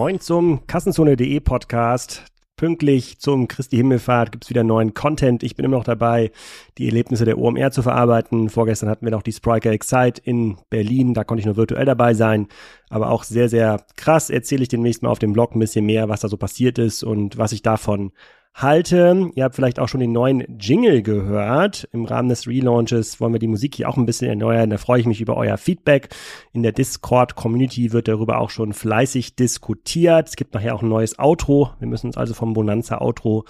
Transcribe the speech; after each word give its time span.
Moin 0.00 0.18
zum 0.18 0.66
Kassenzone.de 0.66 1.40
Podcast. 1.40 2.24
Pünktlich 2.56 3.18
zum 3.18 3.48
Christi 3.48 3.76
Himmelfahrt 3.76 4.32
gibt's 4.32 4.48
wieder 4.48 4.64
neuen 4.64 4.94
Content. 4.94 5.42
Ich 5.42 5.56
bin 5.56 5.66
immer 5.66 5.76
noch 5.76 5.84
dabei, 5.84 6.30
die 6.78 6.86
Erlebnisse 6.86 7.26
der 7.26 7.36
OMR 7.36 7.70
zu 7.70 7.82
verarbeiten. 7.82 8.48
Vorgestern 8.48 8.88
hatten 8.88 9.04
wir 9.04 9.10
noch 9.10 9.20
die 9.20 9.34
Spriker 9.34 9.70
Excite 9.70 10.22
in 10.24 10.56
Berlin. 10.70 11.12
Da 11.12 11.24
konnte 11.24 11.40
ich 11.40 11.44
nur 11.44 11.58
virtuell 11.58 11.84
dabei 11.84 12.14
sein. 12.14 12.48
Aber 12.88 13.10
auch 13.10 13.24
sehr, 13.24 13.50
sehr 13.50 13.84
krass 13.96 14.30
erzähle 14.30 14.62
ich 14.62 14.70
demnächst 14.70 15.02
mal 15.02 15.10
auf 15.10 15.18
dem 15.18 15.34
Blog 15.34 15.54
ein 15.54 15.58
bisschen 15.58 15.84
mehr, 15.84 16.08
was 16.08 16.20
da 16.20 16.28
so 16.28 16.38
passiert 16.38 16.78
ist 16.78 17.02
und 17.02 17.36
was 17.36 17.52
ich 17.52 17.60
davon 17.60 18.12
halte. 18.54 19.30
Ihr 19.34 19.44
habt 19.44 19.54
vielleicht 19.54 19.78
auch 19.78 19.88
schon 19.88 20.00
den 20.00 20.12
neuen 20.12 20.44
Jingle 20.58 21.02
gehört. 21.02 21.88
Im 21.92 22.04
Rahmen 22.04 22.28
des 22.28 22.46
Relaunches 22.46 23.20
wollen 23.20 23.32
wir 23.32 23.38
die 23.38 23.46
Musik 23.46 23.76
hier 23.76 23.88
auch 23.88 23.96
ein 23.96 24.06
bisschen 24.06 24.28
erneuern. 24.28 24.70
Da 24.70 24.78
freue 24.78 25.00
ich 25.00 25.06
mich 25.06 25.20
über 25.20 25.36
euer 25.36 25.56
Feedback. 25.56 26.08
In 26.52 26.62
der 26.62 26.72
Discord-Community 26.72 27.92
wird 27.92 28.08
darüber 28.08 28.40
auch 28.40 28.50
schon 28.50 28.72
fleißig 28.72 29.36
diskutiert. 29.36 30.28
Es 30.28 30.36
gibt 30.36 30.54
nachher 30.54 30.74
auch 30.74 30.82
ein 30.82 30.88
neues 30.88 31.18
Outro. 31.18 31.70
Wir 31.78 31.88
müssen 31.88 32.08
uns 32.08 32.16
also 32.16 32.34
vom 32.34 32.52
Bonanza-Outro 32.52 33.44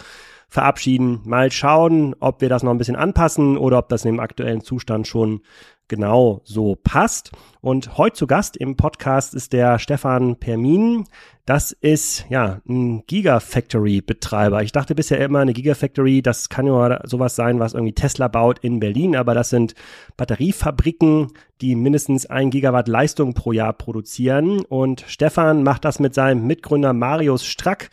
verabschieden. 0.48 1.20
Mal 1.24 1.50
schauen, 1.52 2.14
ob 2.18 2.40
wir 2.40 2.48
das 2.48 2.62
noch 2.62 2.72
ein 2.72 2.78
bisschen 2.78 2.96
anpassen 2.96 3.56
oder 3.56 3.78
ob 3.78 3.88
das 3.88 4.04
in 4.04 4.12
dem 4.12 4.20
aktuellen 4.20 4.60
Zustand 4.60 5.06
schon 5.06 5.42
genau 5.90 6.40
so 6.44 6.78
passt. 6.82 7.32
Und 7.60 7.98
heute 7.98 8.16
zu 8.16 8.26
Gast 8.26 8.56
im 8.56 8.76
Podcast 8.76 9.34
ist 9.34 9.52
der 9.52 9.78
Stefan 9.78 10.36
Permin. 10.36 11.04
Das 11.44 11.72
ist 11.72 12.24
ja 12.30 12.60
ein 12.66 13.02
Gigafactory-Betreiber. 13.06 14.62
Ich 14.62 14.72
dachte 14.72 14.94
bisher 14.94 15.18
immer, 15.18 15.40
eine 15.40 15.52
Gigafactory, 15.52 16.22
das 16.22 16.48
kann 16.48 16.66
ja 16.66 17.00
sowas 17.04 17.36
sein, 17.36 17.58
was 17.58 17.74
irgendwie 17.74 17.92
Tesla 17.92 18.28
baut 18.28 18.60
in 18.60 18.80
Berlin, 18.80 19.16
aber 19.16 19.34
das 19.34 19.50
sind 19.50 19.74
Batteriefabriken, 20.16 21.32
die 21.60 21.74
mindestens 21.74 22.24
ein 22.24 22.50
Gigawatt 22.50 22.88
Leistung 22.88 23.34
pro 23.34 23.52
Jahr 23.52 23.72
produzieren. 23.72 24.60
Und 24.60 25.04
Stefan 25.08 25.62
macht 25.64 25.84
das 25.84 25.98
mit 25.98 26.14
seinem 26.14 26.46
Mitgründer 26.46 26.92
Marius 26.92 27.44
Strack 27.44 27.90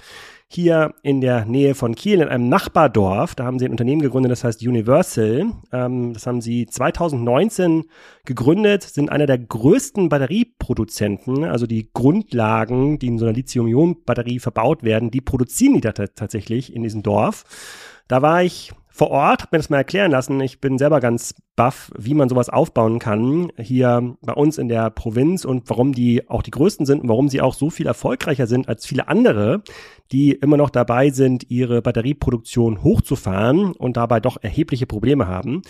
hier 0.50 0.94
in 1.04 1.20
der 1.20 1.46
Nähe 1.46 1.76
von 1.76 1.94
Kiel 1.94 2.22
in 2.22 2.30
einem 2.30 2.48
Nachbardorf. 2.48 3.36
Da 3.36 3.44
haben 3.44 3.60
sie 3.60 3.66
ein 3.66 3.72
Unternehmen 3.72 4.02
gegründet, 4.02 4.32
das 4.32 4.46
heißt 4.46 4.66
Universal. 4.66 5.52
Ähm, 5.74 6.14
das 6.14 6.26
haben 6.26 6.40
sie 6.40 6.66
2019 6.66 7.84
gegründet, 8.26 8.84
sind 8.84 9.12
einer 9.12 9.26
der 9.26 9.40
größten 9.40 10.08
Batterieproduzenten. 10.08 11.44
Also 11.44 11.68
die 11.68 11.90
Grundlagen, 11.94 12.98
die 12.98 13.08
in 13.08 13.20
so 13.20 13.26
einer 13.26 13.34
Lithium-Ionen-Batterie 13.34 14.40
verbaut 14.40 14.84
werden, 14.84 15.12
die 15.12 15.22
produzieren 15.22 15.74
die 15.74 15.82
da 15.82 15.92
tatsächlich 15.92 16.74
in 16.74 16.84
diesem 16.84 17.04
Dorf. 17.04 17.44
Da 18.08 18.22
war 18.22 18.42
ich 18.42 18.72
vor 18.98 19.12
Ort, 19.12 19.44
habe 19.44 19.50
mir 19.56 19.60
das 19.60 19.70
mal 19.70 19.78
erklären 19.78 20.10
lassen. 20.10 20.42
Ich 20.42 20.60
bin 20.60 20.80
selber 20.80 21.00
ganz 21.00 21.36
baff, 21.56 21.92
wie 21.96 22.16
man 22.16 22.30
sowas 22.30 22.50
aufbauen 22.50 22.98
kann 22.98 23.52
hier 23.58 24.16
bei 24.22 24.34
uns 24.34 24.58
in 24.58 24.70
der 24.70 24.90
Provinz 24.90 25.46
und 25.46 25.70
warum 25.70 25.94
die 25.94 26.28
auch 26.28 26.42
die 26.42 26.52
größten 26.52 26.88
sind 26.88 27.02
und 27.02 27.10
warum 27.10 27.30
sie 27.30 27.42
auch 27.42 27.54
so 27.54 27.70
viel 27.70 27.86
erfolgreicher 27.86 28.48
sind 28.48 28.68
als 28.68 28.88
viele 28.88 29.08
andere, 29.08 29.62
die 30.12 30.32
immer 30.32 30.58
noch 30.58 30.70
dabei 30.70 31.10
sind, 31.10 31.50
ihre 31.50 31.82
Batterieproduktion 31.82 32.84
hochzufahren 32.84 33.74
und 33.74 33.98
dabei 33.98 34.20
doch 34.20 34.38
erhebliche 34.42 34.86
Probleme 34.86 35.28
haben. 35.28 35.62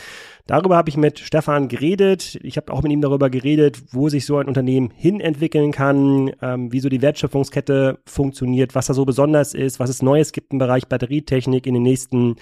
Darüber 0.45 0.77
habe 0.77 0.89
ich 0.89 0.97
mit 0.97 1.19
Stefan 1.19 1.67
geredet. 1.67 2.39
Ich 2.41 2.57
habe 2.57 2.71
auch 2.71 2.81
mit 2.81 2.91
ihm 2.91 3.01
darüber 3.01 3.29
geredet, 3.29 3.81
wo 3.91 4.09
sich 4.09 4.25
so 4.25 4.37
ein 4.37 4.47
Unternehmen 4.47 4.91
hin 4.95 5.19
entwickeln 5.19 5.71
kann, 5.71 6.31
ähm, 6.41 6.71
wie 6.71 6.79
so 6.79 6.89
die 6.89 7.01
Wertschöpfungskette 7.01 7.99
funktioniert, 8.05 8.73
was 8.73 8.87
da 8.87 8.93
so 8.93 9.03
besonders 9.03 9.53
ist, 9.53 9.79
was 9.79 9.89
es 9.89 10.01
Neues 10.01 10.31
gibt 10.31 10.53
im 10.53 10.59
Bereich 10.59 10.87
Batterietechnik 10.87 11.67
in 11.67 11.73
den 11.73 11.83
nächsten 11.83 12.35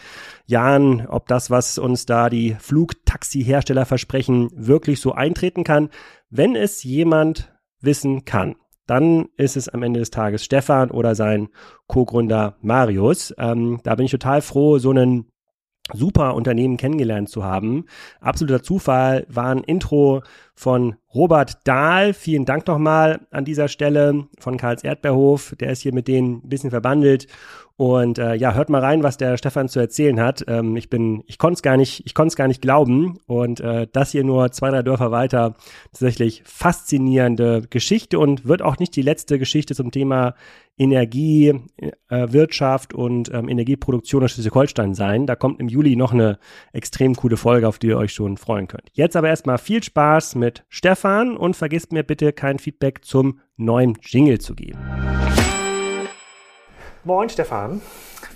Jahren, 0.45 1.07
ob 1.07 1.27
das, 1.27 1.49
was 1.49 1.77
uns 1.77 2.05
da 2.05 2.29
die 2.29 2.55
Flugtaxi-Hersteller 2.59 3.85
versprechen, 3.85 4.49
wirklich 4.53 4.99
so 4.99 5.13
eintreten 5.13 5.63
kann. 5.63 5.89
Wenn 6.29 6.55
es 6.55 6.83
jemand 6.83 7.51
wissen 7.81 8.25
kann, 8.25 8.55
dann 8.87 9.27
ist 9.37 9.57
es 9.57 9.69
am 9.69 9.83
Ende 9.83 9.99
des 9.99 10.11
Tages 10.11 10.43
Stefan 10.43 10.91
oder 10.91 11.15
sein 11.15 11.49
Co-Gründer 11.87 12.55
Marius. 12.61 13.33
Ähm, 13.37 13.79
da 13.83 13.95
bin 13.95 14.05
ich 14.05 14.11
total 14.11 14.41
froh, 14.41 14.77
so 14.77 14.91
einen 14.91 15.25
super 15.93 16.33
Unternehmen 16.35 16.77
kennengelernt 16.77 17.29
zu 17.29 17.43
haben. 17.43 17.85
Absoluter 18.19 18.63
Zufall 18.63 19.25
war 19.29 19.49
ein 19.49 19.63
Intro 19.63 20.23
von 20.55 20.95
Robert 21.13 21.67
Dahl. 21.67 22.13
Vielen 22.13 22.45
Dank 22.45 22.67
nochmal 22.67 23.27
an 23.29 23.45
dieser 23.45 23.67
Stelle 23.67 24.27
von 24.39 24.57
Karls 24.57 24.83
Erdbeerhof. 24.83 25.55
Der 25.59 25.71
ist 25.71 25.81
hier 25.81 25.93
mit 25.93 26.07
denen 26.07 26.41
ein 26.43 26.49
bisschen 26.49 26.71
verbandelt. 26.71 27.27
Und 27.77 28.19
äh, 28.19 28.35
ja, 28.35 28.53
hört 28.53 28.69
mal 28.69 28.79
rein, 28.79 29.03
was 29.03 29.17
der 29.17 29.37
Stefan 29.37 29.67
zu 29.67 29.81
erzählen 29.81 30.21
hat. 30.21 30.45
Ähm, 30.47 30.77
ich 30.77 30.89
bin, 30.89 31.23
ich 31.27 31.37
konnte 31.37 31.55
es 31.55 31.61
gar 31.61 31.75
nicht, 31.75 32.03
ich 32.05 32.13
konnte 32.13 32.29
es 32.29 32.37
gar 32.37 32.47
nicht 32.47 32.61
glauben. 32.61 33.19
Und 33.27 33.59
äh, 33.59 33.87
das 33.91 34.11
hier 34.11 34.23
nur 34.23 34.51
zwei, 34.51 34.69
drei 34.69 34.81
Dörfer 34.81 35.11
weiter, 35.11 35.55
tatsächlich 35.91 36.41
faszinierende 36.45 37.63
Geschichte 37.69 38.17
und 38.17 38.45
wird 38.45 38.61
auch 38.61 38.77
nicht 38.77 38.95
die 38.95 39.01
letzte 39.01 39.39
Geschichte 39.39 39.75
zum 39.75 39.91
Thema 39.91 40.35
Energie, 40.77 41.53
äh, 41.77 42.47
und 42.93 43.33
ähm, 43.33 43.49
Energieproduktion 43.49 44.23
in 44.23 44.29
Schleswig-Holstein 44.29 44.93
sein. 44.93 45.25
Da 45.25 45.35
kommt 45.35 45.59
im 45.59 45.67
Juli 45.67 45.95
noch 45.95 46.13
eine 46.13 46.37
extrem 46.71 47.15
coole 47.15 47.37
Folge, 47.37 47.67
auf 47.67 47.79
die 47.79 47.87
ihr 47.87 47.97
euch 47.97 48.13
schon 48.13 48.37
freuen 48.37 48.67
könnt. 48.67 48.89
Jetzt 48.93 49.15
aber 49.15 49.29
erstmal 49.29 49.57
viel 49.57 49.83
Spaß 49.83 50.35
mit 50.35 50.63
Stefan 50.69 51.35
und 51.35 51.55
vergisst 51.55 51.91
mir 51.91 52.03
bitte 52.03 52.31
kein 52.31 52.59
Feedback 52.59 53.03
zum 53.03 53.39
neuen 53.57 53.97
Jingle 54.01 54.39
zu 54.39 54.55
geben. 54.55 54.79
Moin 57.07 57.29
Stefan, 57.29 57.83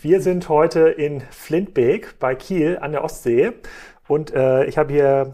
wir 0.04 0.22
sind 0.22 0.48
heute 0.48 0.90
in 0.90 1.22
Flintbeek 1.32 2.20
bei 2.20 2.36
Kiel 2.36 2.78
an 2.80 2.92
der 2.92 3.04
Ostsee 3.04 3.54
und 4.08 4.32
äh, 4.32 4.66
ich 4.66 4.78
habe 4.78 4.94
hier 4.94 5.34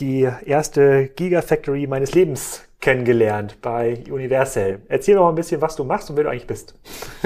die 0.00 0.28
erste 0.44 1.06
Gigafactory 1.06 1.86
meines 1.86 2.16
Lebens 2.16 2.64
kennengelernt 2.80 3.58
bei 3.62 4.02
Universal. 4.10 4.80
Erzähl 4.88 5.14
doch 5.14 5.22
mal 5.22 5.28
ein 5.28 5.36
bisschen, 5.36 5.60
was 5.60 5.76
du 5.76 5.84
machst 5.84 6.10
und 6.10 6.16
wer 6.16 6.24
du 6.24 6.30
eigentlich 6.30 6.48
bist. 6.48 6.74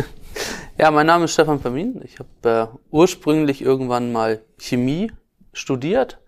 Ja, 0.78 0.90
mein 0.90 1.06
Name 1.06 1.26
ist 1.26 1.32
Stefan 1.32 1.60
Vermin. 1.60 2.00
Ich 2.02 2.18
habe 2.18 2.70
äh, 2.72 2.78
ursprünglich 2.90 3.62
irgendwann 3.62 4.10
mal 4.10 4.40
Chemie 4.58 5.12
studiert. 5.52 6.18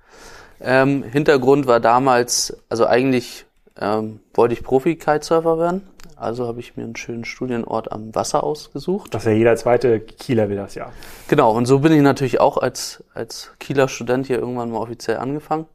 Ähm, 0.60 1.02
Hintergrund 1.02 1.66
war 1.66 1.80
damals, 1.80 2.56
also 2.68 2.86
eigentlich 2.86 3.46
ähm, 3.80 4.20
wollte 4.32 4.54
ich 4.54 4.62
Profi-Kitesurfer 4.62 5.58
werden 5.58 5.93
also 6.24 6.46
habe 6.46 6.60
ich 6.60 6.76
mir 6.76 6.84
einen 6.84 6.96
schönen 6.96 7.24
Studienort 7.24 7.92
am 7.92 8.14
Wasser 8.14 8.42
ausgesucht. 8.42 9.14
Das 9.14 9.22
ist 9.22 9.26
ja 9.26 9.32
jeder 9.36 9.56
zweite 9.56 10.00
Kieler 10.00 10.48
will 10.48 10.56
das 10.56 10.74
ja. 10.74 10.90
Genau, 11.28 11.52
und 11.52 11.66
so 11.66 11.80
bin 11.80 11.92
ich 11.92 12.02
natürlich 12.02 12.40
auch 12.40 12.56
als, 12.56 13.04
als 13.14 13.52
Kieler 13.60 13.88
Student 13.88 14.26
hier 14.26 14.38
irgendwann 14.38 14.70
mal 14.70 14.78
offiziell 14.78 15.18
angefangen. 15.18 15.66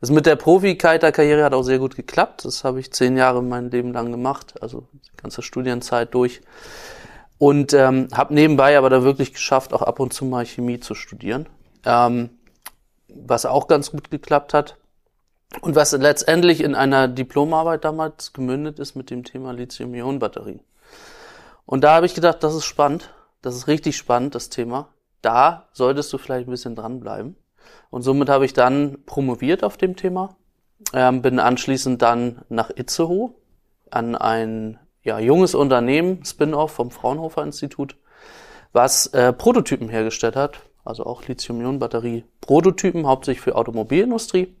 Das 0.00 0.10
mit 0.10 0.26
der 0.26 0.36
Profi-Kiter-Karriere 0.36 1.44
hat 1.44 1.54
auch 1.54 1.62
sehr 1.62 1.78
gut 1.78 1.96
geklappt. 1.96 2.44
Das 2.44 2.64
habe 2.64 2.80
ich 2.80 2.92
zehn 2.92 3.16
Jahre 3.16 3.42
mein 3.42 3.70
Leben 3.70 3.92
lang 3.92 4.10
gemacht, 4.10 4.54
also 4.60 4.86
die 4.92 5.16
ganze 5.16 5.42
Studienzeit 5.42 6.12
durch. 6.14 6.40
Und 7.38 7.72
ähm, 7.72 8.08
habe 8.12 8.34
nebenbei 8.34 8.76
aber 8.78 8.90
da 8.90 9.02
wirklich 9.02 9.32
geschafft, 9.32 9.72
auch 9.72 9.82
ab 9.82 10.00
und 10.00 10.12
zu 10.12 10.24
mal 10.24 10.44
Chemie 10.44 10.80
zu 10.80 10.94
studieren. 10.94 11.48
Ähm, 11.84 12.30
was 13.08 13.46
auch 13.46 13.68
ganz 13.68 13.90
gut 13.90 14.10
geklappt 14.10 14.54
hat. 14.54 14.76
Und 15.60 15.76
was 15.76 15.92
letztendlich 15.92 16.62
in 16.62 16.74
einer 16.74 17.08
Diplomarbeit 17.08 17.84
damals 17.84 18.32
gemündet 18.32 18.78
ist 18.78 18.96
mit 18.96 19.10
dem 19.10 19.22
Thema 19.22 19.52
Lithium-Ionen-Batterie. 19.52 20.60
Und 21.66 21.84
da 21.84 21.94
habe 21.96 22.06
ich 22.06 22.14
gedacht, 22.14 22.42
das 22.42 22.54
ist 22.54 22.64
spannend, 22.64 23.12
das 23.42 23.54
ist 23.54 23.68
richtig 23.68 23.96
spannend, 23.96 24.34
das 24.34 24.48
Thema. 24.48 24.88
Da 25.20 25.68
solltest 25.72 26.12
du 26.12 26.18
vielleicht 26.18 26.48
ein 26.48 26.50
bisschen 26.50 26.74
dranbleiben. 26.74 27.36
Und 27.90 28.02
somit 28.02 28.28
habe 28.28 28.44
ich 28.44 28.54
dann 28.54 29.04
promoviert 29.04 29.62
auf 29.62 29.76
dem 29.76 29.94
Thema, 29.94 30.36
ähm, 30.94 31.22
bin 31.22 31.38
anschließend 31.38 32.02
dann 32.02 32.42
nach 32.48 32.70
Itzehoe 32.74 33.34
an 33.90 34.16
ein 34.16 34.80
ja, 35.02 35.18
junges 35.18 35.54
Unternehmen, 35.54 36.24
Spin-off 36.24 36.72
vom 36.72 36.90
Fraunhofer 36.90 37.42
Institut, 37.42 37.96
was 38.72 39.08
äh, 39.08 39.32
Prototypen 39.32 39.88
hergestellt 39.88 40.34
hat, 40.34 40.60
also 40.84 41.04
auch 41.04 41.26
Lithium-Ionen-Batterie-Prototypen, 41.26 43.06
hauptsächlich 43.06 43.42
für 43.42 43.54
Automobilindustrie 43.54 44.56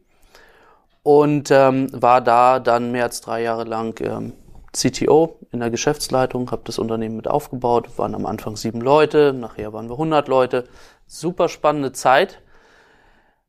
und 1.02 1.50
ähm, 1.50 1.88
war 1.92 2.20
da 2.20 2.60
dann 2.60 2.92
mehr 2.92 3.04
als 3.04 3.20
drei 3.20 3.42
Jahre 3.42 3.64
lang 3.64 4.00
ähm, 4.00 4.32
CTO 4.72 5.38
in 5.50 5.60
der 5.60 5.70
Geschäftsleitung, 5.70 6.50
habe 6.50 6.62
das 6.64 6.78
Unternehmen 6.78 7.16
mit 7.16 7.28
aufgebaut, 7.28 7.98
waren 7.98 8.14
am 8.14 8.26
Anfang 8.26 8.56
sieben 8.56 8.80
Leute, 8.80 9.32
nachher 9.32 9.72
waren 9.72 9.88
wir 9.88 9.94
100 9.94 10.28
Leute. 10.28 10.64
Super 11.06 11.48
spannende 11.48 11.92
Zeit, 11.92 12.40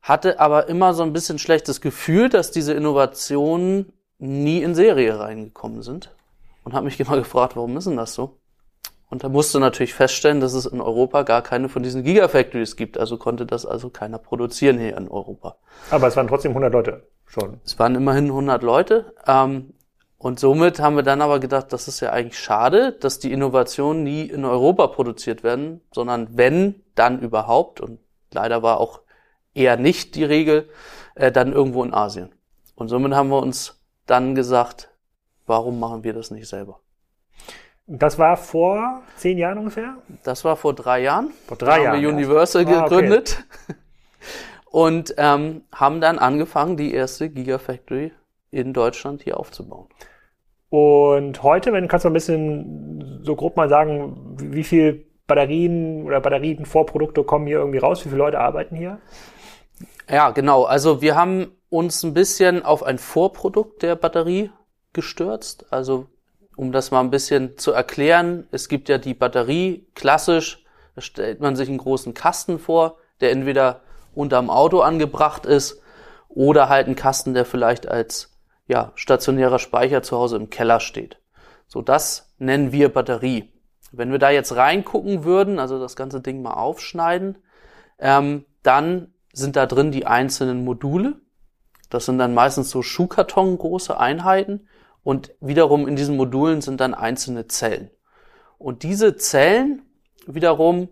hatte 0.02 0.38
aber 0.38 0.68
immer 0.68 0.92
so 0.92 1.02
ein 1.02 1.14
bisschen 1.14 1.38
schlechtes 1.38 1.80
Gefühl, 1.80 2.28
dass 2.28 2.50
diese 2.50 2.74
Innovationen 2.74 3.92
nie 4.18 4.62
in 4.62 4.74
Serie 4.74 5.18
reingekommen 5.18 5.82
sind 5.82 6.14
und 6.64 6.74
habe 6.74 6.84
mich 6.84 7.00
immer 7.00 7.16
gefragt, 7.16 7.56
warum 7.56 7.76
ist 7.76 7.86
denn 7.86 7.96
das 7.96 8.14
so? 8.14 8.38
Und 9.08 9.22
da 9.22 9.28
musste 9.28 9.60
natürlich 9.60 9.94
feststellen, 9.94 10.40
dass 10.40 10.54
es 10.54 10.66
in 10.66 10.80
Europa 10.80 11.22
gar 11.22 11.42
keine 11.42 11.68
von 11.68 11.84
diesen 11.84 12.02
Gigafactories 12.02 12.74
gibt. 12.74 12.98
Also 12.98 13.16
konnte 13.16 13.46
das 13.46 13.64
also 13.64 13.88
keiner 13.88 14.18
produzieren 14.18 14.78
hier 14.78 14.96
in 14.96 15.08
Europa. 15.08 15.56
Aber 15.90 16.08
es 16.08 16.16
waren 16.16 16.26
trotzdem 16.26 16.50
100 16.50 16.72
Leute 16.72 17.06
schon. 17.26 17.60
Es 17.64 17.78
waren 17.78 17.94
immerhin 17.94 18.26
100 18.26 18.62
Leute. 18.62 19.14
Ähm, 19.26 19.74
und 20.18 20.40
somit 20.40 20.80
haben 20.80 20.96
wir 20.96 21.02
dann 21.02 21.20
aber 21.20 21.38
gedacht, 21.38 21.72
das 21.72 21.86
ist 21.86 22.00
ja 22.00 22.10
eigentlich 22.10 22.38
schade, 22.38 22.92
dass 22.92 23.18
die 23.18 23.32
Innovationen 23.32 24.02
nie 24.02 24.22
in 24.22 24.44
Europa 24.44 24.86
produziert 24.86 25.42
werden, 25.42 25.82
sondern 25.92 26.28
wenn, 26.36 26.82
dann 26.94 27.20
überhaupt. 27.20 27.80
Und 27.80 27.98
leider 28.32 28.62
war 28.62 28.80
auch 28.80 29.00
eher 29.52 29.76
nicht 29.76 30.14
die 30.14 30.24
Regel, 30.24 30.68
äh, 31.14 31.30
dann 31.30 31.52
irgendwo 31.52 31.84
in 31.84 31.92
Asien. 31.92 32.30
Und 32.74 32.88
somit 32.88 33.12
haben 33.12 33.28
wir 33.28 33.42
uns 33.42 33.80
dann 34.06 34.34
gesagt, 34.34 34.90
warum 35.46 35.78
machen 35.78 36.04
wir 36.04 36.14
das 36.14 36.30
nicht 36.30 36.48
selber? 36.48 36.80
Das 37.86 38.18
war 38.18 38.38
vor 38.38 39.02
zehn 39.16 39.36
Jahren 39.36 39.58
ungefähr? 39.58 39.96
Das 40.22 40.42
war 40.42 40.56
vor 40.56 40.72
drei 40.72 41.02
Jahren. 41.02 41.32
Vor 41.46 41.58
drei 41.58 41.76
da 41.76 41.82
Jahren. 41.82 41.96
haben 41.96 42.02
wir 42.02 42.08
Universal 42.08 42.66
ah, 42.66 42.82
gegründet 42.82 43.44
okay. 43.68 43.78
Und 44.74 45.14
ähm, 45.18 45.62
haben 45.72 46.00
dann 46.00 46.18
angefangen, 46.18 46.76
die 46.76 46.92
erste 46.92 47.30
Gigafactory 47.30 48.10
in 48.50 48.72
Deutschland 48.72 49.22
hier 49.22 49.38
aufzubauen. 49.38 49.86
Und 50.68 51.44
heute, 51.44 51.72
wenn 51.72 51.86
kannst 51.86 52.04
du 52.04 52.10
ein 52.10 52.12
bisschen 52.12 53.20
so 53.22 53.36
grob 53.36 53.56
mal 53.56 53.68
sagen, 53.68 54.34
wie 54.36 54.64
viel 54.64 55.06
Batterien 55.28 56.02
oder 56.02 56.20
Batterienvorprodukte 56.20 57.22
kommen 57.22 57.46
hier 57.46 57.58
irgendwie 57.58 57.78
raus? 57.78 58.04
Wie 58.04 58.08
viele 58.08 58.18
Leute 58.18 58.40
arbeiten 58.40 58.74
hier? 58.74 58.98
Ja, 60.10 60.30
genau. 60.30 60.64
Also 60.64 61.00
wir 61.00 61.14
haben 61.14 61.52
uns 61.68 62.02
ein 62.02 62.12
bisschen 62.12 62.64
auf 62.64 62.82
ein 62.82 62.98
Vorprodukt 62.98 63.84
der 63.84 63.94
Batterie 63.94 64.50
gestürzt. 64.92 65.66
Also 65.72 66.06
um 66.56 66.72
das 66.72 66.90
mal 66.90 66.98
ein 66.98 67.12
bisschen 67.12 67.56
zu 67.58 67.70
erklären, 67.70 68.48
es 68.50 68.68
gibt 68.68 68.88
ja 68.88 68.98
die 68.98 69.14
Batterie 69.14 69.86
klassisch, 69.94 70.64
da 70.96 71.00
stellt 71.00 71.38
man 71.38 71.54
sich 71.54 71.68
einen 71.68 71.78
großen 71.78 72.12
Kasten 72.12 72.58
vor, 72.58 72.96
der 73.20 73.30
entweder 73.30 73.83
unterm 74.14 74.50
Auto 74.50 74.80
angebracht 74.80 75.46
ist 75.46 75.80
oder 76.28 76.68
halt 76.68 76.88
ein 76.88 76.96
Kasten, 76.96 77.34
der 77.34 77.44
vielleicht 77.44 77.88
als 77.88 78.32
ja, 78.66 78.92
stationärer 78.94 79.58
Speicher 79.58 80.02
zu 80.02 80.16
Hause 80.16 80.36
im 80.36 80.50
Keller 80.50 80.80
steht. 80.80 81.18
So, 81.66 81.82
das 81.82 82.34
nennen 82.38 82.72
wir 82.72 82.92
Batterie. 82.92 83.52
Wenn 83.92 84.10
wir 84.10 84.18
da 84.18 84.30
jetzt 84.30 84.56
reingucken 84.56 85.24
würden, 85.24 85.58
also 85.58 85.78
das 85.78 85.96
ganze 85.96 86.20
Ding 86.20 86.42
mal 86.42 86.54
aufschneiden, 86.54 87.38
ähm, 87.98 88.44
dann 88.62 89.12
sind 89.32 89.56
da 89.56 89.66
drin 89.66 89.92
die 89.92 90.06
einzelnen 90.06 90.64
Module. 90.64 91.20
Das 91.90 92.06
sind 92.06 92.18
dann 92.18 92.34
meistens 92.34 92.70
so 92.70 92.82
Schuhkarton 92.82 93.58
große 93.58 93.98
Einheiten 93.98 94.68
und 95.02 95.34
wiederum 95.40 95.86
in 95.86 95.96
diesen 95.96 96.16
Modulen 96.16 96.60
sind 96.60 96.80
dann 96.80 96.94
einzelne 96.94 97.46
Zellen. 97.46 97.90
Und 98.58 98.82
diese 98.82 99.16
Zellen 99.16 99.82
wiederum, 100.26 100.88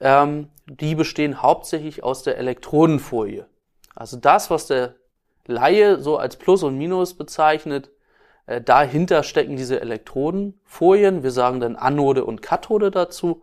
ähm, 0.00 0.48
die 0.66 0.94
bestehen 0.94 1.42
hauptsächlich 1.42 2.02
aus 2.02 2.22
der 2.22 2.38
Elektrodenfolie. 2.38 3.46
Also 3.94 4.16
das, 4.16 4.50
was 4.50 4.66
der 4.66 4.94
Laie 5.46 6.00
so 6.00 6.16
als 6.16 6.36
Plus 6.36 6.62
und 6.62 6.78
Minus 6.78 7.14
bezeichnet, 7.14 7.90
äh, 8.46 8.60
dahinter 8.60 9.22
stecken 9.22 9.56
diese 9.56 9.80
Elektrodenfolien. 9.80 11.22
Wir 11.22 11.30
sagen 11.30 11.60
dann 11.60 11.76
Anode 11.76 12.24
und 12.24 12.42
Kathode 12.42 12.90
dazu. 12.90 13.42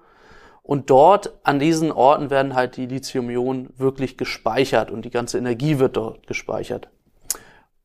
Und 0.64 0.90
dort 0.90 1.34
an 1.44 1.60
diesen 1.60 1.92
Orten 1.92 2.30
werden 2.30 2.54
halt 2.54 2.78
die 2.78 2.86
Lithium-Ionen 2.86 3.74
wirklich 3.78 4.18
gespeichert 4.18 4.92
und 4.92 5.04
die 5.04 5.10
ganze 5.10 5.38
Energie 5.38 5.80
wird 5.80 5.98
dort 5.98 6.28
gespeichert. 6.28 6.90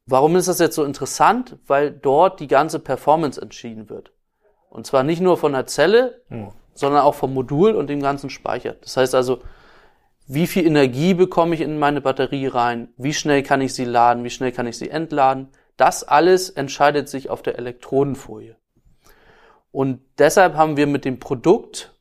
Warum 0.06 0.36
ist 0.36 0.48
das 0.48 0.58
jetzt 0.58 0.74
so 0.74 0.84
interessant? 0.84 1.56
Weil 1.66 1.90
dort 1.90 2.40
die 2.40 2.46
ganze 2.46 2.78
Performance 2.78 3.40
entschieden 3.40 3.88
wird. 3.88 4.12
Und 4.68 4.86
zwar 4.86 5.02
nicht 5.02 5.22
nur 5.22 5.38
von 5.38 5.52
der 5.52 5.66
Zelle, 5.66 6.20
hm. 6.28 6.48
Sondern 6.74 7.02
auch 7.02 7.14
vom 7.14 7.32
Modul 7.32 7.72
und 7.72 7.88
dem 7.88 8.02
ganzen 8.02 8.30
Speicher. 8.30 8.74
Das 8.80 8.96
heißt 8.96 9.14
also, 9.14 9.40
wie 10.26 10.46
viel 10.46 10.66
Energie 10.66 11.14
bekomme 11.14 11.54
ich 11.54 11.60
in 11.60 11.78
meine 11.78 12.00
Batterie 12.00 12.46
rein? 12.46 12.88
Wie 12.96 13.12
schnell 13.12 13.42
kann 13.42 13.60
ich 13.60 13.74
sie 13.74 13.84
laden? 13.84 14.24
Wie 14.24 14.30
schnell 14.30 14.52
kann 14.52 14.66
ich 14.66 14.78
sie 14.78 14.90
entladen? 14.90 15.48
Das 15.76 16.04
alles 16.04 16.50
entscheidet 16.50 17.08
sich 17.08 17.30
auf 17.30 17.42
der 17.42 17.58
Elektrodenfolie. 17.58 18.56
Und 19.70 20.00
deshalb 20.18 20.54
haben 20.54 20.76
wir 20.76 20.86
mit 20.86 21.04
dem 21.04 21.18
Produkt 21.18 21.94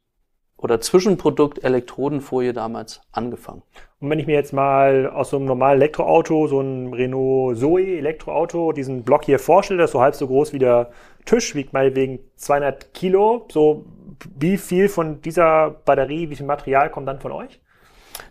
oder 0.58 0.80
Zwischenprodukt 0.80 1.64
Elektrodenfolie 1.64 2.54
damals 2.54 3.02
angefangen. 3.12 3.64
Und 4.00 4.10
wenn 4.10 4.20
ich 4.20 4.28
mir 4.28 4.36
jetzt 4.36 4.54
mal 4.54 5.10
aus 5.10 5.31
so 5.31 5.38
einem 5.38 5.46
normalen 5.46 5.81
Elektroauto, 5.81 6.48
so 6.48 6.62
ein 6.62 6.94
Renault 6.94 7.58
Zoe 7.58 7.98
Elektroauto, 7.98 8.72
diesen 8.72 9.04
Block 9.04 9.25
hier 9.25 9.40
vorstelle, 9.40 9.80
das 9.80 9.90
ist 9.90 9.94
so 9.94 10.02
halb 10.02 10.16
so 10.16 10.28
groß 10.28 10.54
wie 10.54 10.60
der 10.60 10.92
Tisch, 11.25 11.56
wiegt 11.56 11.74
mal 11.74 11.96
wegen 11.96 12.20
200 12.38 12.94
Kilo, 12.94 13.46
so 13.52 13.86
wie 14.36 14.58
viel 14.58 14.90
von 14.90 15.22
dieser 15.22 15.70
Batterie, 15.70 16.30
wie 16.30 16.36
viel 16.36 16.46
Material 16.46 16.90
kommt 16.90 17.08
dann 17.08 17.20
von 17.20 17.31
euch? 17.31 17.62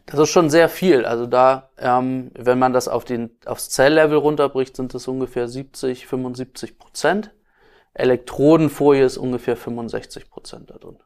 Das 0.06 0.18
ist 0.18 0.30
schon 0.30 0.50
sehr 0.50 0.68
viel. 0.68 1.04
Also 1.04 1.26
da, 1.26 1.70
ähm, 1.78 2.30
wenn 2.34 2.58
man 2.58 2.72
das 2.72 2.88
auf 2.88 3.04
den, 3.04 3.30
aufs 3.46 3.70
Zelllevel 3.70 4.18
runterbricht, 4.18 4.76
sind 4.76 4.94
das 4.94 5.08
ungefähr 5.08 5.48
70, 5.48 6.06
75 6.06 6.78
Prozent. 6.78 7.34
Elektrodenfolie 7.94 9.04
ist 9.04 9.18
ungefähr 9.18 9.56
65 9.56 10.30
Prozent 10.30 10.70
da 10.70 10.78
drin. 10.78 10.98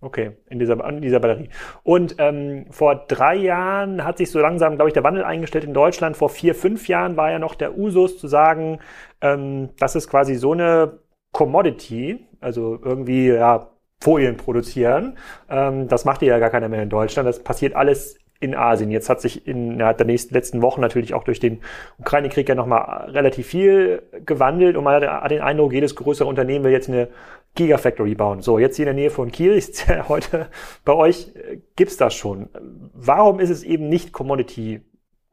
Okay, 0.00 0.32
in 0.50 0.58
dieser, 0.58 0.86
in 0.86 1.00
dieser 1.00 1.20
Batterie. 1.20 1.48
Und 1.82 2.16
ähm, 2.18 2.66
vor 2.70 3.06
drei 3.08 3.36
Jahren 3.36 4.04
hat 4.04 4.18
sich 4.18 4.30
so 4.30 4.38
langsam, 4.38 4.76
glaube 4.76 4.90
ich, 4.90 4.92
der 4.92 5.02
Wandel 5.02 5.24
eingestellt 5.24 5.64
in 5.64 5.72
Deutschland. 5.72 6.16
Vor 6.16 6.28
vier, 6.28 6.54
fünf 6.54 6.88
Jahren 6.88 7.16
war 7.16 7.30
ja 7.30 7.38
noch 7.38 7.54
der 7.54 7.78
Usus 7.78 8.18
zu 8.18 8.28
sagen, 8.28 8.80
ähm, 9.22 9.70
das 9.78 9.96
ist 9.96 10.10
quasi 10.10 10.34
so 10.34 10.52
eine 10.52 10.98
Commodity, 11.32 12.26
also 12.40 12.78
irgendwie 12.84 13.28
ja, 13.28 13.70
Folien 14.04 14.36
produzieren. 14.36 15.16
Ähm, 15.48 15.88
das 15.88 16.04
macht 16.04 16.20
ja 16.20 16.38
gar 16.38 16.50
keiner 16.50 16.68
mehr 16.68 16.82
in 16.82 16.90
Deutschland. 16.90 17.26
Das 17.26 17.42
passiert 17.42 17.74
alles 17.74 18.18
in 18.38 18.54
Asien. 18.54 18.90
Jetzt 18.90 19.08
hat 19.08 19.22
sich 19.22 19.46
in 19.46 19.80
ja, 19.80 19.94
der 19.94 20.04
nächsten 20.04 20.34
letzten 20.34 20.60
Wochen 20.60 20.82
natürlich 20.82 21.14
auch 21.14 21.24
durch 21.24 21.40
den 21.40 21.60
Ukraine-Krieg 21.98 22.46
ja 22.46 22.54
nochmal 22.54 23.10
relativ 23.10 23.46
viel 23.46 24.02
gewandelt 24.26 24.76
und 24.76 24.84
man 24.84 25.02
hat 25.02 25.30
den 25.30 25.40
Eindruck, 25.40 25.72
jedes 25.72 25.96
größere 25.96 26.28
Unternehmen 26.28 26.64
will 26.64 26.72
jetzt 26.72 26.90
eine 26.90 27.08
Gigafactory 27.54 28.14
bauen. 28.14 28.42
So, 28.42 28.58
jetzt 28.58 28.76
hier 28.76 28.84
in 28.84 28.94
der 28.94 29.02
Nähe 29.02 29.10
von 29.10 29.32
Kiel 29.32 29.52
ist 29.52 29.88
ja 29.88 30.06
heute 30.08 30.48
bei 30.84 30.92
euch 30.92 31.32
gibt's 31.74 31.96
das 31.96 32.14
schon. 32.14 32.50
Warum 32.92 33.40
ist 33.40 33.50
es 33.50 33.62
eben 33.62 33.88
nicht 33.88 34.12
Commodity 34.12 34.82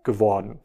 geworden? 0.03 0.61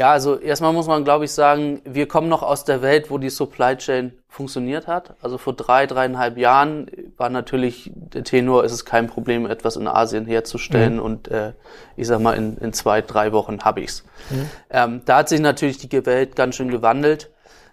Ja, 0.00 0.12
also 0.12 0.38
erstmal 0.38 0.72
muss 0.72 0.86
man, 0.86 1.04
glaube 1.04 1.26
ich, 1.26 1.32
sagen, 1.32 1.82
wir 1.84 2.08
kommen 2.08 2.30
noch 2.30 2.42
aus 2.42 2.64
der 2.64 2.80
Welt, 2.80 3.10
wo 3.10 3.18
die 3.18 3.28
Supply 3.28 3.76
Chain 3.76 4.12
funktioniert 4.30 4.86
hat. 4.86 5.14
Also 5.20 5.36
vor 5.36 5.52
drei, 5.52 5.86
dreieinhalb 5.86 6.38
Jahren 6.38 6.90
war 7.18 7.28
natürlich 7.28 7.90
der 7.94 8.24
Tenor, 8.24 8.64
ist 8.64 8.72
es 8.72 8.86
kein 8.86 9.08
Problem, 9.08 9.44
etwas 9.44 9.76
in 9.76 9.86
Asien 9.86 10.24
herzustellen 10.24 10.94
mhm. 10.94 11.02
und 11.02 11.28
äh, 11.28 11.52
ich 11.98 12.06
sag 12.06 12.18
mal, 12.22 12.32
in, 12.32 12.56
in 12.56 12.72
zwei, 12.72 13.02
drei 13.02 13.32
Wochen 13.32 13.60
habe 13.60 13.82
ich's. 13.82 14.02
Mhm. 14.30 14.50
Ähm, 14.70 15.02
da 15.04 15.18
hat 15.18 15.28
sich 15.28 15.40
natürlich 15.40 15.76
die 15.76 16.06
Welt 16.06 16.34
ganz 16.34 16.56
schön 16.56 16.70
gewandelt. 16.70 17.28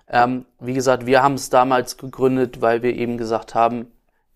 Ähm, 0.09 0.43
wie 0.59 0.73
gesagt, 0.73 1.05
wir 1.05 1.23
haben 1.23 1.35
es 1.35 1.49
damals 1.49 1.95
gegründet, 1.95 2.59
weil 2.59 2.83
wir 2.83 2.93
eben 2.93 3.17
gesagt 3.17 3.55
haben, 3.55 3.87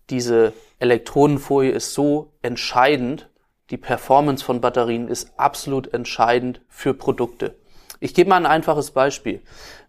diese 0.08 0.54
Elektronenfolie 0.78 1.72
ist 1.72 1.92
so 1.92 2.32
entscheidend, 2.40 3.28
die 3.68 3.76
Performance 3.76 4.42
von 4.42 4.62
Batterien 4.62 5.08
ist 5.08 5.32
absolut 5.36 5.92
entscheidend 5.92 6.62
für 6.70 6.94
Produkte. 6.94 7.54
Ich 8.02 8.14
gebe 8.14 8.30
mal 8.30 8.36
ein 8.36 8.46
einfaches 8.46 8.90
Beispiel. 8.90 9.42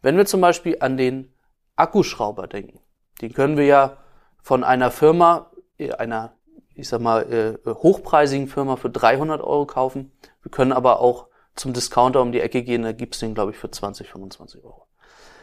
Wenn 0.03 0.17
wir 0.17 0.27
zum 0.27 0.39
Beispiel 0.39 0.77
an 0.81 0.97
den 0.97 1.33
Akkuschrauber 1.75 2.45
denken, 2.45 2.79
den 3.23 3.33
können 3.33 3.57
wir 3.57 3.65
ja 3.65 3.97
von 4.39 4.63
einer 4.63 4.91
Firma, 4.91 5.49
äh, 5.79 5.93
einer, 5.93 6.33
ich 6.75 6.87
sag 6.87 7.01
mal, 7.01 7.23
äh, 7.33 7.67
hochpreisigen 7.67 8.47
Firma 8.47 8.75
für 8.75 8.91
300 8.91 9.41
Euro 9.41 9.65
kaufen. 9.65 10.11
Wir 10.43 10.51
können 10.51 10.73
aber 10.73 10.99
auch 10.99 11.25
zum 11.55 11.73
Discounter 11.73 12.21
um 12.21 12.31
die 12.31 12.39
Ecke 12.39 12.61
gehen, 12.61 12.83
da 12.83 12.91
gibt's 12.91 13.17
den, 13.17 13.33
glaube 13.33 13.49
ich, 13.49 13.57
für 13.57 13.71
20, 13.71 14.07
25 14.09 14.63
Euro. 14.63 14.85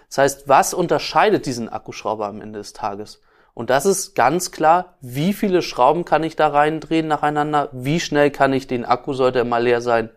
Das 0.09 0.19
heißt, 0.19 0.49
was 0.49 0.73
unterscheidet 0.73 1.47
diesen 1.47 1.69
Akkuschrauber 1.69 2.29
am 2.29 2.41
Ende 2.41 2.61
des 2.61 2.73
Tages? 2.73 3.21
Und 3.53 3.71
das 3.71 3.85
ist 3.85 4.15
ganz 4.15 4.53
klar, 4.53 4.97
wie 5.01 5.33
viele 5.33 5.63
Schrauben 5.63 6.05
kann 6.05 6.23
ich 6.23 6.37
da 6.37 6.47
reindrehen 6.47 7.09
nacheinander, 7.09 7.69
wie 7.73 7.99
schnell 7.99 8.31
kann 8.31 8.53
ich 8.53 8.69
den 8.69 8.85
Akku, 8.85 9.13
sollte 9.13 9.41
er 9.41 9.45
mal 9.45 9.65
leer 9.65 9.81
sein, 9.81 10.11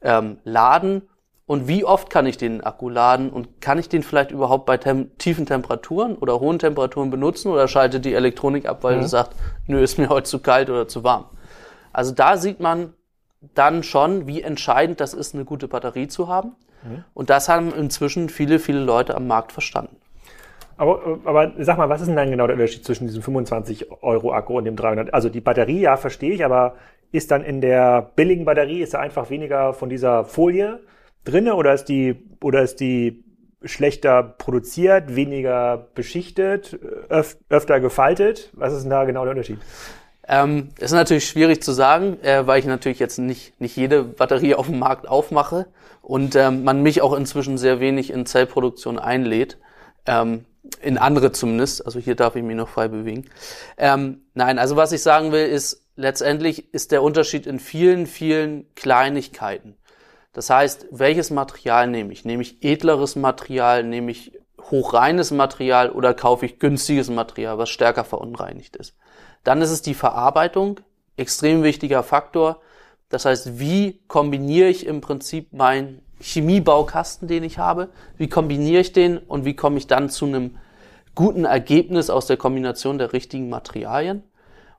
ähm, 0.00 0.40
laden 0.42 1.08
und 1.46 1.66
wie 1.68 1.84
oft 1.84 2.08
kann 2.08 2.26
ich 2.26 2.36
den 2.36 2.62
Akku 2.62 2.88
laden 2.88 3.30
und 3.30 3.60
kann 3.60 3.78
ich 3.78 3.88
den 3.88 4.02
vielleicht 4.02 4.30
überhaupt 4.30 4.64
bei 4.64 4.76
tem 4.76 5.16
tiefen 5.18 5.44
Temperaturen 5.44 6.16
oder 6.16 6.40
hohen 6.40 6.58
Temperaturen 6.58 7.10
benutzen 7.10 7.50
oder 7.50 7.66
schaltet 7.68 8.04
die 8.04 8.14
Elektronik 8.14 8.66
ab, 8.66 8.84
weil 8.84 8.96
mhm. 8.96 9.02
sie 9.02 9.08
sagt, 9.08 9.36
nö, 9.66 9.82
ist 9.82 9.98
mir 9.98 10.08
heute 10.10 10.28
zu 10.28 10.38
kalt 10.38 10.70
oder 10.70 10.88
zu 10.88 11.04
warm. 11.04 11.26
Also 11.92 12.12
da 12.12 12.36
sieht 12.36 12.60
man 12.60 12.94
dann 13.54 13.82
schon, 13.82 14.26
wie 14.26 14.40
entscheidend 14.40 15.00
das 15.00 15.14
ist, 15.14 15.34
eine 15.34 15.44
gute 15.44 15.66
Batterie 15.66 16.06
zu 16.06 16.28
haben. 16.28 16.54
Mhm. 16.84 17.04
Und 17.12 17.28
das 17.28 17.48
haben 17.48 17.74
inzwischen 17.74 18.28
viele, 18.28 18.58
viele 18.58 18.80
Leute 18.80 19.16
am 19.16 19.26
Markt 19.26 19.52
verstanden. 19.52 19.96
Aber, 20.76 21.18
aber 21.24 21.52
sag 21.58 21.76
mal, 21.76 21.88
was 21.88 22.00
ist 22.00 22.06
denn 22.06 22.16
dann 22.16 22.30
genau 22.30 22.46
der 22.46 22.54
Unterschied 22.54 22.84
zwischen 22.84 23.06
diesem 23.06 23.22
25 23.22 24.02
Euro 24.02 24.32
Akku 24.32 24.56
und 24.56 24.64
dem 24.64 24.76
300? 24.76 25.12
Also 25.12 25.28
die 25.28 25.40
Batterie, 25.40 25.80
ja, 25.80 25.96
verstehe 25.96 26.32
ich, 26.32 26.44
aber 26.44 26.76
ist 27.10 27.30
dann 27.30 27.44
in 27.44 27.60
der 27.60 28.10
billigen 28.16 28.44
Batterie, 28.44 28.80
ist 28.80 28.94
da 28.94 29.00
einfach 29.00 29.28
weniger 29.28 29.74
von 29.74 29.90
dieser 29.90 30.24
Folie 30.24 30.80
drinne 31.24 31.54
oder 31.54 31.74
ist 31.74 31.86
die, 31.86 32.16
oder 32.40 32.62
ist 32.62 32.80
die 32.80 33.24
schlechter 33.64 34.22
produziert, 34.22 35.14
weniger 35.14 35.88
beschichtet, 35.94 36.78
öf 37.10 37.36
öfter 37.48 37.80
gefaltet? 37.80 38.50
Was 38.54 38.72
ist 38.72 38.82
denn 38.82 38.90
da 38.90 39.04
genau 39.04 39.22
der 39.22 39.32
Unterschied? 39.32 39.58
Ähm, 40.28 40.68
ist 40.78 40.92
natürlich 40.92 41.26
schwierig 41.26 41.62
zu 41.62 41.72
sagen, 41.72 42.18
äh, 42.22 42.46
weil 42.46 42.60
ich 42.60 42.66
natürlich 42.66 42.98
jetzt 42.98 43.18
nicht, 43.18 43.60
nicht 43.60 43.76
jede 43.76 44.04
Batterie 44.04 44.54
auf 44.54 44.66
dem 44.66 44.78
Markt 44.78 45.08
aufmache 45.08 45.66
und 46.00 46.36
ähm, 46.36 46.64
man 46.64 46.82
mich 46.82 47.02
auch 47.02 47.12
inzwischen 47.12 47.58
sehr 47.58 47.80
wenig 47.80 48.10
in 48.10 48.26
Zellproduktion 48.26 48.98
einlädt. 48.98 49.58
Ähm, 50.06 50.44
in 50.80 50.96
andere 50.96 51.32
zumindest, 51.32 51.84
also 51.84 51.98
hier 51.98 52.14
darf 52.14 52.36
ich 52.36 52.42
mich 52.42 52.56
noch 52.56 52.68
frei 52.68 52.88
bewegen. 52.88 53.26
Ähm, 53.76 54.22
nein, 54.34 54.58
also 54.58 54.76
was 54.76 54.92
ich 54.92 55.02
sagen 55.02 55.32
will, 55.32 55.46
ist, 55.46 55.84
letztendlich 55.96 56.72
ist 56.72 56.92
der 56.92 57.02
Unterschied 57.02 57.46
in 57.46 57.58
vielen, 57.58 58.06
vielen 58.06 58.72
Kleinigkeiten. 58.74 59.76
Das 60.32 60.48
heißt, 60.48 60.86
welches 60.90 61.30
Material 61.30 61.86
nehme 61.86 62.12
ich? 62.12 62.24
Nehme 62.24 62.42
ich 62.42 62.62
edleres 62.62 63.16
Material? 63.16 63.84
Nehme 63.84 64.10
ich 64.10 64.32
hochreines 64.70 65.30
Material 65.30 65.90
oder 65.90 66.14
kaufe 66.14 66.46
ich 66.46 66.58
günstiges 66.58 67.10
Material, 67.10 67.58
was 67.58 67.68
stärker 67.68 68.04
verunreinigt 68.04 68.76
ist. 68.76 68.96
Dann 69.44 69.60
ist 69.60 69.70
es 69.70 69.82
die 69.82 69.94
Verarbeitung, 69.94 70.80
extrem 71.16 71.62
wichtiger 71.62 72.02
Faktor. 72.02 72.60
Das 73.08 73.24
heißt, 73.24 73.58
wie 73.58 74.00
kombiniere 74.08 74.68
ich 74.68 74.86
im 74.86 75.00
Prinzip 75.00 75.52
meinen 75.52 76.00
Chemiebaukasten, 76.20 77.28
den 77.28 77.42
ich 77.42 77.58
habe? 77.58 77.90
Wie 78.16 78.28
kombiniere 78.28 78.80
ich 78.80 78.92
den 78.92 79.18
und 79.18 79.44
wie 79.44 79.56
komme 79.56 79.78
ich 79.78 79.86
dann 79.86 80.08
zu 80.08 80.26
einem 80.26 80.58
guten 81.14 81.44
Ergebnis 81.44 82.08
aus 82.08 82.26
der 82.26 82.36
Kombination 82.36 82.98
der 82.98 83.12
richtigen 83.12 83.50
Materialien? 83.50 84.22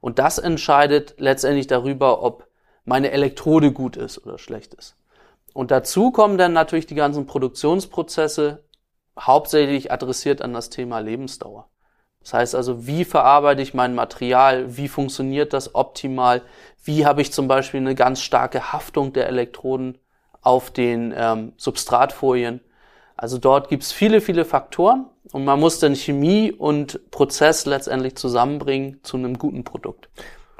Und 0.01 0.17
das 0.19 0.37
entscheidet 0.37 1.15
letztendlich 1.17 1.67
darüber, 1.67 2.23
ob 2.23 2.47
meine 2.85 3.11
Elektrode 3.11 3.71
gut 3.71 3.95
ist 3.95 4.25
oder 4.25 4.37
schlecht 4.37 4.73
ist. 4.73 4.95
Und 5.53 5.71
dazu 5.71 6.11
kommen 6.11 6.37
dann 6.37 6.53
natürlich 6.53 6.87
die 6.87 6.95
ganzen 6.95 7.25
Produktionsprozesse, 7.25 8.63
hauptsächlich 9.19 9.91
adressiert 9.91 10.41
an 10.41 10.53
das 10.53 10.69
Thema 10.69 10.99
Lebensdauer. 10.99 11.69
Das 12.21 12.33
heißt 12.33 12.55
also, 12.55 12.87
wie 12.87 13.05
verarbeite 13.05 13.61
ich 13.61 13.73
mein 13.73 13.95
Material? 13.95 14.77
Wie 14.77 14.87
funktioniert 14.87 15.53
das 15.53 15.75
optimal? 15.75 16.41
Wie 16.83 17.05
habe 17.05 17.21
ich 17.21 17.31
zum 17.31 17.47
Beispiel 17.47 17.81
eine 17.81 17.95
ganz 17.95 18.21
starke 18.21 18.73
Haftung 18.73 19.13
der 19.13 19.27
Elektroden 19.27 19.99
auf 20.41 20.71
den 20.71 21.13
ähm, 21.15 21.53
Substratfolien? 21.57 22.61
Also 23.15 23.37
dort 23.37 23.69
gibt 23.69 23.83
es 23.83 23.91
viele, 23.91 24.21
viele 24.21 24.45
Faktoren 24.45 25.05
und 25.31 25.45
man 25.45 25.59
muss 25.59 25.79
dann 25.79 25.95
Chemie 25.95 26.51
und 26.51 27.11
Prozess 27.11 27.65
letztendlich 27.65 28.15
zusammenbringen 28.15 29.01
zu 29.03 29.17
einem 29.17 29.37
guten 29.37 29.63
Produkt. 29.63 30.09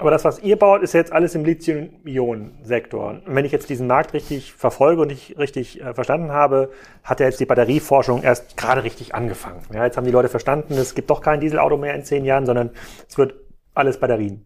Aber 0.04 0.12
das, 0.12 0.26
was 0.26 0.40
ihr 0.40 0.60
baut, 0.60 0.84
ist 0.84 0.92
jetzt 0.92 1.14
alles 1.14 1.34
im 1.34 1.46
Lithium-Ionen-Sektor. 1.46 3.22
Wenn 3.26 3.46
ich 3.46 3.54
jetzt 3.54 3.70
diesen 3.70 3.88
Markt 3.88 4.12
richtig 4.12 4.52
verfolge 4.52 5.02
und 5.02 5.10
ich 5.14 5.38
richtig 5.38 5.82
äh, 5.82 5.94
verstanden 5.94 6.34
habe, 6.34 6.72
hat 7.06 7.22
ja 7.22 7.26
jetzt 7.26 7.40
die 7.40 7.46
Batterieforschung 7.46 8.22
erst 8.22 8.58
gerade 8.58 8.84
richtig 8.84 9.16
angefangen. 9.16 9.62
Ja, 9.74 9.86
jetzt 9.86 9.96
haben 9.96 10.04
die 10.04 10.12
Leute 10.12 10.28
verstanden, 10.28 10.74
es 10.74 10.94
gibt 10.94 11.10
doch 11.10 11.22
kein 11.22 11.40
Dieselauto 11.40 11.78
mehr 11.78 11.96
in 11.96 12.04
zehn 12.04 12.26
Jahren, 12.26 12.46
sondern 12.46 12.72
es 13.08 13.18
wird 13.18 13.34
alles 13.76 13.98
Batterien. 13.98 14.46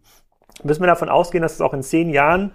Müssen 0.62 0.80
wir 0.80 0.86
davon 0.86 1.08
ausgehen, 1.08 1.42
dass 1.42 1.54
es 1.54 1.60
auch 1.60 1.74
in 1.74 1.82
zehn 1.82 2.10
Jahren, 2.10 2.52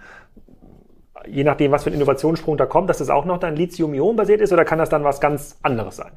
je 1.26 1.44
nachdem, 1.44 1.72
was 1.72 1.84
für 1.84 1.90
ein 1.90 1.94
Innovationssprung 1.96 2.56
da 2.56 2.64
kommt, 2.64 2.88
dass 2.88 3.00
es 3.00 3.10
auch 3.10 3.26
noch 3.26 3.36
dann 3.36 3.54
Lithium-Ionen 3.54 4.16
basiert 4.16 4.40
ist 4.40 4.50
oder 4.50 4.64
kann 4.64 4.78
das 4.78 4.88
dann 4.88 5.04
was 5.04 5.20
ganz 5.20 5.58
anderes 5.60 5.96
sein? 5.96 6.12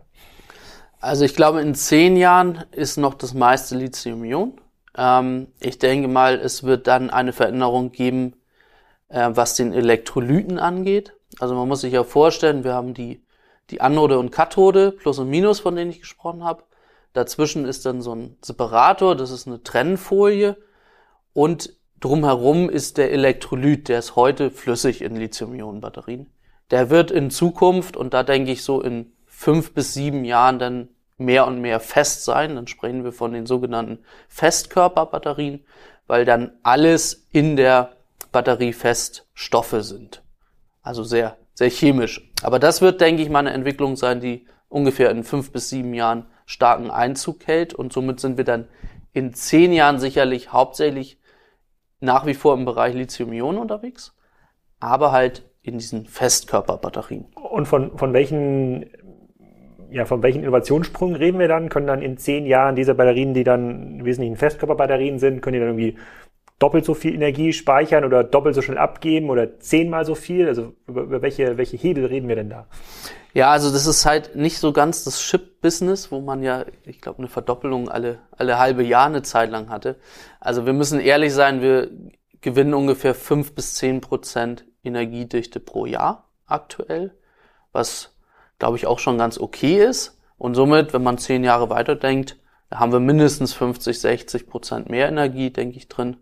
Also 1.01 1.25
ich 1.25 1.35
glaube, 1.35 1.59
in 1.59 1.75
zehn 1.75 2.15
Jahren 2.15 2.63
ist 2.71 2.95
noch 2.95 3.13
das 3.13 3.33
meiste 3.33 3.75
Lithium-Ionen. 3.75 4.53
Ähm, 4.97 5.47
ich 5.59 5.79
denke 5.79 6.07
mal, 6.07 6.35
es 6.35 6.63
wird 6.63 6.87
dann 6.87 7.09
eine 7.09 7.33
Veränderung 7.33 7.91
geben, 7.91 8.33
äh, 9.09 9.29
was 9.31 9.55
den 9.55 9.73
Elektrolyten 9.73 10.59
angeht. 10.59 11.13
Also 11.39 11.55
man 11.55 11.67
muss 11.67 11.81
sich 11.81 11.93
ja 11.93 12.03
vorstellen, 12.03 12.63
wir 12.63 12.73
haben 12.73 12.93
die, 12.93 13.23
die 13.69 13.81
Anode 13.81 14.17
und 14.17 14.31
Kathode, 14.31 14.91
Plus 14.91 15.19
und 15.19 15.29
Minus, 15.29 15.59
von 15.59 15.75
denen 15.75 15.91
ich 15.91 16.01
gesprochen 16.01 16.43
habe. 16.43 16.63
Dazwischen 17.13 17.65
ist 17.65 17.85
dann 17.85 18.01
so 18.01 18.13
ein 18.13 18.37
Separator, 18.41 19.15
das 19.15 19.31
ist 19.31 19.47
eine 19.47 19.63
Trennfolie. 19.63 20.57
Und 21.33 21.75
drumherum 21.99 22.69
ist 22.69 22.97
der 22.97 23.11
Elektrolyt, 23.11 23.89
der 23.89 23.99
ist 23.99 24.15
heute 24.15 24.51
flüssig 24.51 25.01
in 25.01 25.15
Lithium-Ionen-Batterien. 25.15 26.31
Der 26.71 26.89
wird 26.89 27.11
in 27.11 27.31
Zukunft, 27.31 27.95
und 27.95 28.13
da 28.13 28.23
denke 28.23 28.51
ich 28.51 28.63
so 28.63 28.81
in 28.81 29.13
fünf 29.25 29.73
bis 29.73 29.93
sieben 29.93 30.25
Jahren 30.25 30.59
dann 30.59 30.89
mehr 31.17 31.47
und 31.47 31.61
mehr 31.61 31.79
fest 31.79 32.23
sein. 32.23 32.55
Dann 32.55 32.67
sprechen 32.67 33.03
wir 33.03 33.11
von 33.11 33.33
den 33.33 33.45
sogenannten 33.45 33.99
Festkörperbatterien, 34.27 35.65
weil 36.07 36.25
dann 36.25 36.51
alles 36.63 37.27
in 37.31 37.55
der 37.55 37.93
Batterie 38.31 38.73
Feststoffe 38.73 39.75
sind. 39.79 40.21
Also 40.81 41.03
sehr, 41.03 41.37
sehr 41.53 41.69
chemisch. 41.69 42.29
Aber 42.43 42.59
das 42.59 42.81
wird, 42.81 43.01
denke 43.01 43.21
ich, 43.21 43.29
mal 43.29 43.39
eine 43.39 43.51
Entwicklung 43.51 43.95
sein, 43.95 44.19
die 44.19 44.45
ungefähr 44.69 45.11
in 45.11 45.23
fünf 45.23 45.51
bis 45.51 45.69
sieben 45.69 45.93
Jahren 45.93 46.27
starken 46.45 46.91
Einzug 46.91 47.47
hält. 47.47 47.73
Und 47.73 47.93
somit 47.93 48.19
sind 48.19 48.37
wir 48.37 48.45
dann 48.45 48.67
in 49.13 49.33
zehn 49.33 49.73
Jahren 49.73 49.99
sicherlich 49.99 50.53
hauptsächlich 50.53 51.19
nach 51.99 52.25
wie 52.25 52.35
vor 52.35 52.53
im 52.53 52.65
Bereich 52.65 52.93
Lithium-Ionen 52.93 53.59
unterwegs, 53.59 54.13
aber 54.79 55.11
halt 55.11 55.43
in 55.63 55.79
diesen 55.79 56.05
Festkörperbatterien. 56.05 57.25
Und 57.35 57.67
von, 57.67 57.97
von 57.97 58.13
welchen 58.13 58.89
ja, 59.91 60.05
von 60.05 60.23
welchen 60.23 60.41
Innovationssprung 60.41 61.15
reden 61.15 61.39
wir 61.39 61.47
dann? 61.47 61.69
Können 61.69 61.87
dann 61.87 62.01
in 62.01 62.17
zehn 62.17 62.45
Jahren 62.45 62.75
diese 62.75 62.95
Batterien, 62.95 63.33
die 63.33 63.43
dann 63.43 63.99
im 63.99 64.05
Wesentlichen 64.05 64.35
Festkörperbatterien 64.35 65.19
sind, 65.19 65.41
können 65.41 65.53
die 65.53 65.59
dann 65.59 65.69
irgendwie 65.69 65.97
doppelt 66.59 66.85
so 66.85 66.93
viel 66.93 67.13
Energie 67.13 67.53
speichern 67.53 68.03
oder 68.03 68.23
doppelt 68.23 68.55
so 68.55 68.61
schnell 68.61 68.77
abgeben 68.77 69.29
oder 69.29 69.59
zehnmal 69.59 70.05
so 70.05 70.15
viel? 70.15 70.47
Also 70.47 70.73
über, 70.87 71.03
über 71.03 71.21
welche, 71.21 71.57
welche 71.57 71.77
Hebel 71.77 72.05
reden 72.05 72.27
wir 72.27 72.35
denn 72.35 72.49
da? 72.49 72.67
Ja, 73.33 73.51
also 73.51 73.71
das 73.71 73.85
ist 73.85 74.05
halt 74.05 74.35
nicht 74.35 74.57
so 74.57 74.73
ganz 74.73 75.03
das 75.03 75.19
Chip-Business, 75.21 76.11
wo 76.11 76.21
man 76.21 76.41
ja, 76.41 76.65
ich 76.85 77.01
glaube, 77.01 77.19
eine 77.19 77.27
Verdoppelung 77.27 77.89
alle, 77.89 78.19
alle 78.31 78.57
halbe 78.57 78.83
Jahr 78.83 79.05
eine 79.05 79.21
Zeit 79.21 79.51
lang 79.51 79.69
hatte. 79.69 79.97
Also 80.39 80.65
wir 80.65 80.73
müssen 80.73 80.99
ehrlich 80.99 81.33
sein, 81.33 81.61
wir 81.61 81.89
gewinnen 82.41 82.73
ungefähr 82.73 83.13
fünf 83.13 83.53
bis 83.53 83.75
zehn 83.75 84.01
Prozent 84.01 84.65
Energiedichte 84.83 85.59
pro 85.59 85.85
Jahr 85.85 86.29
aktuell, 86.47 87.13
was 87.71 88.16
glaube 88.59 88.77
ich, 88.77 88.87
auch 88.87 88.99
schon 88.99 89.17
ganz 89.17 89.39
okay 89.39 89.83
ist. 89.83 90.19
Und 90.37 90.55
somit, 90.55 90.93
wenn 90.93 91.03
man 91.03 91.17
zehn 91.17 91.43
Jahre 91.43 91.69
weiterdenkt, 91.69 92.37
haben 92.71 92.91
wir 92.91 92.99
mindestens 92.99 93.53
50, 93.53 93.99
60 93.99 94.47
Prozent 94.47 94.89
mehr 94.89 95.07
Energie, 95.07 95.49
denke 95.51 95.77
ich, 95.77 95.87
drin 95.87 96.17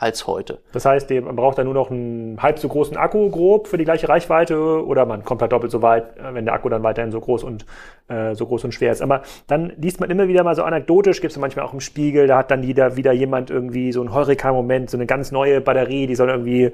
als 0.00 0.26
heute. 0.26 0.60
Das 0.72 0.86
heißt, 0.86 1.10
man 1.10 1.36
braucht 1.36 1.58
dann 1.58 1.66
nur 1.66 1.74
noch 1.74 1.90
einen 1.90 2.42
halb 2.42 2.58
so 2.58 2.68
großen 2.68 2.96
Akku 2.96 3.28
grob 3.28 3.68
für 3.68 3.76
die 3.76 3.84
gleiche 3.84 4.08
Reichweite 4.08 4.82
oder 4.86 5.04
man 5.04 5.24
kommt 5.24 5.42
halt 5.42 5.52
doppelt 5.52 5.70
so 5.70 5.82
weit, 5.82 6.16
äh, 6.16 6.32
wenn 6.32 6.46
der 6.46 6.54
Akku 6.54 6.70
dann 6.70 6.82
weiterhin 6.82 7.12
so 7.12 7.20
groß 7.20 7.44
und 7.44 7.66
äh, 8.08 8.34
so 8.34 8.46
groß 8.46 8.64
und 8.64 8.72
schwer 8.72 8.92
ist. 8.92 9.02
Aber 9.02 9.20
dann 9.46 9.74
liest 9.76 10.00
man 10.00 10.08
immer 10.08 10.26
wieder 10.26 10.42
mal 10.42 10.54
so 10.54 10.62
anekdotisch, 10.62 11.20
gibt 11.20 11.32
es 11.32 11.38
manchmal 11.38 11.66
auch 11.66 11.74
im 11.74 11.80
Spiegel, 11.80 12.26
da 12.26 12.38
hat 12.38 12.50
dann 12.50 12.62
wieder, 12.62 12.96
wieder 12.96 13.12
jemand 13.12 13.50
irgendwie 13.50 13.92
so 13.92 14.00
ein 14.02 14.14
Heureka-Moment, 14.14 14.88
so 14.88 14.96
eine 14.96 15.04
ganz 15.04 15.32
neue 15.32 15.60
Batterie, 15.60 16.06
die 16.06 16.14
soll 16.14 16.30
irgendwie, 16.30 16.72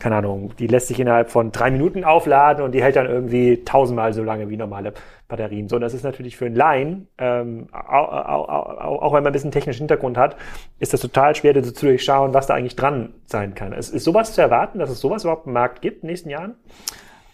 keine 0.00 0.16
Ahnung, 0.16 0.50
die 0.58 0.66
lässt 0.66 0.88
sich 0.88 0.98
innerhalb 0.98 1.30
von 1.30 1.52
drei 1.52 1.70
Minuten 1.70 2.02
aufladen 2.02 2.64
und 2.64 2.72
die 2.72 2.82
hält 2.82 2.96
dann 2.96 3.06
irgendwie 3.06 3.62
tausendmal 3.64 4.12
so 4.12 4.24
lange 4.24 4.50
wie 4.50 4.56
normale 4.56 4.94
Batterien. 5.36 5.68
So, 5.68 5.76
und 5.76 5.82
das 5.82 5.94
ist 5.94 6.04
natürlich 6.04 6.36
für 6.36 6.46
einen 6.46 6.54
Laien, 6.54 7.08
ähm, 7.18 7.68
auch, 7.72 8.08
auch, 8.08 8.48
auch, 8.48 9.02
auch 9.02 9.12
wenn 9.12 9.22
man 9.22 9.26
ein 9.26 9.32
bisschen 9.32 9.50
technischen 9.50 9.80
Hintergrund 9.80 10.16
hat, 10.16 10.36
ist 10.78 10.92
das 10.92 11.00
total 11.00 11.34
schwer, 11.34 11.60
zu 11.60 11.72
durchschauen, 11.72 12.34
was 12.34 12.46
da 12.46 12.54
eigentlich 12.54 12.76
dran 12.76 13.14
sein 13.26 13.54
kann. 13.54 13.72
Ist, 13.72 13.92
ist 13.92 14.04
sowas 14.04 14.34
zu 14.34 14.40
erwarten, 14.40 14.78
dass 14.78 14.90
es 14.90 15.00
sowas 15.00 15.24
überhaupt 15.24 15.46
im 15.46 15.52
Markt 15.52 15.82
gibt 15.82 15.96
in 15.96 16.00
den 16.02 16.12
nächsten 16.12 16.30
Jahren? 16.30 16.54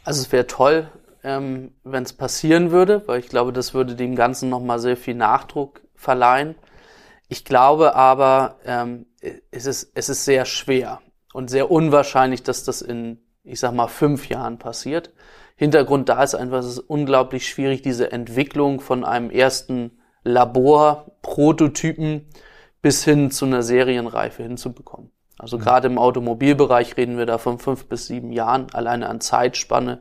Also 0.04 0.22
es 0.22 0.32
wäre 0.32 0.46
toll, 0.46 0.88
ähm, 1.22 1.72
wenn 1.84 2.04
es 2.04 2.12
passieren 2.12 2.70
würde, 2.70 3.06
weil 3.06 3.20
ich 3.20 3.28
glaube, 3.28 3.52
das 3.52 3.74
würde 3.74 3.94
dem 3.94 4.16
Ganzen 4.16 4.48
nochmal 4.48 4.78
sehr 4.78 4.96
viel 4.96 5.14
Nachdruck 5.14 5.82
verleihen. 5.94 6.54
Ich 7.28 7.44
glaube 7.44 7.94
aber, 7.94 8.56
ähm, 8.64 9.06
es, 9.50 9.66
ist, 9.66 9.92
es 9.94 10.08
ist 10.08 10.24
sehr 10.24 10.46
schwer 10.46 11.00
und 11.32 11.50
sehr 11.50 11.70
unwahrscheinlich, 11.70 12.42
dass 12.42 12.64
das 12.64 12.82
in, 12.82 13.18
ich 13.44 13.60
sag 13.60 13.72
mal, 13.72 13.88
fünf 13.88 14.28
Jahren 14.28 14.58
passiert. 14.58 15.12
Hintergrund 15.60 16.08
da 16.08 16.22
ist 16.22 16.34
einfach, 16.34 16.60
es 16.60 16.68
ist 16.68 16.78
unglaublich 16.78 17.46
schwierig, 17.46 17.82
diese 17.82 18.12
Entwicklung 18.12 18.80
von 18.80 19.04
einem 19.04 19.28
ersten 19.28 19.90
Labor-Prototypen 20.24 22.26
bis 22.80 23.04
hin 23.04 23.30
zu 23.30 23.44
einer 23.44 23.62
Serienreife 23.62 24.42
hinzubekommen. 24.42 25.10
Also 25.38 25.58
mhm. 25.58 25.60
gerade 25.60 25.88
im 25.88 25.98
Automobilbereich 25.98 26.96
reden 26.96 27.18
wir 27.18 27.26
da 27.26 27.36
von 27.36 27.58
fünf 27.58 27.88
bis 27.88 28.06
sieben 28.06 28.32
Jahren 28.32 28.68
alleine 28.72 29.10
an 29.10 29.20
Zeitspanne, 29.20 30.00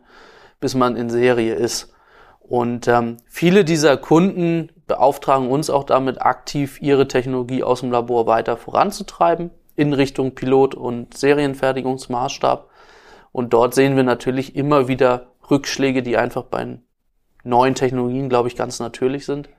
bis 0.62 0.76
man 0.76 0.96
in 0.96 1.10
Serie 1.10 1.56
ist. 1.56 1.94
Und 2.40 2.88
ähm, 2.88 3.18
viele 3.26 3.66
dieser 3.66 3.98
Kunden 3.98 4.72
beauftragen 4.88 5.50
uns 5.50 5.70
auch 5.70 5.84
damit, 5.84 6.22
aktiv 6.22 6.82
ihre 6.82 7.10
Technologie 7.10 7.64
aus 7.64 7.82
dem 7.82 7.92
Labor 7.92 8.28
weiter 8.28 8.56
voranzutreiben 8.56 9.52
in 9.76 9.92
Richtung 9.92 10.36
Pilot- 10.36 10.76
und 10.76 11.18
Serienfertigungsmaßstab. 11.18 12.70
Und 13.34 13.52
dort 13.52 13.76
sehen 13.76 13.98
wir 13.98 14.04
natürlich 14.04 14.56
immer 14.56 14.88
wieder 14.88 15.28
Rückschläge, 15.50 16.04
die 16.04 16.18
einfach 16.18 16.44
bei 16.44 16.80
neuen 17.44 17.76
Technologien, 17.76 18.30
glaube 18.30 18.48
ich, 18.48 18.56
ganz 18.56 18.80
natürlich 18.80 19.26
sind. 19.26 19.50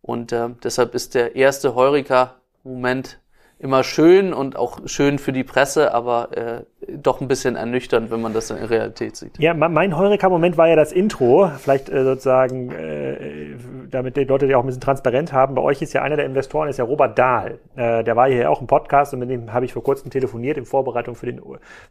Und 0.00 0.32
äh, 0.32 0.50
deshalb 0.62 0.94
ist 0.94 1.14
der 1.14 1.36
erste 1.36 1.74
Heureka-Moment 1.74 3.20
immer 3.62 3.84
schön 3.84 4.34
und 4.34 4.56
auch 4.56 4.80
schön 4.86 5.18
für 5.18 5.32
die 5.32 5.44
Presse, 5.44 5.94
aber 5.94 6.36
äh, 6.36 6.62
doch 6.96 7.20
ein 7.20 7.28
bisschen 7.28 7.54
ernüchternd, 7.54 8.10
wenn 8.10 8.20
man 8.20 8.32
das 8.32 8.50
in 8.50 8.56
Realität 8.56 9.14
sieht. 9.14 9.38
Ja, 9.38 9.54
mein 9.54 9.96
Heureka-Moment 9.96 10.56
war 10.56 10.68
ja 10.68 10.74
das 10.74 10.90
Intro. 10.90 11.48
Vielleicht 11.58 11.88
äh, 11.88 12.02
sozusagen, 12.02 12.72
äh, 12.72 13.54
damit 13.88 14.16
die 14.16 14.24
Leute 14.24 14.48
die 14.48 14.56
auch 14.56 14.64
ein 14.64 14.66
bisschen 14.66 14.80
transparent 14.80 15.32
haben. 15.32 15.54
Bei 15.54 15.62
euch 15.62 15.80
ist 15.80 15.92
ja 15.92 16.02
einer 16.02 16.16
der 16.16 16.26
Investoren, 16.26 16.68
ist 16.68 16.78
ja 16.78 16.84
Robert 16.84 17.16
Dahl. 17.16 17.60
Äh, 17.76 18.02
der 18.02 18.16
war 18.16 18.28
hier 18.28 18.50
auch 18.50 18.60
im 18.60 18.66
Podcast 18.66 19.14
und 19.14 19.20
mit 19.20 19.30
dem 19.30 19.52
habe 19.52 19.64
ich 19.64 19.72
vor 19.72 19.84
kurzem 19.84 20.10
telefoniert 20.10 20.58
in 20.58 20.64
Vorbereitung 20.64 21.14
für, 21.14 21.26
den, 21.26 21.40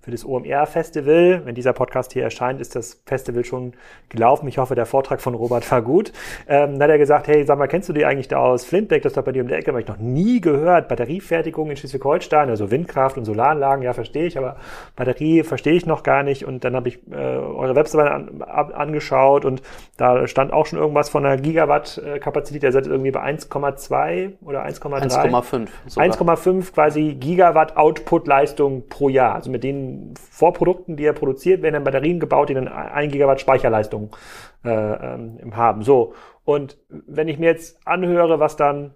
für 0.01 0.11
das 0.11 0.25
OMR-Festival. 0.25 1.43
Wenn 1.45 1.55
dieser 1.55 1.71
Podcast 1.71 2.11
hier 2.11 2.23
erscheint, 2.23 2.59
ist 2.59 2.75
das 2.75 3.01
Festival 3.05 3.45
schon 3.45 3.73
gelaufen. 4.09 4.45
Ich 4.49 4.57
hoffe, 4.57 4.75
der 4.75 4.85
Vortrag 4.85 5.21
von 5.21 5.35
Robert 5.35 5.69
war 5.71 5.81
gut. 5.81 6.11
Ähm, 6.49 6.73
dann 6.73 6.83
hat 6.83 6.89
er 6.89 6.97
gesagt, 6.97 7.29
hey, 7.29 7.45
sag 7.45 7.57
mal, 7.57 7.67
kennst 7.67 7.87
du 7.87 7.93
die 7.93 8.03
eigentlich 8.03 8.27
da 8.27 8.39
aus 8.39 8.65
Flintbeck? 8.65 9.03
Das 9.03 9.11
ist 9.11 9.17
doch 9.17 9.23
bei 9.23 9.31
dir 9.31 9.41
um 9.41 9.47
die 9.47 9.53
Ecke. 9.53 9.71
Habe 9.71 9.79
ich 9.79 9.87
noch 9.87 9.97
nie 9.97 10.41
gehört. 10.41 10.89
Batteriefertigung 10.89 11.60
in 11.69 11.77
Schleswig-Holstein, 11.77 12.49
also 12.49 12.71
Windkraft 12.71 13.17
und 13.17 13.25
Solaranlagen, 13.25 13.83
ja, 13.83 13.93
verstehe 13.93 14.25
ich, 14.25 14.37
aber 14.37 14.57
Batterie 14.95 15.43
verstehe 15.43 15.73
ich 15.73 15.85
noch 15.85 16.03
gar 16.03 16.23
nicht. 16.23 16.45
Und 16.45 16.63
dann 16.63 16.75
habe 16.75 16.89
ich 16.89 16.99
äh, 17.11 17.15
eure 17.15 17.75
Webseite 17.75 18.11
an, 18.11 18.41
ab, 18.41 18.73
angeschaut 18.75 19.45
und 19.45 19.61
da 19.97 20.27
stand 20.27 20.53
auch 20.53 20.65
schon 20.65 20.79
irgendwas 20.79 21.09
von 21.09 21.25
einer 21.25 21.37
Gigawatt 21.37 21.61
Gigawatt 21.61 21.97
äh, 21.97 22.19
Kapazität, 22.19 22.63
ihr 22.63 22.71
seid 22.71 22.87
irgendwie 22.87 23.11
bei 23.11 23.21
1,2 23.23 24.33
oder 24.43 24.65
1,3? 24.65 25.11
1,5. 25.11 25.69
1,5 25.95 26.73
quasi 26.73 27.15
Gigawatt 27.15 27.77
Output-Leistung 27.77 28.87
pro 28.87 29.09
Jahr. 29.09 29.35
Also 29.35 29.51
mit 29.51 29.63
den 29.63 30.13
Vorprodukten, 30.31 30.95
die 30.97 31.03
ihr 31.03 31.13
produziert, 31.13 31.61
werden 31.61 31.75
dann 31.75 31.83
Batterien 31.83 32.19
gebaut, 32.19 32.49
die 32.49 32.53
dann 32.53 32.67
1 32.67 33.11
Gigawatt 33.11 33.41
Speicherleistung 33.41 34.15
äh, 34.63 34.69
ähm, 34.69 35.55
haben. 35.55 35.83
So. 35.83 36.13
Und 36.43 36.77
wenn 36.89 37.27
ich 37.27 37.37
mir 37.37 37.47
jetzt 37.47 37.79
anhöre, 37.85 38.39
was 38.39 38.55
dann 38.55 38.93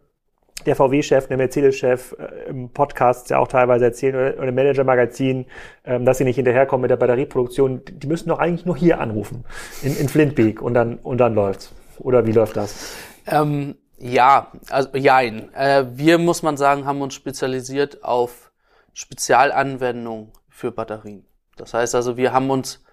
der 0.65 0.75
VW-Chef, 0.75 1.27
der 1.27 1.37
Mercedes-Chef 1.37 2.15
äh, 2.17 2.49
im 2.49 2.69
Podcast 2.69 3.29
ja 3.29 3.39
auch 3.39 3.47
teilweise 3.47 3.85
erzählen 3.85 4.15
oder, 4.15 4.47
im 4.47 4.55
Manager-Magazin, 4.55 5.45
ähm, 5.83 6.05
dass 6.05 6.17
sie 6.17 6.23
nicht 6.23 6.37
hinterherkommen 6.37 6.81
mit 6.83 6.91
der 6.91 6.97
Batterieproduktion. 6.97 7.81
Die 7.85 8.07
müssen 8.07 8.29
doch 8.29 8.39
eigentlich 8.39 8.65
nur 8.65 8.77
hier 8.77 8.99
anrufen, 8.99 9.43
in, 9.81 9.95
in 9.97 10.09
Flintbeek 10.09 10.61
und 10.61 10.73
dann, 10.73 10.95
und 10.97 11.17
dann 11.17 11.35
läuft's. 11.35 11.73
Oder 11.99 12.25
wie 12.25 12.31
läuft 12.31 12.57
das? 12.57 12.95
Ähm, 13.27 13.75
ja, 13.97 14.51
also 14.69 14.89
jein. 14.95 15.53
Äh, 15.53 15.85
wir, 15.93 16.17
muss 16.17 16.43
man 16.43 16.57
sagen, 16.57 16.85
haben 16.85 17.01
uns 17.01 17.13
spezialisiert 17.13 18.03
auf 18.03 18.51
Spezialanwendungen 18.93 20.31
für 20.49 20.71
Batterien. 20.71 21.25
Das 21.57 21.73
heißt 21.73 21.95
also, 21.95 22.17
wir 22.17 22.33
haben 22.33 22.49
uns 22.49 22.83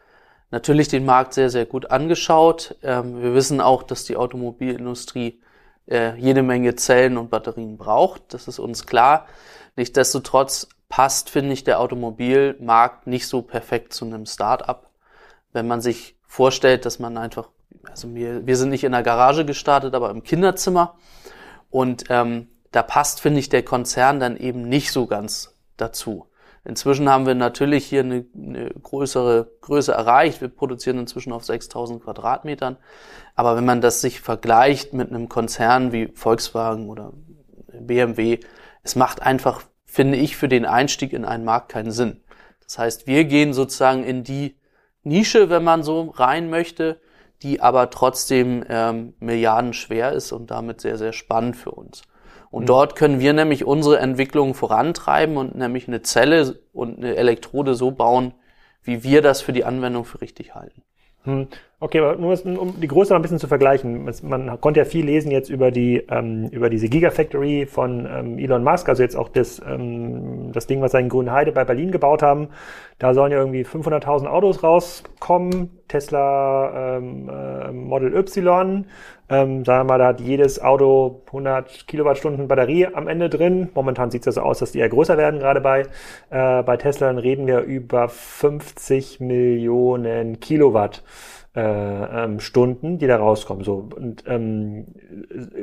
natürlich 0.50 0.88
den 0.88 1.04
Markt 1.04 1.34
sehr, 1.34 1.50
sehr 1.50 1.66
gut 1.66 1.90
angeschaut. 1.90 2.76
Ähm, 2.82 3.22
wir 3.22 3.34
wissen 3.34 3.60
auch, 3.60 3.82
dass 3.82 4.04
die 4.04 4.16
Automobilindustrie 4.16 5.40
äh, 5.86 6.14
jede 6.16 6.42
Menge 6.42 6.74
Zellen 6.74 7.16
und 7.18 7.30
Batterien 7.30 7.76
braucht. 7.76 8.34
Das 8.34 8.48
ist 8.48 8.58
uns 8.58 8.86
klar. 8.86 9.26
Nichtsdestotrotz 9.76 10.68
passt, 10.88 11.30
finde 11.30 11.52
ich, 11.52 11.64
der 11.64 11.80
Automobilmarkt 11.80 13.06
nicht 13.06 13.26
so 13.26 13.42
perfekt 13.42 13.92
zu 13.92 14.04
einem 14.04 14.26
Start-up. 14.26 14.90
Wenn 15.52 15.66
man 15.66 15.80
sich 15.80 16.16
vorstellt, 16.26 16.84
dass 16.86 16.98
man 16.98 17.16
einfach, 17.16 17.48
also 17.88 18.14
wir, 18.14 18.46
wir 18.46 18.56
sind 18.56 18.70
nicht 18.70 18.84
in 18.84 18.92
der 18.92 19.02
Garage 19.02 19.44
gestartet, 19.44 19.94
aber 19.94 20.10
im 20.10 20.22
Kinderzimmer. 20.22 20.96
Und 21.70 22.04
ähm, 22.10 22.48
da 22.70 22.82
passt, 22.82 23.20
finde 23.20 23.40
ich, 23.40 23.48
der 23.48 23.62
Konzern 23.62 24.20
dann 24.20 24.36
eben 24.36 24.68
nicht 24.68 24.92
so 24.92 25.06
ganz 25.06 25.54
dazu. 25.76 26.26
Inzwischen 26.64 27.08
haben 27.08 27.26
wir 27.26 27.34
natürlich 27.34 27.86
hier 27.86 28.00
eine, 28.00 28.24
eine 28.36 28.70
größere 28.70 29.50
Größe 29.62 29.92
erreicht. 29.92 30.40
Wir 30.40 30.48
produzieren 30.48 30.98
inzwischen 30.98 31.32
auf 31.32 31.44
6000 31.44 32.04
Quadratmetern. 32.04 32.76
Aber 33.34 33.56
wenn 33.56 33.64
man 33.64 33.80
das 33.80 34.00
sich 34.00 34.20
vergleicht 34.20 34.92
mit 34.92 35.08
einem 35.08 35.28
Konzern 35.28 35.92
wie 35.92 36.08
Volkswagen 36.14 36.88
oder 36.88 37.12
BMW, 37.72 38.38
es 38.84 38.94
macht 38.94 39.22
einfach, 39.22 39.62
finde 39.84 40.18
ich, 40.18 40.36
für 40.36 40.48
den 40.48 40.64
Einstieg 40.64 41.12
in 41.12 41.24
einen 41.24 41.44
Markt 41.44 41.70
keinen 41.70 41.90
Sinn. 41.90 42.20
Das 42.64 42.78
heißt, 42.78 43.06
wir 43.06 43.24
gehen 43.24 43.52
sozusagen 43.52 44.04
in 44.04 44.22
die 44.22 44.56
Nische, 45.02 45.50
wenn 45.50 45.64
man 45.64 45.82
so 45.82 46.10
rein 46.10 46.48
möchte, 46.48 47.00
die 47.42 47.60
aber 47.60 47.90
trotzdem 47.90 48.64
ähm, 48.68 49.14
milliardenschwer 49.18 50.12
ist 50.12 50.30
und 50.30 50.52
damit 50.52 50.80
sehr, 50.80 50.96
sehr 50.96 51.12
spannend 51.12 51.56
für 51.56 51.72
uns. 51.72 52.02
Und 52.52 52.64
mhm. 52.64 52.66
dort 52.66 52.94
können 52.94 53.18
wir 53.18 53.32
nämlich 53.32 53.64
unsere 53.64 53.98
Entwicklung 53.98 54.54
vorantreiben 54.54 55.36
und 55.36 55.56
nämlich 55.56 55.88
eine 55.88 56.02
Zelle 56.02 56.60
und 56.72 56.98
eine 56.98 57.16
Elektrode 57.16 57.74
so 57.74 57.90
bauen, 57.90 58.34
wie 58.84 59.02
wir 59.02 59.22
das 59.22 59.40
für 59.40 59.52
die 59.52 59.64
Anwendung 59.64 60.04
für 60.04 60.20
richtig 60.20 60.54
halten. 60.54 60.82
Hm. 61.24 61.46
Okay, 61.78 61.98
aber 62.00 62.16
nur 62.16 62.36
um 62.60 62.80
die 62.80 62.88
Größe 62.88 63.12
noch 63.12 63.18
ein 63.18 63.22
bisschen 63.22 63.38
zu 63.38 63.46
vergleichen. 63.48 64.08
Man 64.22 64.60
konnte 64.60 64.80
ja 64.80 64.84
viel 64.84 65.04
lesen 65.04 65.30
jetzt 65.30 65.50
über 65.50 65.70
die 65.70 65.96
ähm, 66.10 66.48
über 66.50 66.68
diese 66.68 66.88
Gigafactory 66.88 67.66
von 67.66 68.06
ähm, 68.06 68.38
Elon 68.38 68.62
Musk, 68.62 68.88
also 68.88 69.02
jetzt 69.02 69.16
auch 69.16 69.28
das 69.28 69.60
ähm, 69.64 70.50
das 70.52 70.66
Ding, 70.66 70.80
was 70.80 70.92
sie 70.92 71.00
in 71.00 71.08
Grünheide 71.08 71.52
bei 71.52 71.64
Berlin 71.64 71.90
gebaut 71.90 72.22
haben. 72.22 72.48
Da 72.98 73.14
sollen 73.14 73.32
ja 73.32 73.38
irgendwie 73.38 73.64
500.000 73.64 74.26
Autos 74.26 74.62
rauskommen. 74.62 75.70
Tesla 75.88 76.96
ähm, 76.98 77.28
äh, 77.28 77.72
Model 77.72 78.14
Y. 78.16 78.84
Ähm, 79.32 79.64
sagen 79.64 79.88
wir 79.88 79.92
mal, 79.92 79.98
da 79.98 80.08
hat 80.08 80.20
jedes 80.20 80.60
Auto 80.60 81.22
100 81.28 81.86
Kilowattstunden 81.86 82.48
Batterie 82.48 82.86
am 82.86 83.08
Ende 83.08 83.30
drin. 83.30 83.70
Momentan 83.74 84.10
sieht 84.10 84.26
es 84.26 84.34
so 84.34 84.42
aus, 84.42 84.58
dass 84.58 84.72
die 84.72 84.80
eher 84.80 84.90
größer 84.90 85.16
werden. 85.16 85.40
Gerade 85.40 85.62
bei 85.62 85.86
äh, 86.30 86.62
bei 86.62 86.76
Tesla 86.76 87.06
dann 87.06 87.18
reden 87.18 87.46
wir 87.46 87.60
über 87.60 88.08
50 88.10 89.20
Millionen 89.20 90.38
Kilowatt 90.40 91.02
äh, 91.56 91.60
ähm, 91.62 92.40
Stunden, 92.40 92.98
die 92.98 93.06
da 93.06 93.16
rauskommen. 93.16 93.64
So 93.64 93.88
und 93.96 94.24
ähm, 94.26 94.88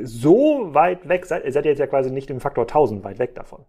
so 0.02 0.74
weit 0.74 1.08
weg 1.08 1.26
seid 1.26 1.44
ihr 1.44 1.62
jetzt 1.62 1.78
ja 1.78 1.86
quasi 1.86 2.10
nicht 2.10 2.28
im 2.30 2.40
Faktor 2.40 2.64
1000 2.64 3.04
weit 3.04 3.20
weg 3.20 3.36
davon. 3.36 3.64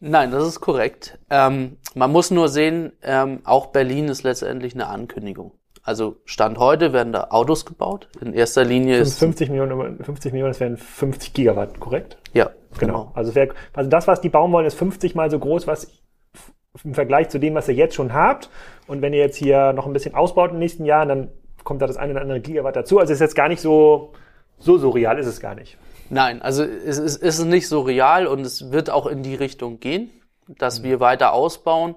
Nein, 0.00 0.32
das 0.32 0.46
ist 0.46 0.60
korrekt. 0.60 1.18
Ähm, 1.30 1.78
man 1.94 2.12
muss 2.12 2.30
nur 2.30 2.48
sehen, 2.48 2.92
ähm, 3.02 3.40
auch 3.44 3.68
Berlin 3.68 4.08
ist 4.08 4.22
letztendlich 4.22 4.74
eine 4.74 4.88
Ankündigung. 4.88 5.52
Also 5.84 6.16
Stand 6.24 6.58
heute 6.58 6.94
werden 6.94 7.12
da 7.12 7.28
Autos 7.28 7.66
gebaut. 7.66 8.08
In 8.22 8.32
erster 8.32 8.64
Linie 8.64 8.98
ist 8.98 9.18
50 9.18 9.50
Millionen, 9.50 10.02
50 10.02 10.32
Millionen, 10.32 10.50
das 10.50 10.60
wären 10.60 10.78
50 10.78 11.34
Gigawatt, 11.34 11.78
korrekt? 11.78 12.16
Ja, 12.32 12.50
genau. 12.78 12.92
genau. 12.92 13.12
Also, 13.14 13.34
wär, 13.34 13.50
also 13.74 13.90
das, 13.90 14.06
was 14.08 14.22
die 14.22 14.30
bauen 14.30 14.50
wollen, 14.50 14.64
ist 14.64 14.78
50 14.78 15.14
mal 15.14 15.30
so 15.30 15.38
groß, 15.38 15.66
was 15.66 15.88
im 16.82 16.94
Vergleich 16.94 17.28
zu 17.28 17.38
dem, 17.38 17.54
was 17.54 17.68
ihr 17.68 17.74
jetzt 17.74 17.94
schon 17.94 18.14
habt. 18.14 18.48
Und 18.86 19.02
wenn 19.02 19.12
ihr 19.12 19.20
jetzt 19.20 19.36
hier 19.36 19.74
noch 19.74 19.86
ein 19.86 19.92
bisschen 19.92 20.14
ausbaut 20.14 20.50
in 20.50 20.56
den 20.56 20.60
nächsten 20.60 20.86
Jahren, 20.86 21.08
dann 21.08 21.28
kommt 21.64 21.82
da 21.82 21.86
das 21.86 21.98
eine 21.98 22.12
oder 22.12 22.22
andere 22.22 22.40
Gigawatt 22.40 22.76
dazu. 22.76 22.98
Also 22.98 23.12
es 23.12 23.18
ist 23.18 23.20
jetzt 23.20 23.36
gar 23.36 23.48
nicht 23.48 23.60
so, 23.60 24.14
so 24.58 24.78
surreal 24.78 25.18
ist 25.18 25.26
es 25.26 25.38
gar 25.38 25.54
nicht. 25.54 25.76
Nein, 26.08 26.40
also 26.40 26.64
es 26.64 26.98
ist, 26.98 27.22
es 27.22 27.38
ist 27.38 27.44
nicht 27.44 27.68
so 27.68 27.82
real 27.82 28.26
und 28.26 28.40
es 28.40 28.72
wird 28.72 28.88
auch 28.88 29.06
in 29.06 29.22
die 29.22 29.34
Richtung 29.34 29.80
gehen, 29.80 30.10
dass 30.48 30.80
mhm. 30.80 30.84
wir 30.84 31.00
weiter 31.00 31.34
ausbauen. 31.34 31.94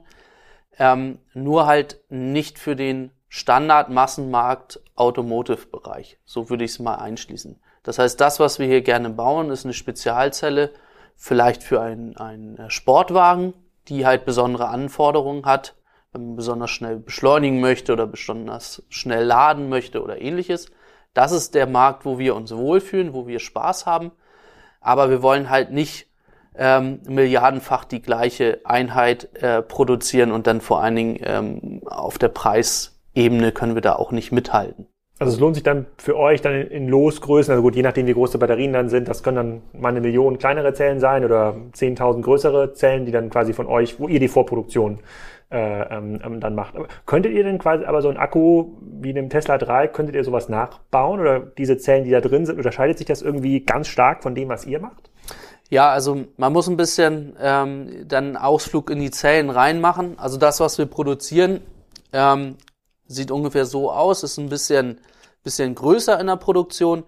Ähm, 0.77 1.19
nur 1.33 1.65
halt 1.65 2.01
nicht 2.09 2.59
für 2.59 2.75
den 2.75 3.11
Standard-Massenmarkt 3.29 4.81
Automotive-Bereich. 4.95 6.19
So 6.25 6.49
würde 6.49 6.63
ich 6.63 6.71
es 6.71 6.79
mal 6.79 6.95
einschließen. 6.95 7.59
Das 7.83 7.99
heißt, 7.99 8.19
das, 8.19 8.39
was 8.39 8.59
wir 8.59 8.67
hier 8.67 8.81
gerne 8.81 9.09
bauen, 9.09 9.49
ist 9.49 9.65
eine 9.65 9.73
Spezialzelle, 9.73 10.71
vielleicht 11.15 11.63
für 11.63 11.81
einen, 11.81 12.17
einen 12.17 12.69
Sportwagen, 12.69 13.53
die 13.87 14.05
halt 14.05 14.25
besondere 14.25 14.67
Anforderungen 14.67 15.45
hat, 15.45 15.75
wenn 16.11 16.27
man 16.27 16.35
besonders 16.35 16.71
schnell 16.71 16.97
beschleunigen 16.97 17.59
möchte 17.59 17.93
oder 17.93 18.07
besonders 18.07 18.83
schnell 18.89 19.23
laden 19.23 19.69
möchte 19.69 20.01
oder 20.01 20.21
ähnliches. 20.21 20.71
Das 21.13 21.31
ist 21.31 21.55
der 21.55 21.67
Markt, 21.67 22.05
wo 22.05 22.19
wir 22.19 22.35
uns 22.35 22.55
wohlfühlen, 22.55 23.13
wo 23.13 23.27
wir 23.27 23.39
Spaß 23.39 23.85
haben. 23.85 24.11
Aber 24.81 25.09
wir 25.09 25.21
wollen 25.21 25.49
halt 25.49 25.71
nicht 25.71 26.07
ähm, 26.55 27.01
milliardenfach 27.07 27.85
die 27.85 28.01
gleiche 28.01 28.61
Einheit 28.65 29.35
äh, 29.41 29.61
produzieren 29.61 30.31
und 30.31 30.47
dann 30.47 30.61
vor 30.61 30.81
allen 30.81 30.95
Dingen 30.95 31.19
ähm, 31.23 31.81
auf 31.85 32.17
der 32.17 32.29
Preisebene 33.17 33.51
können 33.51 33.75
wir 33.75 33.81
da 33.81 33.95
auch 33.95 34.11
nicht 34.11 34.31
mithalten. 34.31 34.87
Also 35.19 35.33
es 35.33 35.39
lohnt 35.39 35.55
sich 35.55 35.63
dann 35.63 35.87
für 35.97 36.15
euch 36.15 36.41
dann 36.41 36.53
in 36.53 36.87
Losgrößen, 36.87 37.51
also 37.51 37.63
gut, 37.63 37.75
je 37.75 37.81
nachdem 37.81 38.05
wie 38.05 38.13
groß 38.13 38.31
die 38.31 38.37
Batterien 38.37 38.71
dann 38.71 38.87
sind, 38.89 39.07
das 39.07 39.23
können 39.23 39.35
dann 39.35 39.61
mal 39.81 39.89
eine 39.89 39.99
Million 39.99 40.37
kleinere 40.37 40.73
Zellen 40.73 40.99
sein 40.99 41.25
oder 41.25 41.55
10.000 41.73 42.21
größere 42.21 42.73
Zellen, 42.73 43.07
die 43.07 43.11
dann 43.11 43.31
quasi 43.31 43.53
von 43.53 43.65
euch, 43.65 43.99
wo 43.99 44.07
ihr 44.07 44.19
die 44.19 44.27
Vorproduktion 44.27 44.99
äh, 45.49 45.97
ähm, 45.97 46.19
ähm, 46.23 46.39
dann 46.39 46.53
macht. 46.53 46.75
Aber 46.75 46.87
könntet 47.07 47.33
ihr 47.33 47.43
denn 47.43 47.57
quasi 47.57 47.85
aber 47.85 48.03
so 48.03 48.09
ein 48.09 48.17
Akku 48.17 48.73
wie 48.81 49.09
einem 49.09 49.31
Tesla 49.31 49.57
3, 49.57 49.87
könntet 49.87 50.13
ihr 50.13 50.23
sowas 50.23 50.49
nachbauen 50.49 51.19
oder 51.19 51.39
diese 51.39 51.79
Zellen, 51.79 52.03
die 52.03 52.11
da 52.11 52.21
drin 52.21 52.45
sind, 52.45 52.57
unterscheidet 52.57 52.99
sich 52.99 53.07
das 53.07 53.23
irgendwie 53.23 53.61
ganz 53.61 53.87
stark 53.87 54.21
von 54.21 54.35
dem, 54.35 54.49
was 54.49 54.67
ihr 54.67 54.79
macht? 54.79 55.09
Ja, 55.69 55.89
also 55.89 56.25
man 56.37 56.53
muss 56.53 56.67
ein 56.67 56.77
bisschen 56.77 57.35
ähm, 57.41 58.05
dann 58.07 58.25
einen 58.25 58.37
Ausflug 58.37 58.91
in 58.91 58.99
die 58.99 59.09
Zellen 59.09 59.49
reinmachen. 59.49 60.19
Also 60.19 60.37
das, 60.37 60.59
was 60.59 60.77
wir 60.77 60.85
produzieren, 60.85 61.61
ähm, 62.13 62.55
sieht 63.07 63.31
ungefähr 63.31 63.65
so 63.65 63.91
aus, 63.91 64.23
ist 64.23 64.37
ein 64.37 64.49
bisschen, 64.49 64.99
bisschen 65.43 65.75
größer 65.75 66.19
in 66.19 66.27
der 66.27 66.35
Produktion 66.35 67.03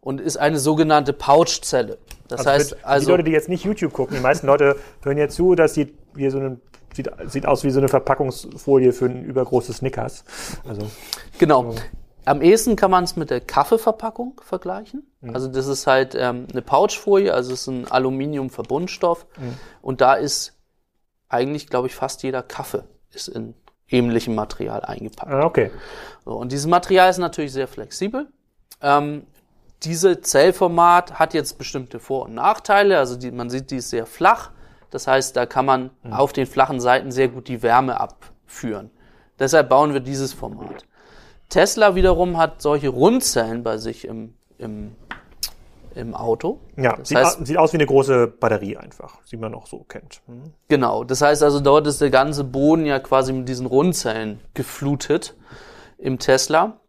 und 0.00 0.20
ist 0.20 0.36
eine 0.36 0.58
sogenannte 0.58 1.12
Pouchzelle. 1.12 1.98
Das 2.28 2.40
also 2.40 2.50
heißt, 2.50 2.70
für, 2.70 2.86
also 2.86 3.06
die 3.06 3.10
Leute, 3.12 3.24
die 3.24 3.30
jetzt 3.32 3.48
nicht 3.48 3.64
YouTube 3.64 3.92
gucken, 3.92 4.16
die 4.16 4.22
meisten 4.22 4.46
Leute 4.46 4.76
hören 5.02 5.18
jetzt 5.18 5.36
zu, 5.36 5.54
dass 5.54 5.74
sie 5.74 5.94
wie 6.14 6.28
so 6.30 6.38
ein 6.38 6.60
sieht, 6.94 7.10
sieht 7.26 7.46
aus 7.46 7.64
wie 7.64 7.70
so 7.70 7.80
eine 7.80 7.88
Verpackungsfolie 7.88 8.92
für 8.92 9.06
ein 9.06 9.24
übergroßes 9.24 9.78
Snickers. 9.78 10.24
Also 10.66 10.86
genau. 11.38 11.72
So. 11.72 11.78
Am 12.26 12.40
ehesten 12.40 12.76
kann 12.76 12.90
man 12.90 13.04
es 13.04 13.16
mit 13.16 13.30
der 13.30 13.40
Kaffeeverpackung 13.40 14.40
vergleichen. 14.42 15.06
Mhm. 15.20 15.34
Also 15.34 15.48
das 15.48 15.66
ist 15.66 15.86
halt 15.86 16.14
ähm, 16.14 16.46
eine 16.50 16.62
Pouchfolie, 16.62 17.32
also 17.32 17.52
es 17.52 17.62
ist 17.62 17.66
ein 17.66 17.90
Aluminiumverbundstoff 17.90 19.26
mhm. 19.36 19.54
und 19.82 20.00
da 20.00 20.14
ist 20.14 20.54
eigentlich, 21.28 21.68
glaube 21.68 21.88
ich, 21.88 21.94
fast 21.94 22.22
jeder 22.22 22.42
Kaffee 22.42 22.84
ist 23.12 23.28
in 23.28 23.54
ähnlichem 23.88 24.34
Material 24.34 24.84
eingepackt. 24.84 25.30
Ah, 25.30 25.44
okay. 25.44 25.70
So, 26.24 26.32
und 26.32 26.52
dieses 26.52 26.66
Material 26.66 27.10
ist 27.10 27.18
natürlich 27.18 27.52
sehr 27.52 27.68
flexibel. 27.68 28.28
Ähm, 28.80 29.26
diese 29.82 30.20
Zellformat 30.20 31.18
hat 31.18 31.34
jetzt 31.34 31.58
bestimmte 31.58 32.00
Vor- 32.00 32.24
und 32.24 32.34
Nachteile. 32.34 32.98
Also 32.98 33.16
die, 33.16 33.30
man 33.30 33.50
sieht, 33.50 33.70
die 33.70 33.76
ist 33.76 33.90
sehr 33.90 34.06
flach. 34.06 34.50
Das 34.90 35.06
heißt, 35.06 35.36
da 35.36 35.46
kann 35.46 35.66
man 35.66 35.90
mhm. 36.02 36.12
auf 36.12 36.32
den 36.32 36.46
flachen 36.46 36.80
Seiten 36.80 37.10
sehr 37.10 37.28
gut 37.28 37.48
die 37.48 37.62
Wärme 37.62 38.00
abführen. 38.00 38.90
Deshalb 39.38 39.68
bauen 39.68 39.92
wir 39.92 40.00
dieses 40.00 40.32
Format. 40.32 40.86
Tesla 41.48 41.94
wiederum 41.94 42.38
hat 42.38 42.62
solche 42.62 42.88
Rundzellen 42.88 43.62
bei 43.62 43.78
sich 43.78 44.06
im, 44.06 44.34
im, 44.58 44.94
im 45.94 46.14
Auto. 46.14 46.60
Ja, 46.76 46.96
das 46.96 47.08
sieht, 47.08 47.18
heißt, 47.18 47.46
sieht 47.46 47.56
aus 47.56 47.72
wie 47.72 47.78
eine 47.78 47.86
große 47.86 48.26
Batterie 48.26 48.76
einfach, 48.76 49.18
die 49.30 49.36
man 49.36 49.54
auch 49.54 49.66
so 49.66 49.84
kennt. 49.84 50.22
Mhm. 50.26 50.52
Genau, 50.68 51.04
das 51.04 51.22
heißt 51.22 51.42
also, 51.42 51.60
dort 51.60 51.86
ist 51.86 52.00
der 52.00 52.10
ganze 52.10 52.44
Boden 52.44 52.86
ja 52.86 52.98
quasi 52.98 53.32
mit 53.32 53.48
diesen 53.48 53.66
Rundzellen 53.66 54.40
geflutet 54.54 55.36
im 55.98 56.18
Tesla. 56.18 56.80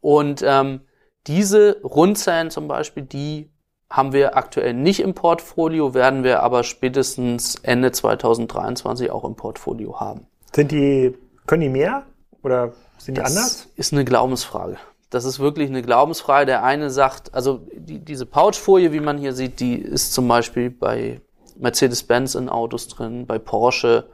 Und 0.00 0.42
ähm, 0.46 0.80
diese 1.26 1.80
Rundzellen 1.82 2.50
zum 2.50 2.68
Beispiel, 2.68 3.02
die 3.02 3.50
haben 3.90 4.12
wir 4.12 4.36
aktuell 4.36 4.72
nicht 4.72 5.00
im 5.00 5.14
Portfolio, 5.14 5.94
werden 5.94 6.22
wir 6.22 6.42
aber 6.42 6.62
spätestens 6.62 7.56
Ende 7.56 7.90
2023 7.90 9.10
auch 9.10 9.24
im 9.24 9.34
Portfolio 9.34 9.98
haben. 9.98 10.26
Sind 10.54 10.70
die, 10.70 11.16
können 11.46 11.62
die 11.62 11.68
mehr 11.68 12.04
oder 12.42 12.72
sind 12.98 13.16
die 13.16 13.20
das 13.20 13.36
anders? 13.36 13.68
Ist 13.76 13.92
eine 13.92 14.04
Glaubensfrage. 14.04 14.78
Das 15.10 15.24
ist 15.24 15.40
wirklich 15.40 15.68
eine 15.68 15.82
Glaubensfrage. 15.82 16.46
Der 16.46 16.62
eine 16.62 16.90
sagt, 16.90 17.34
also 17.34 17.60
die, 17.74 17.98
diese 17.98 18.26
Pouchfolie, 18.26 18.92
wie 18.92 19.00
man 19.00 19.18
hier 19.18 19.32
sieht, 19.32 19.58
die 19.60 19.74
ist 19.74 20.14
zum 20.14 20.28
Beispiel 20.28 20.70
bei 20.70 21.20
Mercedes-Benz 21.56 22.36
in 22.36 22.48
Autos 22.48 22.88
drin, 22.88 23.26
bei 23.26 23.38
Porsche, 23.38 24.08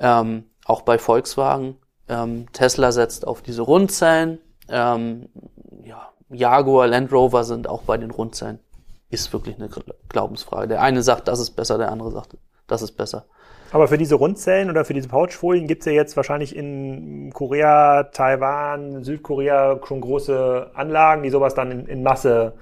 ähm, 0.00 0.44
auch 0.64 0.82
bei 0.82 0.98
Volkswagen. 0.98 1.76
Ähm, 2.08 2.46
Tesla 2.52 2.90
setzt 2.90 3.26
auf 3.26 3.42
diese 3.42 3.62
Rundzellen. 3.62 4.38
Ähm, 4.68 5.28
ja, 5.84 6.08
Jaguar, 6.30 6.88
Land 6.88 7.12
Rover 7.12 7.44
sind 7.44 7.68
auch 7.68 7.82
bei 7.82 7.96
den 7.96 8.10
Rundzellen. 8.10 8.58
Ist 9.10 9.32
wirklich 9.32 9.56
eine 9.56 9.70
Glaubensfrage. 10.08 10.68
Der 10.68 10.82
eine 10.82 11.02
sagt, 11.02 11.28
das 11.28 11.38
ist 11.38 11.52
besser, 11.52 11.78
der 11.78 11.92
andere 11.92 12.10
sagt, 12.10 12.36
das 12.66 12.82
ist 12.82 12.92
besser. 12.92 13.26
Aber 13.70 13.88
für 13.88 13.98
diese 13.98 14.14
Rundzellen 14.14 14.70
oder 14.70 14.84
für 14.84 14.94
diese 14.94 15.08
Pouchfolien 15.08 15.66
gibt's 15.66 15.86
ja 15.86 15.92
jetzt 15.92 16.16
wahrscheinlich 16.16 16.56
in 16.56 17.30
Korea, 17.34 18.04
Taiwan, 18.04 19.04
Südkorea 19.04 19.78
schon 19.86 20.00
große 20.00 20.70
Anlagen, 20.74 21.22
die 21.22 21.30
sowas 21.30 21.54
dann 21.54 21.70
in, 21.70 21.86
in 21.86 22.02
Masse 22.02 22.54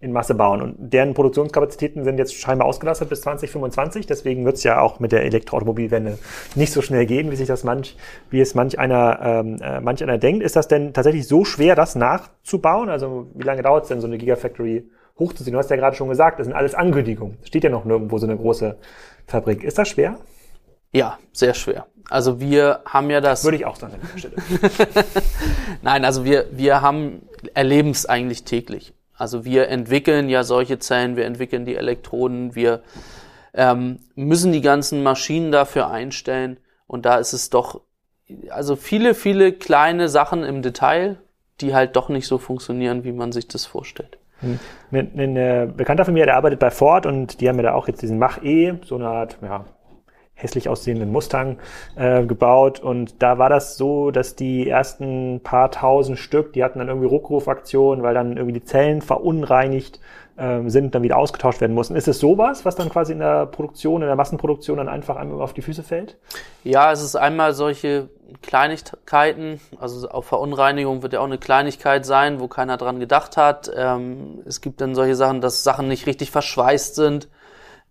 in 0.00 0.12
Masse 0.12 0.34
bauen. 0.34 0.62
Und 0.62 0.76
deren 0.78 1.12
Produktionskapazitäten 1.12 2.04
sind 2.04 2.18
jetzt 2.18 2.34
scheinbar 2.34 2.66
ausgelastet 2.66 3.10
bis 3.10 3.20
2025. 3.20 4.06
Deswegen 4.06 4.46
wird's 4.46 4.62
ja 4.62 4.80
auch 4.80 4.98
mit 4.98 5.12
der 5.12 5.24
Elektroautomobilwende 5.24 6.18
nicht 6.54 6.72
so 6.72 6.80
schnell 6.80 7.04
gehen, 7.04 7.30
wie 7.30 7.36
sich 7.36 7.46
das 7.46 7.64
manch, 7.64 7.96
wie 8.30 8.40
es 8.40 8.54
manch 8.54 8.78
einer, 8.78 9.20
ähm, 9.22 9.58
äh, 9.60 9.80
manch 9.80 10.02
einer 10.02 10.16
denkt. 10.16 10.42
Ist 10.42 10.56
das 10.56 10.68
denn 10.68 10.94
tatsächlich 10.94 11.28
so 11.28 11.44
schwer, 11.44 11.74
das 11.74 11.96
nachzubauen? 11.96 12.88
Also 12.88 13.26
wie 13.34 13.44
lange 13.44 13.60
dauert's 13.60 13.88
denn, 13.88 14.00
so 14.00 14.06
eine 14.06 14.16
Gigafactory 14.16 14.88
hochzuziehen? 15.18 15.52
Du 15.52 15.58
hast 15.58 15.68
ja 15.68 15.76
gerade 15.76 15.94
schon 15.94 16.08
gesagt, 16.08 16.38
das 16.38 16.46
sind 16.46 16.56
alles 16.56 16.74
Ankündigungen. 16.74 17.36
Es 17.42 17.48
steht 17.48 17.64
ja 17.64 17.70
noch 17.70 17.84
nirgendwo 17.84 18.16
so 18.16 18.26
eine 18.26 18.38
große 18.38 18.78
Fabrik. 19.26 19.62
Ist 19.62 19.76
das 19.76 19.88
schwer? 19.88 20.16
Ja, 20.92 21.18
sehr 21.32 21.54
schwer. 21.54 21.86
Also 22.08 22.40
wir 22.40 22.80
haben 22.84 23.10
ja 23.10 23.20
das. 23.20 23.44
Würde 23.44 23.56
ich 23.56 23.66
auch 23.66 23.76
sagen 23.76 23.94
an 23.94 24.00
der 24.12 24.18
Stelle. 24.18 24.34
Nein, 25.82 26.04
also 26.04 26.24
wir, 26.24 26.46
wir 26.50 26.82
haben, 26.82 27.22
erleben 27.54 27.90
es 27.90 28.06
eigentlich 28.06 28.44
täglich. 28.44 28.92
Also 29.14 29.44
wir 29.44 29.68
entwickeln 29.68 30.28
ja 30.28 30.42
solche 30.42 30.78
Zellen, 30.78 31.16
wir 31.16 31.26
entwickeln 31.26 31.64
die 31.66 31.76
Elektroden, 31.76 32.54
wir 32.54 32.82
ähm, 33.54 34.00
müssen 34.14 34.50
die 34.50 34.62
ganzen 34.62 35.02
Maschinen 35.02 35.52
dafür 35.52 35.90
einstellen. 35.90 36.56
Und 36.86 37.06
da 37.06 37.16
ist 37.16 37.32
es 37.32 37.50
doch, 37.50 37.82
also 38.48 38.74
viele, 38.74 39.14
viele 39.14 39.52
kleine 39.52 40.08
Sachen 40.08 40.42
im 40.42 40.62
Detail, 40.62 41.18
die 41.60 41.74
halt 41.74 41.94
doch 41.94 42.08
nicht 42.08 42.26
so 42.26 42.38
funktionieren, 42.38 43.04
wie 43.04 43.12
man 43.12 43.30
sich 43.30 43.46
das 43.46 43.66
vorstellt. 43.66 44.18
Ein, 44.42 44.58
ein, 44.90 45.36
ein 45.36 45.76
Bekannter 45.76 46.06
von 46.06 46.14
mir, 46.14 46.24
der 46.24 46.36
arbeitet 46.36 46.58
bei 46.58 46.70
Ford 46.70 47.04
und 47.06 47.40
die 47.40 47.48
haben 47.48 47.56
ja 47.56 47.64
da 47.64 47.74
auch 47.74 47.86
jetzt 47.86 48.02
diesen 48.02 48.18
Mach-E, 48.18 48.74
so 48.84 48.96
eine 48.96 49.08
Art, 49.08 49.36
ja, 49.42 49.66
hässlich 50.40 50.68
aussehenden 50.68 51.12
Mustang 51.12 51.58
äh, 51.96 52.24
gebaut 52.24 52.80
und 52.80 53.22
da 53.22 53.38
war 53.38 53.48
das 53.48 53.76
so, 53.76 54.10
dass 54.10 54.36
die 54.36 54.68
ersten 54.68 55.40
paar 55.42 55.70
tausend 55.70 56.18
Stück, 56.18 56.52
die 56.52 56.64
hatten 56.64 56.78
dann 56.78 56.88
irgendwie 56.88 57.08
Rückrufaktionen, 57.08 58.02
weil 58.02 58.14
dann 58.14 58.36
irgendwie 58.36 58.60
die 58.60 58.64
Zellen 58.64 59.02
verunreinigt 59.02 60.00
äh, 60.40 60.68
sind, 60.68 60.94
dann 60.94 61.02
wieder 61.02 61.18
ausgetauscht 61.18 61.60
werden 61.60 61.74
mussten. 61.74 61.96
Ist 61.96 62.08
es 62.08 62.18
sowas, 62.18 62.64
was 62.64 62.74
dann 62.74 62.88
quasi 62.88 63.12
in 63.12 63.18
der 63.18 63.46
Produktion, 63.46 64.00
in 64.00 64.08
der 64.08 64.16
Massenproduktion 64.16 64.78
dann 64.78 64.88
einfach 64.88 65.16
einmal 65.16 65.40
auf 65.42 65.52
die 65.52 65.62
Füße 65.62 65.82
fällt? 65.82 66.16
Ja, 66.64 66.92
es 66.92 67.02
ist 67.02 67.16
einmal 67.16 67.52
solche 67.52 68.08
Kleinigkeiten, 68.42 69.60
also 69.78 70.08
auf 70.08 70.26
Verunreinigung 70.26 71.02
wird 71.02 71.12
ja 71.12 71.20
auch 71.20 71.24
eine 71.24 71.38
Kleinigkeit 71.38 72.06
sein, 72.06 72.40
wo 72.40 72.48
keiner 72.48 72.76
dran 72.76 73.00
gedacht 73.00 73.36
hat. 73.36 73.70
Ähm, 73.76 74.42
es 74.46 74.60
gibt 74.60 74.80
dann 74.80 74.94
solche 74.94 75.14
Sachen, 75.14 75.40
dass 75.40 75.62
Sachen 75.62 75.88
nicht 75.88 76.06
richtig 76.06 76.30
verschweißt 76.30 76.94
sind. 76.94 77.28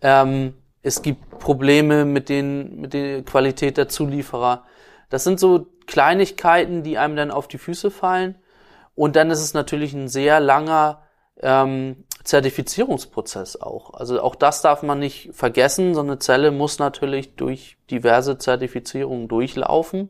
Ähm, 0.02 0.54
es 0.82 1.02
gibt 1.02 1.40
Probleme 1.40 2.06
mit, 2.06 2.30
den, 2.30 2.80
mit 2.80 2.94
der 2.94 3.24
Qualität 3.24 3.78
der 3.78 3.90
Zulieferer. 3.90 4.66
Das 5.10 5.24
sind 5.24 5.40
so 5.40 5.68
Kleinigkeiten, 5.88 6.84
die 6.84 6.98
einem 6.98 7.16
dann 7.16 7.32
auf 7.32 7.48
die 7.48 7.58
Füße 7.58 7.92
fallen. 7.92 8.36
Und 8.96 9.16
dann 9.16 9.32
ist 9.32 9.42
es 9.42 9.54
natürlich 9.54 9.94
ein 9.94 10.08
sehr 10.08 10.40
langer 10.40 11.04
ähm, 11.42 12.06
Zertifizierungsprozess 12.24 13.62
auch. 13.62 13.94
Also 13.94 14.22
auch 14.22 14.36
das 14.36 14.62
darf 14.62 14.84
man 14.84 15.00
nicht 15.00 15.32
vergessen. 15.34 15.96
So 15.96 16.02
eine 16.02 16.20
Zelle 16.20 16.52
muss 16.52 16.80
natürlich 16.80 17.36
durch 17.36 17.78
diverse 17.90 18.38
Zertifizierungen 18.38 19.28
durchlaufen, 19.28 20.10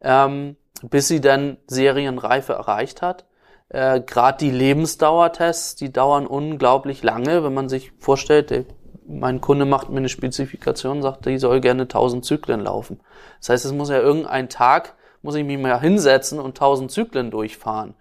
ähm, 0.00 0.56
bis 0.82 1.08
sie 1.08 1.20
dann 1.20 1.56
Serienreife 1.66 2.52
erreicht 2.52 3.00
hat. 3.00 3.26
Äh, 3.68 4.00
Gerade 4.00 4.38
die 4.38 4.50
Lebensdauertests, 4.50 5.76
die 5.76 5.92
dauern 5.92 6.26
unglaublich 6.26 7.02
lange, 7.02 7.42
wenn 7.42 7.54
man 7.54 7.68
sich 7.68 7.92
vorstellt, 7.98 8.50
der 8.50 8.64
mein 9.08 9.40
Kunde 9.40 9.64
macht 9.64 9.88
mir 9.88 9.98
eine 9.98 10.08
Spezifikation, 10.08 11.02
sagt, 11.02 11.26
die 11.26 11.38
soll 11.38 11.60
gerne 11.60 11.82
1000 11.82 12.24
Zyklen 12.24 12.60
laufen. 12.60 13.00
Das 13.40 13.50
heißt, 13.50 13.64
es 13.64 13.72
muss 13.72 13.90
ja 13.90 14.00
irgendein 14.00 14.48
Tag, 14.48 14.94
muss 15.22 15.34
ich 15.34 15.44
mich 15.44 15.58
mal 15.58 15.80
hinsetzen 15.80 16.38
und 16.38 16.50
1000 16.50 16.90
Zyklen 16.90 17.30
durchfahren. 17.30 17.94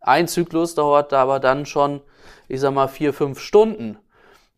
Ein 0.00 0.28
Zyklus 0.28 0.74
dauert 0.74 1.12
aber 1.12 1.40
dann 1.40 1.66
schon, 1.66 2.02
ich 2.48 2.60
sag 2.60 2.74
mal, 2.74 2.88
vier, 2.88 3.12
fünf 3.12 3.40
Stunden. 3.40 3.98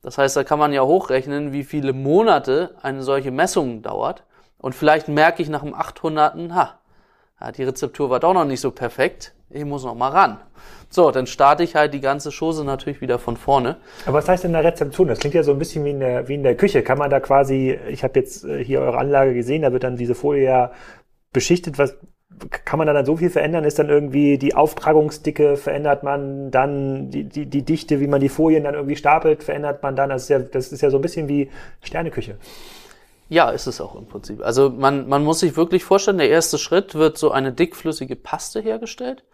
Das 0.03 0.19
heißt, 0.19 0.37
da 0.37 0.45
kann 0.45 0.59
man 0.59 0.73
ja 0.73 0.83
hochrechnen, 0.83 1.53
wie 1.53 1.65
viele 1.65 1.93
Monate 1.93 2.75
eine 2.83 3.03
solche 3.03 3.31
Messung 3.31 3.83
dauert. 3.83 4.25
Und 4.59 4.75
vielleicht 4.75 5.09
merke 5.09 5.43
ich 5.43 5.49
nach 5.49 5.63
dem 5.63 5.75
800. 5.75 6.35
Ha, 6.53 6.79
die 7.53 7.65
Rezeptur 7.65 8.11
war 8.11 8.21
doch 8.21 8.35
noch 8.35 8.45
nicht 8.45 8.61
so 8.61 8.71
perfekt. 8.71 9.36
Ich 9.51 9.65
muss 9.65 9.85
noch 9.85 9.95
mal 9.95 10.11
ran. 10.11 10.39
So, 10.89 11.11
dann 11.11 11.27
starte 11.27 11.63
ich 11.63 11.75
halt 11.75 11.95
die 11.95 12.01
ganze 12.01 12.31
Chose 12.31 12.65
natürlich 12.65 13.01
wieder 13.01 13.19
von 13.19 13.37
vorne. 13.37 13.77
Aber 14.07 14.19
was 14.19 14.29
heißt 14.29 14.45
denn 14.45 14.55
eine 14.55 14.67
Rezeption? 14.67 15.09
Das 15.09 15.19
klingt 15.19 15.35
ja 15.35 15.43
so 15.43 15.53
ein 15.53 15.59
bisschen 15.59 15.85
wie 15.85 15.91
in 15.91 16.01
der, 16.01 16.29
wie 16.29 16.35
in 16.35 16.43
der 16.43 16.57
Küche. 16.57 16.83
Kann 16.83 16.99
man 16.99 17.11
da 17.11 17.21
quasi, 17.21 17.79
ich 17.89 18.03
habe 18.03 18.19
jetzt 18.19 18.45
äh, 18.45 18.65
hier 18.65 18.81
eure 18.81 18.99
Anlage 18.99 19.35
gesehen, 19.35 19.63
da 19.63 19.73
wird 19.73 19.85
dann 19.85 19.97
diese 19.97 20.15
Folie 20.15 20.45
ja 20.45 20.73
beschichtet. 21.33 21.79
Was 21.79 21.97
kann 22.65 22.79
man 22.79 22.87
da 22.87 22.93
dann 22.93 23.07
so 23.07 23.17
viel 23.17 23.31
verändern? 23.31 23.65
Ist 23.65 23.79
dann 23.79 23.89
irgendwie 23.89 24.39
die 24.39 24.55
Auftragungsdicke 24.55 25.57
verändert 25.57 26.03
man 26.03 26.51
dann 26.51 27.11
die, 27.11 27.25
die, 27.25 27.47
die 27.47 27.63
Dichte, 27.63 28.01
wie 28.01 28.09
man 28.09 28.21
die 28.21 28.29
Folien 28.29 28.65
dann 28.65 28.75
irgendwie 28.75 28.97
stapelt, 28.97 29.43
verändert 29.43 29.83
man 29.83 29.97
dann? 29.97 30.11
Das 30.11 30.25
ist 30.25 30.29
ja, 30.29 30.39
das 30.39 30.73
ist 30.73 30.81
ja 30.81 30.91
so 30.91 30.99
ein 30.99 31.03
bisschen 31.03 31.29
wie 31.29 31.51
Sterneküche. 31.83 32.37
Ja, 33.29 33.51
ist 33.51 33.67
es 33.67 33.81
auch 33.81 33.97
im 33.97 34.07
Prinzip. 34.07 34.45
Also 34.45 34.71
man, 34.71 35.09
man 35.09 35.25
muss 35.25 35.41
sich 35.41 35.57
wirklich 35.57 35.83
vorstellen, 35.83 36.19
der 36.19 36.31
erste 36.31 36.59
Schritt 36.59 36.95
wird 36.95 37.19
so 37.19 37.33
eine 37.33 37.53
dickflüssige 37.53 38.15
Paste 38.15 38.61
hergestellt. 38.61 39.25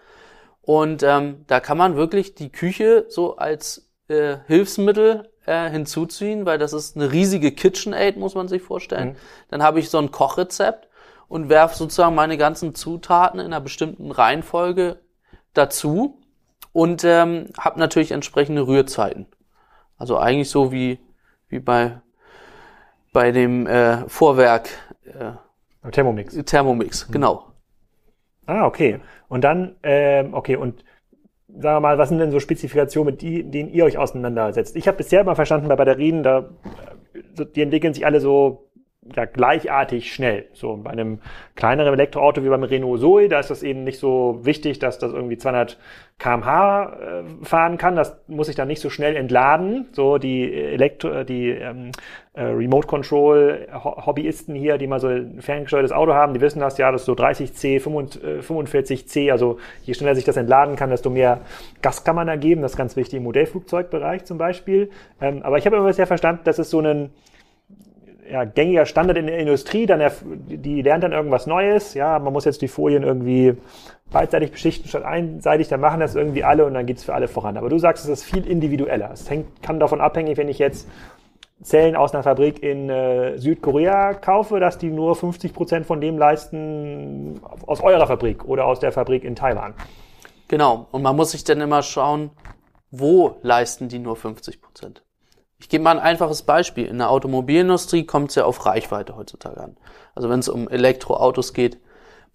Und 0.63 1.03
ähm, 1.03 1.45
da 1.49 1.61
kann 1.61 1.77
man 1.77 1.97
wirklich 1.97 2.35
die 2.35 2.51
Küche 2.51 3.07
so 3.09 3.37
als 3.37 3.91
äh, 4.09 4.37
Hilfsmittel 4.47 5.31
äh, 5.45 5.69
hinzuziehen, 5.71 6.47
weil 6.47 6.59
das 6.59 6.73
ist 6.73 6.97
eine 6.97 7.11
riesige 7.11 7.53
KitchenAid, 7.53 8.17
muss 8.17 8.35
man 8.35 8.49
sich 8.49 8.63
vorstellen. 8.63 9.11
Mhm. 9.11 9.17
Dann 9.49 9.63
habe 9.63 9.81
ich 9.81 9.91
so 9.91 9.99
ein 9.99 10.13
Kochrezept 10.13 10.89
und 11.29 11.49
werfe 11.49 11.77
sozusagen 11.77 12.15
meine 12.15 12.39
ganzen 12.39 12.75
Zutaten 12.75 13.41
in 13.41 13.47
einer 13.47 13.61
bestimmten 13.61 14.13
Reihenfolge 14.13 15.01
dazu 15.53 16.21
und 16.73 17.05
ähm, 17.05 17.49
habe 17.59 17.81
natürlich 17.81 18.13
entsprechende 18.13 18.67
Rührzeiten. 18.67 19.27
Also 19.99 20.19
eigentlich 20.19 20.51
so 20.51 20.73
wie, 20.73 21.01
wie 21.49 21.59
bei, 21.59 22.01
bei 23.13 23.33
dem 23.33 23.67
äh, 23.67 24.09
Vorwerk. 24.09 24.69
Äh, 25.05 25.91
Thermomix. 25.91 26.37
Thermomix, 26.45 27.09
mhm. 27.09 27.13
genau. 27.13 27.52
Ah, 28.47 28.67
okay. 28.67 29.01
Und 29.29 29.45
dann, 29.45 29.77
ähm, 29.83 30.35
okay, 30.35 30.57
und 30.57 30.85
sagen 31.49 31.77
wir 31.77 31.81
mal, 31.81 31.99
was 31.99 32.09
sind 32.09 32.19
denn 32.19 32.31
so 32.31 32.41
Spezifikationen, 32.41 33.15
mit 33.15 33.23
die, 33.23 33.45
denen 33.45 33.71
ihr 33.71 33.85
euch 33.85 33.99
auseinandersetzt? 33.99 34.77
Ich 34.77 34.89
habe 34.89 34.97
bisher 34.97 35.21
immer 35.21 35.37
verstanden 35.37 35.69
bei 35.69 35.77
Batterien, 35.77 36.23
da 36.23 36.51
die 37.55 37.63
entwickeln 37.63 37.95
sich 37.95 38.07
alle 38.07 38.21
so 38.21 38.69
ja, 39.17 39.25
gleichartig 39.25 40.13
schnell. 40.13 40.47
So 40.53 40.77
bei 40.77 40.91
einem 40.91 41.19
kleineren 41.57 41.93
Elektroauto 41.95 42.45
wie 42.45 42.49
beim 42.49 42.63
Renault 42.63 43.01
Zoe, 43.01 43.29
da 43.29 43.41
ist 43.41 43.51
das 43.51 43.65
eben 43.65 43.83
nicht 43.83 43.99
so 43.99 44.39
wichtig, 44.43 44.79
dass 44.79 44.99
das 45.01 45.13
irgendwie 45.13 45.37
200 45.37 45.77
kmh 46.21 46.85
äh, 46.85 47.45
fahren 47.45 47.79
kann. 47.79 47.97
Das 47.97 48.17
muss 48.29 48.49
ich 48.49 48.55
dann 48.55 48.69
nicht 48.69 48.81
so 48.81 48.91
schnell 48.91 49.17
entladen. 49.17 49.89
So 49.91 50.19
die 50.19 50.55
Elektro, 50.55 51.25
die 51.25 51.49
ähm, 51.49 51.91
äh, 52.35 52.45
Remote 52.45 52.87
Control 52.87 53.67
Hobbyisten 53.73 54.55
hier, 54.55 54.79
die 54.79 54.87
mal 54.87 55.01
so 55.01 55.09
ein 55.09 55.43
ferngesteuertes 55.43 55.91
Auto 55.91 56.15
haben, 56.15 56.33
die 56.33 56.41
wissen 56.41 56.61
das 56.61 56.79
ja, 56.79 56.93
das 56.93 57.03
ist 57.03 57.07
so 57.07 57.15
30C, 57.15 57.83
45C. 57.83 59.33
Also 59.33 59.59
je 59.83 59.95
schneller 59.95 60.15
sich 60.15 60.25
das 60.25 60.37
entladen 60.37 60.77
kann, 60.77 60.91
desto 60.91 61.11
mehr 61.11 61.41
Gas 61.83 62.05
kann 62.05 62.15
man 62.15 62.29
da 62.29 62.37
geben. 62.37 62.63
Das 62.63 62.73
ist 62.73 62.79
ganz 62.79 62.95
wichtig 62.95 63.17
im 63.17 63.25
Modellflugzeugbereich 63.25 64.25
zum 64.27 64.39
Beispiel. 64.39 64.91
Ähm, 65.21 65.43
aber 65.43 65.59
ich 65.59 65.67
habe 65.67 65.75
immer 65.75 65.87
bisher 65.87 66.07
verstanden, 66.07 66.43
dass 66.45 66.61
es 66.61 66.71
so 66.71 66.79
einen 66.79 67.11
ja, 68.31 68.45
gängiger 68.45 68.87
Standard 68.87 69.19
in 69.19 69.27
der 69.27 69.39
Industrie, 69.39 69.87
dann 69.87 70.03
die 70.47 70.83
lernt 70.83 71.05
dann 71.05 71.13
irgendwas 71.13 71.47
Neues, 71.47 71.95
ja, 71.95 72.19
man 72.19 72.33
muss 72.33 72.45
jetzt 72.45 72.63
die 72.63 72.69
Folien 72.69 73.03
irgendwie 73.03 73.55
beidseitig 74.11 74.53
beschichten 74.53 74.89
statt 74.89 75.05
einseitig, 75.05 75.69
dann 75.69 75.81
machen 75.81 76.01
das 76.01 76.15
irgendwie 76.15 76.45
alle 76.45 76.67
und 76.67 76.75
dann 76.75 76.87
geht's 76.87 77.05
für 77.05 77.15
alle 77.15 77.29
voran. 77.29 77.57
Aber 77.57 77.69
du 77.69 77.79
sagst, 77.79 78.05
es 78.05 78.11
ist 78.11 78.25
viel 78.25 78.47
individueller. 78.47 79.11
Es 79.13 79.29
hängt, 79.29 79.63
kann 79.63 79.81
davon 79.81 80.01
abhängig, 80.01 80.37
wenn 80.37 80.49
ich 80.49 80.59
jetzt 80.59 80.89
Zellen 81.63 81.97
aus 81.97 82.13
einer 82.13 82.23
Fabrik 82.23 82.63
in 82.63 82.91
äh, 82.91 83.39
Südkorea 83.39 84.15
kaufe, 84.15 84.61
dass 84.61 84.79
die 84.79 84.91
nur 84.91 85.15
50 85.15 85.55
Prozent 85.55 85.87
von 85.87 86.01
dem 86.01 86.19
leisten 86.19 87.41
aus 87.67 87.81
eurer 87.81 88.07
Fabrik 88.07 88.45
oder 88.45 88.67
aus 88.67 88.81
der 88.81 88.93
Fabrik 88.93 89.25
in 89.25 89.37
Taiwan. 89.37 89.75
Genau. 90.49 90.87
Und 90.91 91.03
man 91.03 91.17
muss 91.17 91.31
sich 91.31 91.45
dann 91.45 91.61
immer 91.61 91.83
schauen, 91.83 92.31
wo 92.91 93.37
leisten 93.43 93.89
die 93.89 94.01
nur 94.01 94.17
50 94.17 94.61
Prozent. 94.61 95.03
Ich 95.63 95.69
gebe 95.69 95.85
mal 95.85 95.93
ein 95.93 96.05
einfaches 96.05 96.43
Beispiel. 96.43 96.87
In 96.87 96.99
der 96.99 97.09
Automobilindustrie 97.09 98.05
kommt 98.05 98.31
es 98.31 98.35
ja 98.35 98.45
auf 98.45 98.67
Reichweite 98.67 99.15
heutzutage 99.15 99.61
an. 99.61 99.77
Also 100.13 100.29
wenn 100.29 100.41
es 100.41 100.49
um 100.49 100.69
Elektroautos 100.69 101.55
geht, 101.55 101.79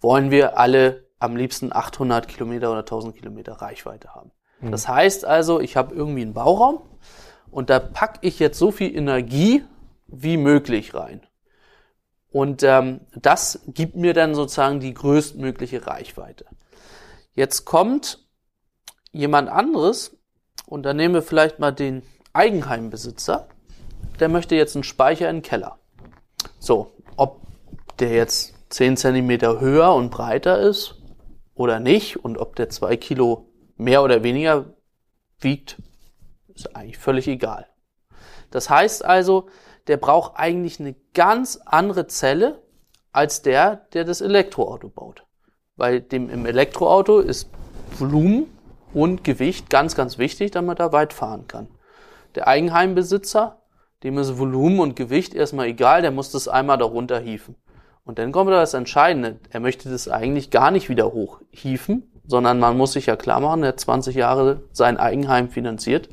wollen 0.00 0.30
wir 0.30 0.58
alle 0.58 1.04
am 1.18 1.36
liebsten 1.36 1.70
800 1.70 2.26
Kilometer 2.26 2.70
oder 2.70 2.80
1000 2.80 3.14
Kilometer 3.14 3.52
Reichweite 3.52 4.14
haben. 4.14 4.30
Mhm. 4.60 4.70
Das 4.70 4.88
heißt 4.88 5.26
also, 5.26 5.60
ich 5.60 5.76
habe 5.76 5.94
irgendwie 5.94 6.22
einen 6.22 6.32
Bauraum 6.32 6.80
und 7.50 7.68
da 7.68 7.80
packe 7.80 8.20
ich 8.22 8.38
jetzt 8.38 8.58
so 8.58 8.70
viel 8.70 8.96
Energie 8.96 9.62
wie 10.06 10.38
möglich 10.38 10.94
rein. 10.94 11.20
Und 12.30 12.62
ähm, 12.62 13.00
das 13.14 13.60
gibt 13.66 13.94
mir 13.94 14.14
dann 14.14 14.34
sozusagen 14.34 14.80
die 14.80 14.94
größtmögliche 14.94 15.86
Reichweite. 15.86 16.46
Jetzt 17.34 17.66
kommt 17.66 18.26
jemand 19.12 19.50
anderes 19.50 20.16
und 20.64 20.84
dann 20.84 20.96
nehmen 20.96 21.12
wir 21.12 21.22
vielleicht 21.22 21.58
mal 21.58 21.72
den 21.72 22.02
Eigenheimbesitzer. 22.38 23.48
Der 24.20 24.28
möchte 24.28 24.54
jetzt 24.54 24.76
einen 24.76 24.84
Speicher 24.84 25.28
in 25.28 25.38
den 25.38 25.42
Keller. 25.42 25.78
So, 26.60 26.92
ob 27.16 27.40
der 27.98 28.12
jetzt 28.12 28.54
10 28.70 28.96
Zentimeter 28.96 29.58
höher 29.58 29.92
und 29.92 30.10
breiter 30.10 30.60
ist 30.60 30.94
oder 31.54 31.80
nicht 31.80 32.24
und 32.24 32.38
ob 32.38 32.54
der 32.54 32.70
zwei 32.70 32.96
Kilo 32.96 33.48
mehr 33.76 34.04
oder 34.04 34.22
weniger 34.22 34.76
wiegt, 35.40 35.82
ist 36.54 36.76
eigentlich 36.76 36.98
völlig 36.98 37.26
egal. 37.26 37.66
Das 38.52 38.70
heißt 38.70 39.04
also, 39.04 39.48
der 39.88 39.96
braucht 39.96 40.36
eigentlich 40.36 40.78
eine 40.78 40.94
ganz 41.14 41.58
andere 41.66 42.06
Zelle 42.06 42.62
als 43.10 43.42
der, 43.42 43.86
der 43.94 44.04
das 44.04 44.20
Elektroauto 44.20 44.90
baut. 44.90 45.24
Weil 45.74 46.00
dem 46.00 46.30
im 46.30 46.46
Elektroauto 46.46 47.18
ist 47.18 47.50
Volumen 47.98 48.46
und 48.94 49.24
Gewicht 49.24 49.70
ganz, 49.70 49.96
ganz 49.96 50.18
wichtig, 50.18 50.52
damit 50.52 50.78
er 50.78 50.92
weit 50.92 51.12
fahren 51.12 51.48
kann. 51.48 51.68
Der 52.34 52.46
Eigenheimbesitzer, 52.46 53.62
dem 54.02 54.18
ist 54.18 54.38
Volumen 54.38 54.80
und 54.80 54.96
Gewicht 54.96 55.34
erstmal 55.34 55.66
egal, 55.66 56.02
der 56.02 56.10
muss 56.10 56.30
das 56.30 56.48
einmal 56.48 56.78
darunter 56.78 57.18
hieven. 57.18 57.56
Und 58.04 58.18
dann 58.18 58.32
kommt 58.32 58.50
da 58.50 58.60
das 58.60 58.74
Entscheidende. 58.74 59.38
Er 59.50 59.60
möchte 59.60 59.90
das 59.90 60.08
eigentlich 60.08 60.50
gar 60.50 60.70
nicht 60.70 60.88
wieder 60.88 61.12
hochhieven, 61.12 62.10
sondern 62.26 62.58
man 62.58 62.76
muss 62.76 62.92
sich 62.92 63.06
ja 63.06 63.16
klar 63.16 63.40
machen, 63.40 63.62
er 63.62 63.70
hat 63.70 63.80
20 63.80 64.14
Jahre 64.14 64.62
sein 64.72 64.98
Eigenheim 64.98 65.48
finanziert, 65.48 66.08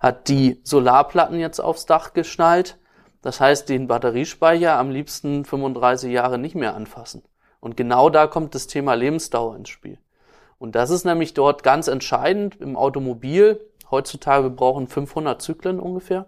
hat 0.00 0.28
die 0.28 0.60
Solarplatten 0.64 1.38
jetzt 1.38 1.60
aufs 1.60 1.86
Dach 1.86 2.12
geschnallt. 2.12 2.78
Das 3.22 3.40
heißt, 3.40 3.68
den 3.68 3.86
Batteriespeicher 3.86 4.76
am 4.76 4.90
liebsten 4.90 5.44
35 5.44 6.12
Jahre 6.12 6.38
nicht 6.38 6.56
mehr 6.56 6.74
anfassen. 6.74 7.22
Und 7.60 7.76
genau 7.76 8.10
da 8.10 8.26
kommt 8.26 8.56
das 8.56 8.66
Thema 8.66 8.94
Lebensdauer 8.94 9.54
ins 9.54 9.68
Spiel. 9.68 9.98
Und 10.58 10.74
das 10.74 10.90
ist 10.90 11.04
nämlich 11.04 11.34
dort 11.34 11.62
ganz 11.62 11.86
entscheidend 11.86 12.56
im 12.60 12.76
Automobil. 12.76 13.60
Heutzutage 13.92 14.44
wir 14.44 14.50
brauchen 14.50 14.88
500 14.88 15.40
Zyklen 15.40 15.78
ungefähr, 15.78 16.26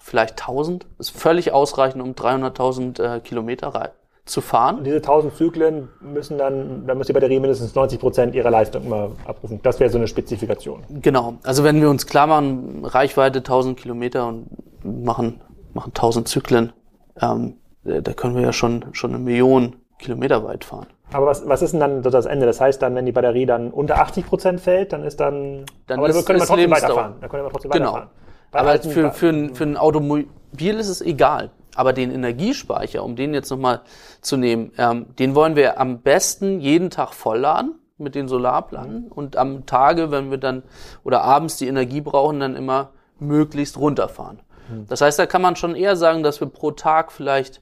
vielleicht 0.00 0.32
1000. 0.32 0.86
Ist 0.98 1.16
völlig 1.16 1.52
ausreichend, 1.52 2.02
um 2.02 2.10
300.000 2.10 3.00
äh, 3.00 3.20
Kilometer 3.20 3.92
zu 4.24 4.40
fahren. 4.40 4.78
Und 4.78 4.84
diese 4.84 4.96
1000 4.96 5.36
Zyklen 5.36 5.88
müssen 6.00 6.38
dann, 6.38 6.86
da 6.88 6.94
muss 6.94 7.06
die 7.06 7.12
Batterie 7.12 7.38
mindestens 7.38 7.74
90 7.74 8.00
Prozent 8.00 8.34
ihrer 8.34 8.50
Leistung 8.50 8.84
immer 8.84 9.12
abrufen. 9.26 9.60
Das 9.62 9.78
wäre 9.78 9.90
so 9.90 9.98
eine 9.98 10.08
Spezifikation. 10.08 10.82
Genau. 10.88 11.34
Also 11.44 11.62
wenn 11.62 11.80
wir 11.80 11.88
uns 11.88 12.06
klar 12.06 12.26
machen, 12.26 12.84
Reichweite 12.84 13.38
1000 13.38 13.78
Kilometer 13.78 14.26
und 14.26 14.48
machen, 14.82 15.40
machen 15.72 15.92
1000 15.94 16.26
Zyklen, 16.26 16.72
ähm, 17.20 17.58
da 17.84 18.12
können 18.14 18.34
wir 18.34 18.42
ja 18.42 18.52
schon, 18.52 18.86
schon 18.92 19.14
eine 19.14 19.22
Million 19.22 19.76
Kilometer 19.98 20.44
weit 20.44 20.64
fahren. 20.64 20.86
Aber 21.12 21.26
was, 21.26 21.46
was 21.48 21.62
ist 21.62 21.72
denn 21.72 21.80
dann 21.80 22.02
das 22.02 22.26
Ende? 22.26 22.46
Das 22.46 22.60
heißt 22.60 22.82
dann, 22.82 22.94
wenn 22.94 23.06
die 23.06 23.12
Batterie 23.12 23.46
dann 23.46 23.70
unter 23.70 24.00
80 24.00 24.26
Prozent 24.26 24.60
fällt, 24.60 24.92
dann 24.92 25.04
ist 25.04 25.20
dann, 25.20 25.64
dann 25.86 25.98
aber 25.98 26.08
ist, 26.08 26.16
dann 26.16 26.24
können 26.24 26.40
wir 26.40 26.46
trotzdem 26.46 26.70
weiterfahren. 26.70 27.14
Dann 27.20 27.30
können 27.30 27.44
wir 27.44 27.50
trotzdem 27.50 27.70
genau. 27.70 27.92
weiterfahren. 27.92 28.10
Aber 28.52 28.78
für, 28.78 29.12
für, 29.12 29.54
für 29.54 29.64
ein 29.64 29.76
Automobil 29.76 30.78
ist 30.78 30.88
es 30.88 31.00
egal. 31.00 31.50
Aber 31.74 31.92
den 31.92 32.12
Energiespeicher, 32.12 33.02
um 33.02 33.16
den 33.16 33.34
jetzt 33.34 33.50
nochmal 33.50 33.80
zu 34.20 34.36
nehmen, 34.36 34.72
ähm, 34.78 35.06
den 35.18 35.34
wollen 35.34 35.56
wir 35.56 35.80
am 35.80 36.00
besten 36.00 36.60
jeden 36.60 36.90
Tag 36.90 37.14
vollladen 37.14 37.74
mit 37.98 38.14
den 38.14 38.28
Solarplatten 38.28 39.08
und 39.08 39.36
am 39.36 39.66
Tage, 39.66 40.10
wenn 40.10 40.30
wir 40.30 40.38
dann 40.38 40.62
oder 41.04 41.22
abends 41.22 41.56
die 41.56 41.68
Energie 41.68 42.00
brauchen, 42.00 42.40
dann 42.40 42.56
immer 42.56 42.90
möglichst 43.18 43.76
runterfahren. 43.78 44.40
Mhm. 44.68 44.86
Das 44.88 45.00
heißt, 45.00 45.18
da 45.18 45.26
kann 45.26 45.42
man 45.42 45.56
schon 45.56 45.74
eher 45.74 45.96
sagen, 45.96 46.22
dass 46.22 46.40
wir 46.40 46.48
pro 46.48 46.70
Tag 46.70 47.12
vielleicht 47.12 47.60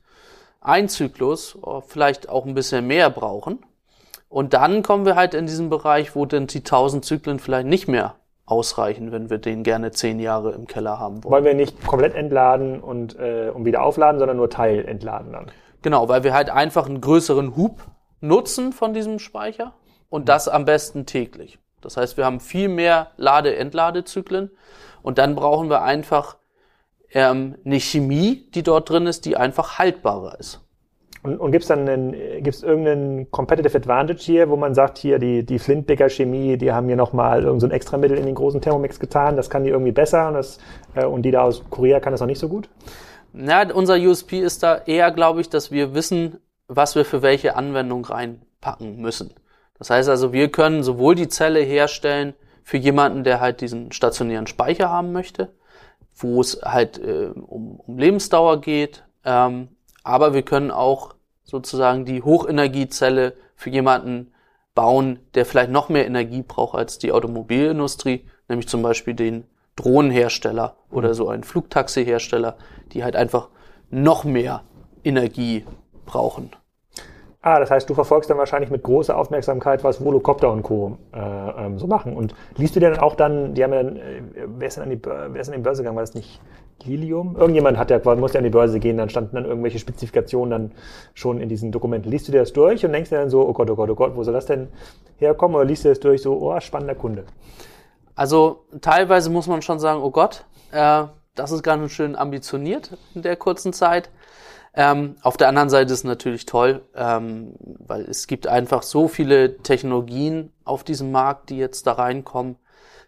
ein 0.62 0.88
Zyklus, 0.88 1.59
äh, 1.66 1.81
vielleicht 1.87 2.29
auch 2.29 2.46
ein 2.46 2.55
bisschen 2.55 2.87
mehr 2.87 3.11
brauchen. 3.11 3.64
Und 4.29 4.55
dann 4.55 4.83
kommen 4.83 5.05
wir 5.05 5.14
halt 5.14 5.35
in 5.35 5.46
diesen 5.46 5.68
Bereich, 5.68 6.16
wo 6.16 6.25
dann 6.25 6.46
die 6.46 6.64
1000 6.64 7.05
Zyklen 7.05 7.38
vielleicht 7.38 7.66
nicht 7.66 7.87
mehr 7.87 8.14
ausreichen, 8.46 9.12
wenn 9.12 9.31
wir 9.31 9.38
den 9.38 9.62
gerne 9.62 9.90
zehn 9.92 10.18
Jahre 10.18 10.53
im 10.53 10.66
Keller 10.66 10.98
haben 10.98 11.22
wollen. 11.22 11.33
Wollen 11.33 11.44
wir 11.44 11.55
nicht 11.55 11.87
komplett 11.87 12.14
entladen 12.14 12.81
und, 12.81 13.18
äh, 13.18 13.51
und 13.53 13.64
wieder 13.64 13.83
aufladen, 13.83 14.18
sondern 14.18 14.37
nur 14.37 14.51
Teil 14.51 14.87
entladen 14.87 15.33
dann? 15.33 15.46
Genau, 15.83 16.09
weil 16.09 16.25
wir 16.25 16.33
halt 16.33 16.51
einfach 16.51 16.87
einen 16.87 17.01
größeren 17.01 17.57
Hub 17.57 17.83
nutzen 18.20 18.72
von 18.72 18.94
diesem 18.94 19.18
Speicher 19.18 19.75
und 20.09 20.29
das 20.29 20.48
am 20.48 20.64
besten 20.64 21.07
täglich. 21.07 21.59
Das 21.81 21.96
heißt, 21.96 22.16
wir 22.16 22.25
haben 22.25 22.40
viel 22.40 22.68
mehr 22.68 23.11
Lade-Entladezyklen 23.16 24.51
und 25.03 25.18
dann 25.18 25.35
brauchen 25.35 25.68
wir 25.68 25.83
einfach 25.83 26.37
ähm, 27.14 27.57
eine 27.64 27.81
Chemie, 27.81 28.48
die 28.55 28.62
dort 28.62 28.90
drin 28.90 29.07
ist, 29.07 29.25
die 29.25 29.37
einfach 29.37 29.79
haltbarer 29.79 30.38
ist. 30.38 30.61
Und, 31.22 31.38
und 31.38 31.53
gibt 31.53 31.62
es 31.62 31.68
dann 31.68 31.88
einen, 31.88 32.42
gibt's 32.42 32.62
irgendeinen 32.62 33.31
Competitive 33.31 33.77
Advantage 33.77 34.20
hier, 34.20 34.48
wo 34.48 34.57
man 34.57 34.75
sagt, 34.75 34.98
hier 34.98 35.18
die, 35.18 35.44
die 35.44 35.59
Flintbecker 35.59 36.09
Chemie, 36.09 36.57
die 36.57 36.72
haben 36.72 36.88
hier 36.88 36.96
nochmal 36.96 37.44
irgend 37.44 37.61
so 37.61 37.66
ein 37.68 37.70
Extramittel 37.70 38.18
in 38.18 38.27
den 38.27 38.35
großen 38.35 38.61
Thermomix 38.61 38.98
getan, 38.98 39.37
das 39.37 39.48
kann 39.48 39.62
die 39.62 39.70
irgendwie 39.70 39.92
besser 39.92 40.29
und, 40.29 40.35
das, 40.35 40.59
äh, 40.94 41.05
und 41.05 41.22
die 41.22 41.31
da 41.31 41.42
aus 41.42 41.62
Korea 41.70 42.01
kann 42.01 42.12
das 42.12 42.20
noch 42.20 42.27
nicht 42.27 42.40
so 42.40 42.48
gut? 42.48 42.68
Na, 43.33 43.72
unser 43.72 43.96
USP 43.96 44.40
ist 44.40 44.62
da 44.62 44.79
eher, 44.85 45.11
glaube 45.12 45.40
ich, 45.40 45.48
dass 45.48 45.70
wir 45.70 45.94
wissen, 45.94 46.38
was 46.66 46.96
wir 46.96 47.05
für 47.05 47.22
welche 47.22 47.55
Anwendung 47.55 48.05
reinpacken 48.05 49.01
müssen. 49.01 49.33
Das 49.79 49.90
heißt 49.90 50.09
also, 50.09 50.33
wir 50.33 50.51
können 50.51 50.83
sowohl 50.83 51.14
die 51.14 51.29
Zelle 51.29 51.61
herstellen 51.61 52.35
für 52.64 52.77
jemanden, 52.77 53.25
der 53.25 53.40
halt 53.40 53.61
diesen 53.61 53.92
stationären 53.92 54.46
Speicher 54.46 54.90
haben 54.90 55.12
möchte, 55.12 55.55
wo 56.14 56.40
es 56.40 56.61
halt 56.62 56.98
äh, 56.98 57.31
um, 57.35 57.81
um 57.81 57.98
Lebensdauer 57.98 58.61
geht, 58.61 59.05
ähm, 59.25 59.68
aber 60.05 60.35
wir 60.35 60.42
können 60.42 60.70
auch 60.70 61.14
sozusagen 61.44 62.05
die 62.05 62.22
Hochenergiezelle 62.22 63.35
für 63.55 63.70
jemanden 63.70 64.33
bauen, 64.75 65.18
der 65.35 65.44
vielleicht 65.44 65.70
noch 65.70 65.88
mehr 65.88 66.07
Energie 66.07 66.42
braucht 66.42 66.77
als 66.77 66.98
die 66.98 67.12
Automobilindustrie, 67.12 68.27
nämlich 68.48 68.68
zum 68.68 68.83
Beispiel 68.83 69.14
den 69.14 69.44
Drohnenhersteller 69.77 70.77
oder 70.90 71.11
mhm. 71.11 71.14
so 71.14 71.29
einen 71.29 71.44
Flugtaxihersteller, 71.44 72.57
die 72.92 73.05
halt 73.05 73.16
einfach 73.16 73.48
noch 73.90 74.25
mehr 74.25 74.62
Energie 75.05 75.64
brauchen. 76.07 76.51
Ah, 77.44 77.59
das 77.59 77.72
heißt, 77.72 77.90
du 77.90 77.94
verfolgst 77.94 78.31
dann 78.31 78.38
wahrscheinlich 78.38 78.70
mit 78.70 78.85
großer 78.85 79.18
Aufmerksamkeit, 79.18 79.83
was 79.83 80.02
Volocopter 80.02 80.50
und 80.52 80.62
Co. 80.62 80.98
Äh, 81.12 81.18
ähm, 81.18 81.76
so 81.76 81.88
machen. 81.88 82.16
Und 82.16 82.37
liest 82.57 82.76
du 82.76 82.81
dir 82.81 82.90
dann 82.90 83.00
auch 83.00 83.16
dann, 83.16 83.55
die 83.55 83.64
haben 83.64 83.72
ja 83.72 83.83
dann, 83.83 83.96
äh, 83.96 84.22
wer 84.46 84.68
ist 84.68 84.76
denn 84.76 84.85
an 84.85 84.90
die, 84.90 85.05
wer 85.05 85.40
ist 85.40 85.48
denn 85.48 85.57
die 85.57 85.62
Börse 85.62 85.83
gegangen? 85.83 85.96
War 85.96 86.05
das 86.05 86.14
nicht 86.14 86.40
Lilium? 86.85 87.35
Irgendjemand 87.37 87.78
hat 87.78 87.90
ja, 87.90 87.98
musste 88.14 88.38
ja 88.38 88.38
an 88.38 88.44
die 88.44 88.50
Börse 88.50 88.78
gehen, 88.78 88.96
dann 88.96 89.09
standen 89.09 89.35
dann 89.35 89.44
irgendwelche 89.44 89.81
Spezifikationen 89.81 90.50
dann 90.50 90.72
schon 91.14 91.40
in 91.40 91.48
diesen 91.48 91.72
Dokumenten. 91.72 92.12
Liest 92.12 92.28
du 92.28 92.33
dir 92.33 92.38
das 92.38 92.52
durch 92.52 92.87
und 92.87 92.92
denkst 92.92 93.11
dir 93.11 93.18
dann 93.18 93.28
so, 93.28 93.40
oh 93.48 93.52
Gott, 93.52 93.68
oh 93.70 93.74
Gott, 93.74 93.90
oh 93.90 93.96
Gott, 93.96 94.14
wo 94.14 94.22
soll 94.22 94.35
das 94.35 94.46
denn 94.46 94.68
herkommen? 95.18 95.57
Oder 95.57 95.64
liest 95.64 95.85
du 95.85 95.88
das 95.88 95.98
durch 95.98 96.22
so, 96.22 96.40
oh, 96.40 96.61
spannender 96.61 96.94
Kunde? 96.94 97.24
Also 98.14 98.66
teilweise 98.81 99.31
muss 99.31 99.48
man 99.48 99.62
schon 99.62 99.81
sagen, 99.81 100.00
oh 100.00 100.11
Gott, 100.12 100.44
äh, 100.70 101.05
das 101.35 101.50
ist 101.50 101.64
ganz 101.64 101.90
schön 101.90 102.14
ambitioniert 102.14 102.96
in 103.16 103.22
der 103.22 103.35
kurzen 103.35 103.72
Zeit. 103.72 104.11
Ähm, 104.75 105.17
auf 105.21 105.37
der 105.37 105.49
anderen 105.49 105.69
Seite 105.69 105.93
ist 105.93 106.01
es 106.01 106.05
natürlich 106.05 106.47
toll, 106.47 106.83
ähm, 106.95 107.55
weil 107.61 108.03
es 108.03 108.27
gibt 108.27 108.47
einfach 108.47 108.83
so 108.83 109.07
viele 109.07 109.59
Technologien 109.59 110.51
auf 110.65 110.83
diesem 110.83 111.13
Markt, 111.13 111.51
die 111.51 111.59
jetzt 111.59 111.87
da 111.87 111.93
reinkommen. 111.93 112.57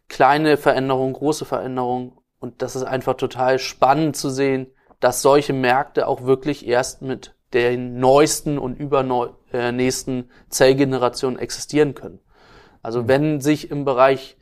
Kleine 0.09 0.59
Veränderungen, 0.59 1.15
große 1.15 1.47
Veränderungen. 1.47 2.13
Und 2.39 2.61
das 2.61 2.77
ist 2.77 2.83
einfach 2.83 3.15
total 3.15 3.59
spannend 3.59 4.17
zu 4.17 4.29
sehen, 4.29 4.67
dass 5.01 5.23
solche 5.23 5.55
Märkte 5.55 6.07
auch 6.07 6.25
wirklich 6.25 6.67
erst 6.67 7.01
mit 7.01 7.35
den 7.55 7.99
neuesten 7.99 8.59
und 8.59 8.79
übernächsten 8.79 10.25
äh, 10.25 10.27
Zellgenerationen 10.51 11.39
existieren 11.39 11.95
können. 11.95 12.21
Also 12.83 13.03
mhm. 13.03 13.09
wenn 13.09 13.41
sich 13.41 13.71
im 13.71 13.87
Bereich 13.87 14.37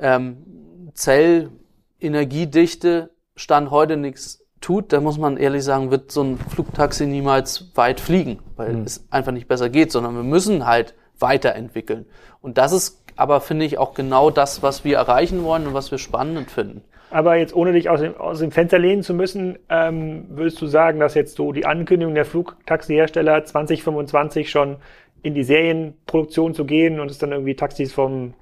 ähm, 0.00 0.90
Zellenergiedichte 0.94 3.14
Stand 3.36 3.70
heute 3.70 3.96
nichts 3.96 4.44
tut, 4.60 4.92
da 4.92 5.00
muss 5.00 5.18
man 5.18 5.36
ehrlich 5.36 5.64
sagen, 5.64 5.90
wird 5.90 6.12
so 6.12 6.22
ein 6.22 6.38
Flugtaxi 6.38 7.06
niemals 7.06 7.70
weit 7.74 8.00
fliegen, 8.00 8.38
weil 8.56 8.74
mhm. 8.74 8.82
es 8.82 9.06
einfach 9.10 9.32
nicht 9.32 9.48
besser 9.48 9.68
geht, 9.68 9.92
sondern 9.92 10.14
wir 10.14 10.22
müssen 10.22 10.66
halt 10.66 10.94
weiterentwickeln. 11.18 12.06
Und 12.40 12.58
das 12.58 12.72
ist 12.72 13.02
aber, 13.16 13.40
finde 13.40 13.66
ich, 13.66 13.78
auch 13.78 13.94
genau 13.94 14.30
das, 14.30 14.62
was 14.62 14.84
wir 14.84 14.96
erreichen 14.96 15.44
wollen 15.44 15.66
und 15.66 15.74
was 15.74 15.90
wir 15.90 15.98
spannend 15.98 16.50
finden. 16.50 16.82
Aber 17.10 17.36
jetzt 17.36 17.54
ohne 17.54 17.72
dich 17.72 17.90
aus 17.90 18.00
dem, 18.00 18.16
aus 18.16 18.38
dem 18.38 18.52
Fenster 18.52 18.78
lehnen 18.78 19.02
zu 19.02 19.14
müssen, 19.14 19.58
ähm, 19.68 20.26
würdest 20.30 20.60
du 20.62 20.66
sagen, 20.66 21.00
dass 21.00 21.14
jetzt 21.14 21.36
so 21.36 21.52
die 21.52 21.66
Ankündigung 21.66 22.14
der 22.14 22.24
Flugtaxihersteller 22.24 23.44
2025 23.44 24.48
schon 24.48 24.76
in 25.22 25.34
die 25.34 25.42
Serienproduktion 25.42 26.54
zu 26.54 26.64
gehen 26.64 27.00
und 27.00 27.10
es 27.10 27.18
dann 27.18 27.32
irgendwie 27.32 27.56
Taxis 27.56 27.92
vom 27.92 28.34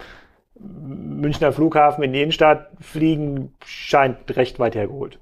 Münchner 0.61 1.53
Flughafen 1.53 2.05
in 2.05 2.13
die 2.13 2.21
Innenstadt 2.21 2.71
fliegen, 2.81 3.55
scheint 3.65 4.37
recht 4.37 4.59
weit 4.59 4.75
hergeholt. 4.75 5.19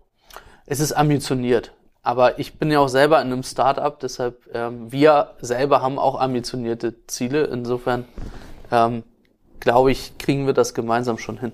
Es 0.66 0.80
ist 0.80 0.92
ambitioniert. 0.92 1.72
Aber 2.02 2.38
ich 2.38 2.58
bin 2.58 2.70
ja 2.70 2.80
auch 2.80 2.88
selber 2.88 3.20
in 3.20 3.32
einem 3.32 3.42
Startup, 3.42 3.98
deshalb 3.98 4.48
ähm, 4.52 4.92
wir 4.92 5.30
selber 5.40 5.82
haben 5.82 5.98
auch 5.98 6.20
ambitionierte 6.20 6.94
Ziele. 7.06 7.44
Insofern 7.44 8.04
ähm, 8.70 9.02
glaube 9.60 9.90
ich, 9.90 10.16
kriegen 10.18 10.46
wir 10.46 10.52
das 10.52 10.74
gemeinsam 10.74 11.18
schon 11.18 11.38
hin. 11.38 11.52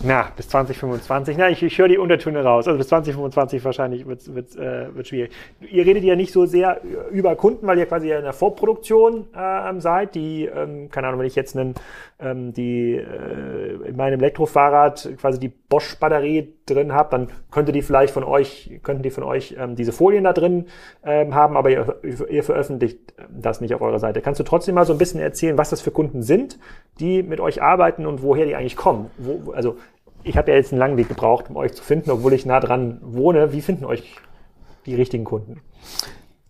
Na, 0.00 0.28
bis 0.36 0.48
2025. 0.48 1.36
Na, 1.36 1.50
ich, 1.50 1.60
ich 1.60 1.76
höre 1.76 1.88
die 1.88 1.98
Untertöne 1.98 2.44
raus. 2.44 2.68
Also 2.68 2.78
bis 2.78 2.86
2025 2.88 3.64
wahrscheinlich 3.64 4.06
wird 4.06 4.32
wird 4.32 4.54
äh, 4.54 4.94
wird 4.94 5.08
schwierig. 5.08 5.32
Ihr 5.60 5.84
redet 5.84 6.04
ja 6.04 6.14
nicht 6.14 6.32
so 6.32 6.46
sehr 6.46 6.80
über 7.10 7.34
Kunden, 7.34 7.66
weil 7.66 7.78
ihr 7.78 7.86
quasi 7.86 8.12
in 8.12 8.22
der 8.22 8.32
Vorproduktion 8.32 9.26
äh, 9.34 9.80
seid. 9.80 10.14
Die, 10.14 10.44
ähm, 10.44 10.88
keine 10.90 11.08
Ahnung, 11.08 11.18
wenn 11.18 11.26
ich 11.26 11.34
jetzt 11.34 11.56
einen, 11.56 11.74
ähm, 12.20 12.52
die 12.52 12.94
äh, 12.94 13.88
in 13.88 13.96
meinem 13.96 14.20
Elektrofahrrad 14.20 15.16
quasi 15.20 15.40
die 15.40 15.48
Bosch-Batterie 15.48 16.54
drin 16.68 16.92
habe, 16.92 17.10
dann 17.10 17.28
könnte 17.50 17.72
die 17.72 17.82
vielleicht 17.82 18.12
von 18.12 18.24
euch, 18.24 18.78
könnten 18.82 19.02
die 19.02 19.10
von 19.10 19.24
euch 19.24 19.56
ähm, 19.58 19.76
diese 19.76 19.92
Folien 19.92 20.24
da 20.24 20.32
drin 20.32 20.66
ähm, 21.04 21.34
haben, 21.34 21.56
aber 21.56 21.70
ihr, 21.70 21.96
ihr 22.30 22.42
veröffentlicht 22.44 23.14
das 23.30 23.60
nicht 23.60 23.74
auf 23.74 23.80
eurer 23.80 23.98
Seite. 23.98 24.20
Kannst 24.20 24.40
du 24.40 24.44
trotzdem 24.44 24.74
mal 24.74 24.86
so 24.86 24.92
ein 24.92 24.98
bisschen 24.98 25.20
erzählen, 25.20 25.58
was 25.58 25.70
das 25.70 25.80
für 25.80 25.90
Kunden 25.90 26.22
sind, 26.22 26.58
die 27.00 27.22
mit 27.22 27.40
euch 27.40 27.62
arbeiten 27.62 28.06
und 28.06 28.22
woher 28.22 28.46
die 28.46 28.54
eigentlich 28.54 28.76
kommen? 28.76 29.10
Wo, 29.18 29.52
also 29.52 29.76
ich 30.24 30.36
habe 30.36 30.50
ja 30.50 30.56
jetzt 30.56 30.72
einen 30.72 30.80
langen 30.80 30.96
Weg 30.96 31.08
gebraucht, 31.08 31.46
um 31.48 31.56
euch 31.56 31.74
zu 31.74 31.82
finden, 31.82 32.10
obwohl 32.10 32.32
ich 32.32 32.46
nah 32.46 32.60
dran 32.60 32.98
wohne. 33.02 33.52
Wie 33.52 33.60
finden 33.60 33.84
euch 33.84 34.16
die 34.86 34.94
richtigen 34.94 35.24
Kunden? 35.24 35.60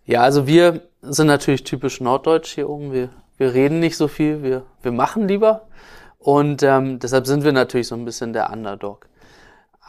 Ja, 0.05 0.21
also 0.21 0.47
wir 0.47 0.81
sind 1.01 1.27
natürlich 1.27 1.63
typisch 1.63 2.01
norddeutsch 2.01 2.55
hier 2.55 2.69
oben. 2.69 2.91
Wir, 2.91 3.09
wir 3.37 3.53
reden 3.53 3.79
nicht 3.79 3.95
so 3.95 4.07
viel, 4.07 4.43
wir, 4.43 4.63
wir 4.81 4.91
machen 4.91 5.27
lieber. 5.27 5.67
Und 6.17 6.63
ähm, 6.63 6.99
deshalb 6.99 7.27
sind 7.27 7.43
wir 7.43 7.53
natürlich 7.53 7.87
so 7.87 7.95
ein 7.95 8.05
bisschen 8.05 8.33
der 8.33 8.51
Underdog. 8.51 9.07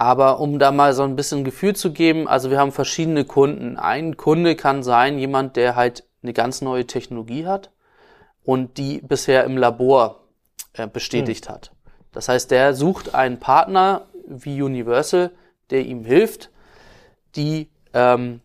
Aber 0.00 0.40
um 0.40 0.58
da 0.58 0.72
mal 0.72 0.94
so 0.94 1.02
ein 1.02 1.14
bisschen 1.14 1.44
Gefühl 1.44 1.76
zu 1.76 1.92
geben, 1.92 2.26
also 2.26 2.50
wir 2.50 2.58
haben 2.58 2.72
verschiedene 2.72 3.26
Kunden. 3.26 3.76
Ein 3.76 4.16
Kunde 4.16 4.56
kann 4.56 4.82
sein, 4.82 5.18
jemand, 5.18 5.56
der 5.56 5.76
halt 5.76 6.04
eine 6.22 6.32
ganz 6.32 6.62
neue 6.62 6.86
Technologie 6.86 7.46
hat 7.46 7.70
und 8.42 8.78
die 8.78 9.02
bisher 9.02 9.44
im 9.44 9.58
Labor 9.58 10.20
äh, 10.72 10.86
bestätigt 10.86 11.48
hm. 11.48 11.54
hat. 11.54 11.72
Das 12.12 12.30
heißt, 12.30 12.50
der 12.50 12.72
sucht 12.72 13.14
einen 13.14 13.40
Partner 13.40 14.06
wie 14.26 14.62
Universal, 14.62 15.32
der 15.68 15.84
ihm 15.84 16.06
hilft, 16.06 16.48
die 17.36 17.68
ähm, 17.92 18.40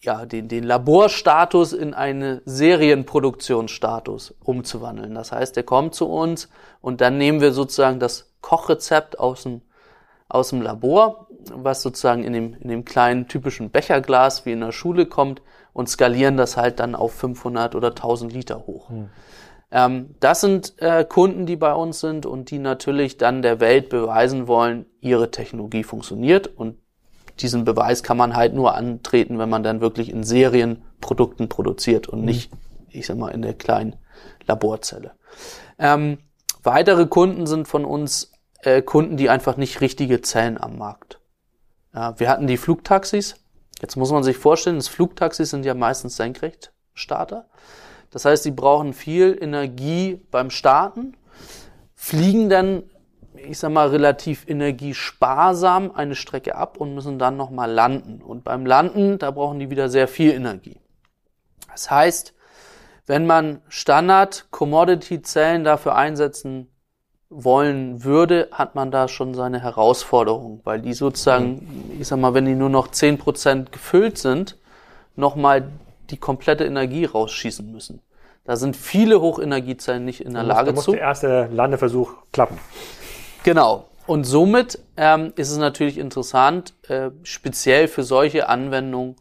ja, 0.00 0.26
den, 0.26 0.46
den 0.46 0.62
Laborstatus 0.62 1.72
in 1.72 1.92
eine 1.92 2.40
Serienproduktionsstatus 2.44 4.36
umzuwandeln. 4.44 5.16
Das 5.16 5.32
heißt, 5.32 5.56
der 5.56 5.64
kommt 5.64 5.96
zu 5.96 6.08
uns 6.08 6.48
und 6.80 7.00
dann 7.00 7.18
nehmen 7.18 7.40
wir 7.40 7.52
sozusagen 7.52 7.98
das 7.98 8.30
Kochrezept 8.42 9.18
aus 9.18 9.42
dem, 9.42 9.62
aus 10.34 10.50
dem 10.50 10.62
Labor, 10.62 11.28
was 11.52 11.82
sozusagen 11.82 12.24
in 12.24 12.32
dem, 12.32 12.54
in 12.54 12.68
dem 12.68 12.84
kleinen 12.84 13.28
typischen 13.28 13.70
Becherglas 13.70 14.44
wie 14.44 14.52
in 14.52 14.60
der 14.60 14.72
Schule 14.72 15.06
kommt 15.06 15.42
und 15.72 15.88
skalieren 15.88 16.36
das 16.36 16.56
halt 16.56 16.80
dann 16.80 16.94
auf 16.94 17.12
500 17.12 17.74
oder 17.74 17.88
1000 17.88 18.32
Liter 18.32 18.66
hoch. 18.66 18.90
Hm. 18.90 19.10
Ähm, 19.70 20.14
das 20.20 20.40
sind 20.40 20.74
äh, 20.78 21.04
Kunden, 21.04 21.46
die 21.46 21.56
bei 21.56 21.72
uns 21.72 22.00
sind 22.00 22.26
und 22.26 22.50
die 22.50 22.58
natürlich 22.58 23.16
dann 23.16 23.42
der 23.42 23.60
Welt 23.60 23.88
beweisen 23.88 24.48
wollen, 24.48 24.86
ihre 25.00 25.30
Technologie 25.30 25.84
funktioniert 25.84 26.46
und 26.46 26.78
diesen 27.40 27.64
Beweis 27.64 28.02
kann 28.02 28.16
man 28.16 28.36
halt 28.36 28.54
nur 28.54 28.74
antreten, 28.74 29.38
wenn 29.38 29.48
man 29.48 29.62
dann 29.62 29.80
wirklich 29.80 30.10
in 30.10 30.22
Serienprodukten 30.22 31.48
produziert 31.48 32.08
und 32.08 32.20
mhm. 32.20 32.26
nicht, 32.26 32.52
ich 32.88 33.06
sag 33.06 33.18
mal, 33.18 33.30
in 33.30 33.42
der 33.42 33.54
kleinen 33.54 33.96
Laborzelle. 34.46 35.12
Ähm, 35.78 36.18
weitere 36.62 37.06
Kunden 37.06 37.46
sind 37.46 37.66
von 37.66 37.84
uns 37.84 38.33
äh, 38.64 38.82
Kunden, 38.82 39.16
die 39.16 39.30
einfach 39.30 39.56
nicht 39.56 39.80
richtige 39.80 40.20
Zellen 40.20 40.60
am 40.60 40.78
Markt. 40.78 41.20
Ja, 41.94 42.18
wir 42.18 42.28
hatten 42.28 42.46
die 42.46 42.56
Flugtaxis. 42.56 43.36
Jetzt 43.80 43.96
muss 43.96 44.10
man 44.10 44.22
sich 44.22 44.36
vorstellen, 44.36 44.76
das 44.76 44.88
Flugtaxis 44.88 45.50
sind 45.50 45.64
ja 45.64 45.74
meistens 45.74 46.16
Senkrechtstarter. 46.16 47.48
Das 48.10 48.24
heißt, 48.24 48.44
sie 48.44 48.50
brauchen 48.50 48.92
viel 48.92 49.36
Energie 49.40 50.20
beim 50.30 50.50
Starten, 50.50 51.16
fliegen 51.94 52.48
dann, 52.48 52.84
ich 53.34 53.58
sag 53.58 53.72
mal, 53.72 53.88
relativ 53.88 54.48
energiesparsam 54.48 55.90
eine 55.90 56.14
Strecke 56.14 56.54
ab 56.54 56.76
und 56.76 56.94
müssen 56.94 57.18
dann 57.18 57.36
nochmal 57.36 57.70
landen. 57.70 58.22
Und 58.22 58.44
beim 58.44 58.66
Landen, 58.66 59.18
da 59.18 59.30
brauchen 59.32 59.58
die 59.58 59.70
wieder 59.70 59.88
sehr 59.88 60.08
viel 60.08 60.32
Energie. 60.32 60.80
Das 61.70 61.90
heißt, 61.90 62.34
wenn 63.06 63.26
man 63.26 63.60
Standard-Commodity-Zellen 63.68 65.64
dafür 65.64 65.96
einsetzen 65.96 66.73
wollen 67.30 68.04
würde, 68.04 68.48
hat 68.52 68.74
man 68.74 68.90
da 68.90 69.08
schon 69.08 69.34
seine 69.34 69.60
Herausforderung, 69.60 70.60
weil 70.64 70.80
die 70.80 70.92
sozusagen, 70.92 71.96
ich 71.98 72.06
sag 72.06 72.18
mal, 72.18 72.34
wenn 72.34 72.44
die 72.44 72.54
nur 72.54 72.68
noch 72.68 72.88
zehn 72.88 73.18
Prozent 73.18 73.72
gefüllt 73.72 74.18
sind, 74.18 74.56
nochmal 75.16 75.68
die 76.10 76.16
komplette 76.16 76.64
Energie 76.64 77.04
rausschießen 77.04 77.70
müssen. 77.70 78.00
Da 78.44 78.56
sind 78.56 78.76
viele 78.76 79.20
Hochenergiezellen 79.20 80.04
nicht 80.04 80.20
in 80.20 80.34
der 80.34 80.42
Lage 80.42 80.70
da 80.70 80.72
muss 80.74 80.84
zu. 80.84 80.92
der 80.92 81.00
erste 81.00 81.48
Landeversuch 81.50 82.12
klappen. 82.30 82.58
Genau. 83.42 83.86
Und 84.06 84.24
somit 84.24 84.78
ähm, 84.98 85.32
ist 85.36 85.50
es 85.50 85.56
natürlich 85.56 85.96
interessant, 85.96 86.74
äh, 86.88 87.10
speziell 87.22 87.88
für 87.88 88.02
solche 88.02 88.48
Anwendungen 88.50 89.16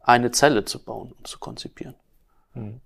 eine 0.00 0.30
Zelle 0.30 0.64
zu 0.64 0.82
bauen 0.82 1.12
und 1.18 1.26
zu 1.26 1.38
konzipieren. 1.38 1.94
Hm. 2.54 2.80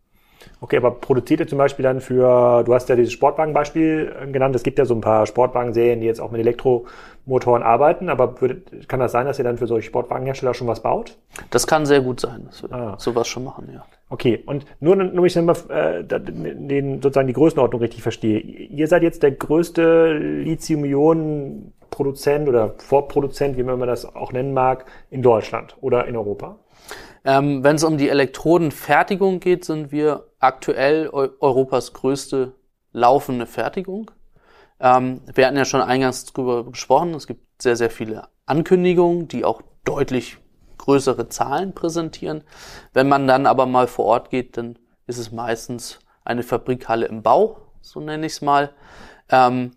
Okay, 0.61 0.78
aber 0.78 0.92
produziert 0.92 1.40
ihr 1.40 1.46
zum 1.46 1.59
Beispiel 1.59 1.82
dann 1.82 2.00
für, 2.00 2.64
du 2.64 2.74
hast 2.74 2.88
ja 2.88 2.96
dieses 2.96 3.12
Sportwagenbeispiel 3.12 4.14
äh, 4.22 4.26
genannt, 4.30 4.56
es 4.56 4.62
gibt 4.62 4.78
ja 4.78 4.85
so 4.85 4.94
ein 4.94 5.00
paar 5.00 5.26
Sportwagenserien, 5.26 6.00
die 6.00 6.06
jetzt 6.06 6.20
auch 6.20 6.30
mit 6.30 6.40
Elektromotoren 6.40 7.62
arbeiten, 7.62 8.09
aber 8.09 8.40
würde, 8.40 8.62
kann 8.88 9.00
das 9.00 9.12
sein, 9.12 9.26
dass 9.26 9.38
ihr 9.38 9.44
dann 9.44 9.59
für 9.59 9.66
solche 9.66 9.87
Sportwagenhersteller 9.87 10.54
schon 10.54 10.66
was 10.66 10.82
baut? 10.82 11.18
Das 11.50 11.66
kann 11.66 11.85
sehr 11.85 12.00
gut 12.00 12.20
sein, 12.20 12.46
dass 12.46 12.62
wir 12.62 12.72
ah. 12.72 12.94
sowas 12.98 13.28
schon 13.28 13.44
machen, 13.44 13.68
ja. 13.72 13.85
Okay, 14.09 14.42
und 14.46 14.64
nur, 14.80 14.96
nur 14.96 15.26
ich 15.26 15.37
mal 15.37 15.56
äh, 15.68 16.02
den, 16.04 17.02
sozusagen 17.02 17.26
die 17.26 17.35
Größenordnung 17.35 17.82
richtig 17.82 18.02
verstehe. 18.02 18.38
Ihr 18.38 18.87
seid 18.87 19.02
jetzt 19.02 19.24
der 19.24 19.32
größte 19.32 20.12
Lithium-Ionen-Produzent 20.12 22.48
oder 22.48 22.76
Vorproduzent, 22.78 23.59
wie 23.59 23.64
man 23.64 23.80
das 23.80 24.14
auch 24.14 24.32
nennen 24.32 24.54
mag, 24.54 24.85
in 25.11 25.22
Deutschland 25.22 25.76
oder 25.80 26.06
in 26.06 26.16
Europa? 26.16 26.56
Ähm, 27.25 27.64
Wenn 27.64 27.77
es 27.77 27.85
um 27.85 27.99
die 27.99 28.09
Elektrodenfertigung 28.09 29.40
geht, 29.40 29.64
sind 29.64 29.92
wir 29.92 30.29
aktuell 30.38 31.09
Eu 31.12 31.29
Europas 31.40 31.92
größte 31.92 32.55
laufende 32.92 33.46
Fertigung. 33.46 34.11
Ähm, 34.81 35.20
wir 35.35 35.46
hatten 35.46 35.57
ja 35.57 35.64
schon 35.64 35.83
eingangs 35.83 36.25
darüber 36.25 36.64
gesprochen. 36.64 37.14
Es 37.14 37.27
gibt 37.27 37.62
sehr, 37.62 37.77
sehr 37.77 37.90
viele 37.90 38.29
Ankündigungen, 38.46 39.29
die 39.29 39.44
auch 39.44 39.62
deutlich 39.85 40.38
größere 40.79 41.29
Zahlen 41.29 41.75
präsentieren. 41.75 42.44
Wenn 42.92 43.09
man 43.09 43.27
dann 43.27 43.46
aber 43.46 43.66
mal 43.66 43.87
vor 43.87 44.05
Ort 44.07 44.31
geht, 44.31 44.57
dann 44.57 44.79
ist 45.07 45.18
es 45.18 45.33
meistens 45.33 45.99
eine 46.25 46.42
Fabrikhalle 46.42 47.07
im 47.07 47.22
Bau, 47.22 47.59
so 47.81 48.01
nenne 48.01 48.27
ich 48.27 48.33
es 48.33 48.42
mal. 48.42 48.72
Ähm, 49.29 49.76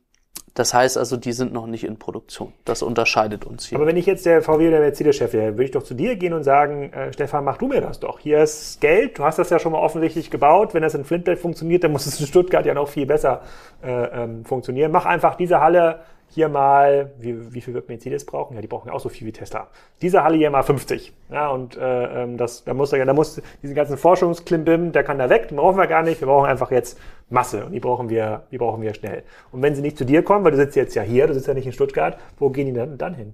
das 0.60 0.74
heißt 0.74 0.98
also, 0.98 1.16
die 1.16 1.32
sind 1.32 1.54
noch 1.54 1.68
nicht 1.68 1.86
in 1.86 1.98
Produktion. 1.98 2.52
Das 2.66 2.82
unterscheidet 2.82 3.46
uns 3.46 3.68
hier. 3.68 3.78
Aber 3.78 3.88
wenn 3.88 3.96
ich 3.96 4.06
jetzt 4.06 4.26
der 4.26 4.42
VW 4.42 4.68
oder 4.68 4.82
Mercedes-Chef 4.82 5.32
wäre, 5.32 5.54
würde 5.54 5.64
ich 5.64 5.72
doch 5.72 5.84
zu 5.84 5.94
dir 5.94 6.18
gehen 6.18 6.34
und 6.34 6.44
sagen, 6.44 6.92
äh, 6.92 7.14
Stefan, 7.14 7.46
mach 7.46 7.56
du 7.56 7.68
mir 7.68 7.80
das 7.80 8.02
doch. 8.02 8.20
Hier 8.20 8.44
ist 8.44 8.82
Geld, 8.82 9.18
du 9.18 9.24
hast 9.24 9.40
das 9.40 9.50
ja 9.52 9.58
schon 9.58 9.72
mal 9.72 9.78
offensichtlich 9.80 10.30
gebaut. 10.30 10.74
Wenn 10.74 10.82
das 10.82 10.96
in 10.96 11.06
Flintbelt 11.06 11.40
funktioniert, 11.40 11.86
dann 11.86 11.94
muss 11.94 12.06
es 12.08 12.20
in 12.20 12.28
Stuttgart 12.28 12.66
ja 12.66 12.74
noch 12.74 12.90
viel 12.90 13.06
besser 13.06 13.40
äh, 13.82 13.90
ähm, 13.90 14.44
funktionieren. 14.44 14.92
Mach 14.92 15.06
einfach 15.06 15.36
diese 15.36 15.62
Halle 15.62 16.02
hier 16.30 16.50
mal, 16.50 17.12
wie, 17.20 17.54
wie 17.54 17.62
viel 17.62 17.74
wird 17.74 17.90
Mercedes 17.90 18.26
brauchen? 18.26 18.56
Ja, 18.56 18.62
die 18.62 18.68
brauchen 18.68 18.88
ja 18.88 18.94
auch 18.94 19.00
so 19.00 19.10
viel 19.10 19.28
wie 19.28 19.32
Tesla. 19.32 19.68
Diese 20.02 20.24
Halle 20.24 20.38
hier 20.38 20.52
mal 20.52 20.64
50. 20.64 21.14
Ja, 21.32 21.50
und 21.50 21.78
äh, 21.78 22.24
ähm, 22.24 22.38
das, 22.38 22.64
da 22.64 22.74
muss, 22.74 22.92
da 22.92 23.14
muss 23.14 23.42
diesen 23.62 23.76
ganzen 23.76 23.98
Forschungsklimbim, 23.98 24.92
der 24.92 25.04
kann 25.04 25.18
da 25.18 25.30
weg, 25.30 25.48
den 25.50 25.58
brauchen 25.58 25.78
wir 25.78 25.88
gar 25.88 26.04
nicht. 26.04 26.22
Wir 26.22 26.28
brauchen 26.28 26.48
einfach 26.48 26.72
jetzt 26.72 27.00
Masse 27.30 27.66
und 27.66 27.72
die 27.72 27.80
brauchen 27.80 28.10
wir, 28.10 28.44
die 28.52 28.58
brauchen 28.58 28.82
wir 28.82 28.94
schnell. 28.94 29.24
Und 29.52 29.62
wenn 29.62 29.76
sie 29.76 29.82
nicht 29.82 29.98
zu 29.98 30.06
dir 30.06 30.24
kommen, 30.24 30.44
weil 30.46 30.52
du 30.52 30.58
sitzt 30.58 30.76
jetzt 30.76 30.96
ja 30.96 31.02
hier, 31.02 31.28
du 31.28 31.34
sitzt 31.34 31.48
ja 31.48 31.54
nicht 31.54 31.66
in 31.66 31.74
Stuttgart, 31.74 32.18
wo 32.38 32.50
gehen 32.50 32.68
die 32.68 32.74
dann, 32.74 32.98
dann 32.98 33.16
hin? 33.16 33.34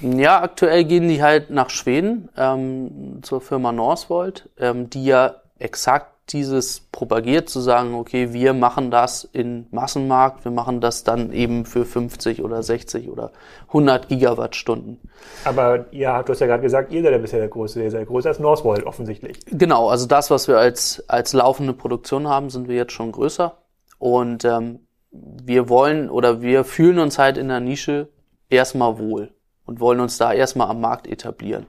Ja, 0.00 0.40
aktuell 0.40 0.84
gehen 0.84 1.08
die 1.08 1.22
halt 1.22 1.50
nach 1.50 1.68
Schweden 1.68 2.30
ähm, 2.36 3.18
zur 3.22 3.40
Firma 3.42 3.72
Northvolt, 3.72 4.48
ähm, 4.58 4.88
die 4.88 5.04
ja 5.04 5.36
exakt 5.58 6.11
dieses 6.32 6.80
propagiert, 6.92 7.48
zu 7.48 7.60
sagen, 7.60 7.94
okay, 7.94 8.32
wir 8.32 8.54
machen 8.54 8.90
das 8.90 9.24
in 9.24 9.66
Massenmarkt, 9.70 10.44
wir 10.44 10.52
machen 10.52 10.80
das 10.80 11.04
dann 11.04 11.32
eben 11.32 11.64
für 11.64 11.84
50 11.84 12.42
oder 12.42 12.62
60 12.62 13.08
oder 13.08 13.32
100 13.68 14.08
Gigawattstunden. 14.08 15.00
Aber 15.44 15.86
ja, 15.92 16.22
du 16.22 16.32
hast 16.32 16.40
ja 16.40 16.46
gerade 16.46 16.62
gesagt, 16.62 16.92
ihr 16.92 17.02
seid 17.02 17.12
ja 17.12 17.18
bisher 17.18 17.38
der 17.40 17.48
größte, 17.48 17.82
ihr 17.82 17.90
seid 17.90 18.06
größer 18.06 18.30
als 18.30 18.38
Northvolt 18.38 18.84
offensichtlich. 18.84 19.38
Genau, 19.46 19.88
also 19.88 20.06
das, 20.06 20.30
was 20.30 20.48
wir 20.48 20.58
als, 20.58 21.04
als 21.08 21.32
laufende 21.32 21.72
Produktion 21.72 22.28
haben, 22.28 22.50
sind 22.50 22.68
wir 22.68 22.76
jetzt 22.76 22.92
schon 22.92 23.12
größer. 23.12 23.56
Und 23.98 24.44
ähm, 24.44 24.80
wir 25.10 25.68
wollen 25.68 26.10
oder 26.10 26.40
wir 26.42 26.64
fühlen 26.64 26.98
uns 26.98 27.18
halt 27.18 27.36
in 27.36 27.48
der 27.48 27.60
Nische 27.60 28.08
erstmal 28.48 28.98
wohl 28.98 29.32
und 29.64 29.80
wollen 29.80 30.00
uns 30.00 30.18
da 30.18 30.32
erstmal 30.32 30.68
am 30.68 30.80
Markt 30.80 31.06
etablieren. 31.06 31.66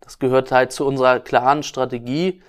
Das 0.00 0.18
gehört 0.18 0.52
halt 0.52 0.72
zu 0.72 0.86
unserer 0.86 1.20
klaren 1.20 1.62
Strategie, 1.62 2.42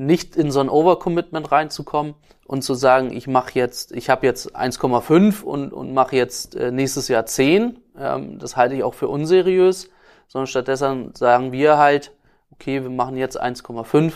nicht 0.00 0.34
in 0.34 0.50
so 0.50 0.60
ein 0.60 0.68
Overcommitment 0.68 1.52
reinzukommen 1.52 2.14
und 2.46 2.62
zu 2.62 2.74
sagen, 2.74 3.12
ich 3.12 3.26
mache 3.26 3.52
jetzt, 3.54 3.92
ich 3.92 4.08
habe 4.08 4.26
jetzt 4.26 4.56
1,5 4.56 5.42
und, 5.42 5.72
und 5.72 5.92
mache 5.92 6.16
jetzt 6.16 6.56
äh, 6.56 6.70
nächstes 6.72 7.08
Jahr 7.08 7.26
10. 7.26 7.78
Ähm, 7.98 8.38
das 8.38 8.56
halte 8.56 8.74
ich 8.74 8.82
auch 8.82 8.94
für 8.94 9.08
unseriös, 9.08 9.90
sondern 10.26 10.46
stattdessen 10.46 11.14
sagen 11.14 11.52
wir 11.52 11.76
halt, 11.76 12.12
okay, 12.50 12.82
wir 12.82 12.90
machen 12.90 13.16
jetzt 13.16 13.40
1,5 13.40 14.12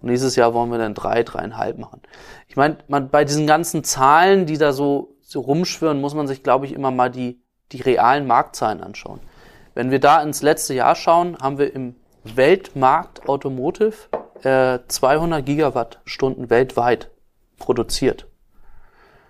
und 0.00 0.08
nächstes 0.08 0.34
Jahr 0.34 0.52
wollen 0.52 0.70
wir 0.70 0.78
dann 0.78 0.94
3, 0.94 1.20
3,5 1.20 1.78
machen. 1.78 2.02
Ich 2.48 2.56
meine, 2.56 2.78
man, 2.88 3.08
bei 3.08 3.24
diesen 3.24 3.46
ganzen 3.46 3.84
Zahlen, 3.84 4.46
die 4.46 4.58
da 4.58 4.72
so, 4.72 5.16
so 5.20 5.40
rumschwirren, 5.40 6.00
muss 6.00 6.14
man 6.14 6.26
sich, 6.26 6.42
glaube 6.42 6.66
ich, 6.66 6.72
immer 6.72 6.90
mal 6.90 7.10
die, 7.10 7.40
die 7.70 7.80
realen 7.80 8.26
Marktzahlen 8.26 8.82
anschauen. 8.82 9.20
Wenn 9.74 9.92
wir 9.92 10.00
da 10.00 10.22
ins 10.22 10.42
letzte 10.42 10.74
Jahr 10.74 10.96
schauen, 10.96 11.38
haben 11.40 11.58
wir 11.58 11.72
im 11.72 11.94
Weltmarkt 12.24 13.28
Automotive 13.28 13.94
äh, 14.44 14.80
200 14.86 15.44
Gigawattstunden 15.44 16.50
weltweit 16.50 17.10
produziert. 17.58 18.26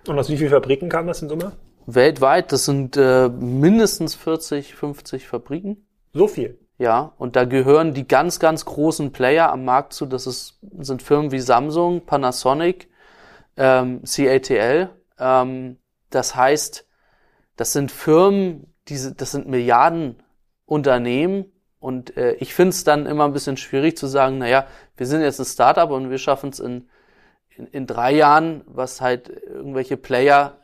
Und 0.07 0.17
aus 0.17 0.29
wie 0.29 0.37
vielen 0.37 0.49
Fabriken 0.49 0.89
kam 0.89 1.05
das 1.07 1.21
in 1.21 1.29
Summe? 1.29 1.53
Weltweit, 1.85 2.51
das 2.51 2.65
sind 2.65 2.97
äh, 2.97 3.29
mindestens 3.29 4.15
40, 4.15 4.75
50 4.75 5.27
Fabriken. 5.27 5.85
So 6.13 6.27
viel? 6.27 6.59
Ja, 6.77 7.13
und 7.17 7.35
da 7.35 7.45
gehören 7.45 7.93
die 7.93 8.07
ganz, 8.07 8.39
ganz 8.39 8.65
großen 8.65 9.11
Player 9.11 9.51
am 9.51 9.65
Markt 9.65 9.93
zu. 9.93 10.07
Das 10.07 10.25
ist, 10.25 10.59
sind 10.79 11.03
Firmen 11.03 11.31
wie 11.31 11.39
Samsung, 11.39 12.05
Panasonic, 12.05 12.89
ähm, 13.57 14.01
CATL. 14.03 14.89
Ähm, 15.19 15.77
das 16.09 16.35
heißt, 16.35 16.87
das 17.55 17.73
sind 17.73 17.91
Firmen, 17.91 18.73
diese, 18.87 19.13
das 19.13 19.31
sind 19.31 19.47
Milliardenunternehmen, 19.47 21.51
und 21.81 22.15
äh, 22.15 22.33
ich 22.33 22.53
finde 22.53 22.69
es 22.69 22.83
dann 22.83 23.07
immer 23.07 23.25
ein 23.25 23.33
bisschen 23.33 23.57
schwierig 23.57 23.97
zu 23.97 24.05
sagen, 24.05 24.37
naja, 24.37 24.67
wir 25.01 25.07
sind 25.07 25.21
jetzt 25.21 25.39
ein 25.39 25.45
Startup 25.45 25.89
und 25.89 26.11
wir 26.11 26.19
schaffen 26.19 26.51
es 26.51 26.59
in, 26.59 26.87
in, 27.57 27.65
in 27.65 27.87
drei 27.87 28.13
Jahren, 28.13 28.61
was 28.67 29.01
halt 29.01 29.31
irgendwelche 29.47 29.97
Player, 29.97 30.59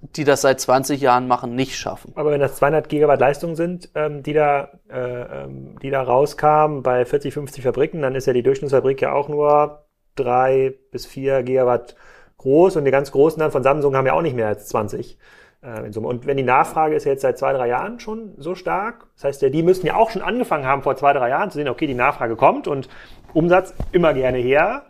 die 0.00 0.24
das 0.24 0.40
seit 0.40 0.62
20 0.62 0.98
Jahren 0.98 1.28
machen, 1.28 1.56
nicht 1.56 1.76
schaffen. 1.76 2.12
Aber 2.14 2.30
wenn 2.30 2.40
das 2.40 2.56
200 2.56 2.88
Gigawatt 2.88 3.20
Leistung 3.20 3.56
sind, 3.56 3.90
ähm, 3.94 4.22
die 4.22 4.32
da, 4.32 4.70
äh, 4.88 5.44
ähm, 5.44 5.78
die 5.82 5.90
da 5.90 6.02
rauskamen 6.02 6.82
bei 6.82 7.04
40, 7.04 7.34
50 7.34 7.62
Fabriken, 7.62 8.00
dann 8.00 8.14
ist 8.14 8.26
ja 8.26 8.32
die 8.32 8.42
Durchschnittsfabrik 8.42 9.02
ja 9.02 9.12
auch 9.12 9.28
nur 9.28 9.84
drei 10.16 10.72
bis 10.90 11.04
vier 11.04 11.42
Gigawatt 11.42 11.96
groß 12.38 12.76
und 12.76 12.86
die 12.86 12.90
ganz 12.90 13.12
großen 13.12 13.40
dann 13.40 13.52
von 13.52 13.62
Samsung 13.62 13.94
haben 13.94 14.06
ja 14.06 14.14
auch 14.14 14.22
nicht 14.22 14.36
mehr 14.36 14.48
als 14.48 14.68
20 14.68 15.18
äh. 15.62 15.98
Und 15.98 16.26
wenn 16.26 16.36
die 16.36 16.42
Nachfrage 16.42 16.94
ist 16.94 17.04
jetzt 17.04 17.22
seit 17.22 17.38
zwei, 17.38 17.52
drei 17.52 17.68
Jahren 17.68 18.00
schon 18.00 18.34
so 18.38 18.54
stark, 18.54 19.06
das 19.14 19.24
heißt, 19.24 19.42
die 19.42 19.62
müssten 19.62 19.86
ja 19.86 19.96
auch 19.96 20.10
schon 20.10 20.22
angefangen 20.22 20.64
haben, 20.64 20.82
vor 20.82 20.96
zwei, 20.96 21.12
drei 21.12 21.28
Jahren 21.28 21.50
zu 21.50 21.58
sehen, 21.58 21.68
okay, 21.68 21.86
die 21.86 21.94
Nachfrage 21.94 22.36
kommt 22.36 22.66
und 22.66 22.88
Umsatz 23.34 23.74
immer 23.92 24.14
gerne 24.14 24.38
her. 24.38 24.86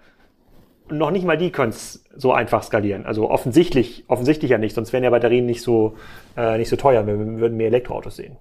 Und 0.88 0.98
noch 0.98 1.10
nicht 1.10 1.24
mal 1.24 1.36
die 1.36 1.52
können 1.52 1.70
es 1.70 2.04
so 2.16 2.32
einfach 2.32 2.62
skalieren. 2.62 3.06
Also 3.06 3.30
offensichtlich, 3.30 4.04
offensichtlich 4.08 4.50
ja 4.50 4.58
nicht, 4.58 4.74
sonst 4.74 4.92
wären 4.92 5.04
ja 5.04 5.10
Batterien 5.10 5.46
nicht 5.46 5.62
so, 5.62 5.94
äh, 6.36 6.58
nicht 6.58 6.68
so 6.68 6.76
teuer, 6.76 7.06
wir 7.06 7.16
würden 7.16 7.56
mehr 7.56 7.68
Elektroautos 7.68 8.16
sehen. 8.16 8.36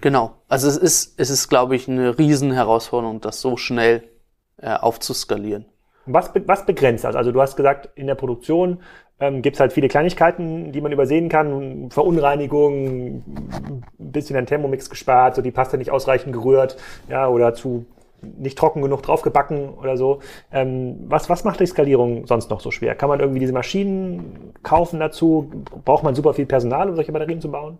Genau. 0.00 0.32
Also 0.48 0.68
es 0.68 0.76
ist, 0.76 1.20
es 1.20 1.30
ist, 1.30 1.48
glaube 1.48 1.76
ich, 1.76 1.88
eine 1.88 2.18
Riesenherausforderung, 2.18 3.20
das 3.20 3.40
so 3.40 3.56
schnell 3.56 4.02
äh, 4.58 4.74
aufzuskalieren. 4.74 5.66
Was, 6.06 6.30
was 6.46 6.66
begrenzt 6.66 7.04
das? 7.04 7.16
Also 7.16 7.32
du 7.32 7.40
hast 7.40 7.56
gesagt, 7.56 7.88
in 7.94 8.06
der 8.06 8.14
Produktion 8.14 8.80
ähm, 9.20 9.42
gibt 9.42 9.56
es 9.56 9.60
halt 9.60 9.72
viele 9.72 9.88
Kleinigkeiten, 9.88 10.72
die 10.72 10.80
man 10.80 10.92
übersehen 10.92 11.28
kann. 11.28 11.90
Verunreinigung, 11.90 13.24
ein 13.24 13.84
bisschen 13.98 14.36
ein 14.36 14.46
Thermomix 14.46 14.90
gespart, 14.90 15.36
so 15.36 15.42
die 15.42 15.50
Paste 15.50 15.78
nicht 15.78 15.90
ausreichend 15.90 16.32
gerührt, 16.32 16.76
ja, 17.08 17.28
oder 17.28 17.54
zu 17.54 17.86
nicht 18.36 18.58
trocken 18.58 18.82
genug 18.82 19.02
draufgebacken 19.02 19.70
oder 19.74 19.96
so. 19.96 20.20
Ähm, 20.52 20.96
was, 21.08 21.28
was 21.28 21.44
macht 21.44 21.60
die 21.60 21.66
Skalierung 21.66 22.26
sonst 22.26 22.50
noch 22.50 22.60
so 22.60 22.70
schwer? 22.70 22.94
Kann 22.94 23.08
man 23.08 23.20
irgendwie 23.20 23.40
diese 23.40 23.52
Maschinen 23.52 24.52
kaufen 24.62 25.00
dazu? 25.00 25.50
Braucht 25.84 26.02
man 26.02 26.14
super 26.14 26.34
viel 26.34 26.46
Personal, 26.46 26.88
um 26.88 26.96
solche 26.96 27.12
Batterien 27.12 27.40
zu 27.40 27.50
bauen? 27.50 27.78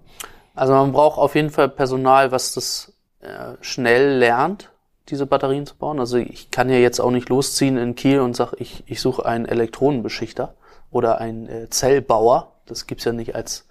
Also 0.55 0.73
man 0.73 0.93
braucht 0.93 1.19
auf 1.19 1.35
jeden 1.35 1.51
Fall 1.51 1.69
Personal, 1.69 2.31
was 2.31 2.55
das 2.55 2.93
äh, 3.21 3.57
schnell 3.61 4.19
lernt, 4.19 4.71
diese 5.09 5.27
Batterien 5.27 5.67
zu 5.67 5.77
bauen. 5.77 5.99
Also 5.99 6.17
ich 6.17 6.51
kann 6.51 6.71
ja 6.71 6.77
jetzt 6.77 7.01
auch 7.01 7.11
nicht 7.11 7.29
losziehen 7.29 7.77
in 7.77 7.95
Kiel 7.95 8.21
und 8.21 8.37
sage, 8.37 8.57
ich, 8.59 8.85
ich 8.87 9.01
suche 9.01 9.27
einen 9.27 9.47
Elektronenbeschichter 9.47 10.55
oder 10.91 11.21
ein 11.21 11.49
äh, 11.49 11.69
Zellbauer. 11.71 12.53
Das 12.67 12.87
gibt's 12.87 13.05
ja 13.05 13.13
nicht 13.13 13.35
als 13.35 13.67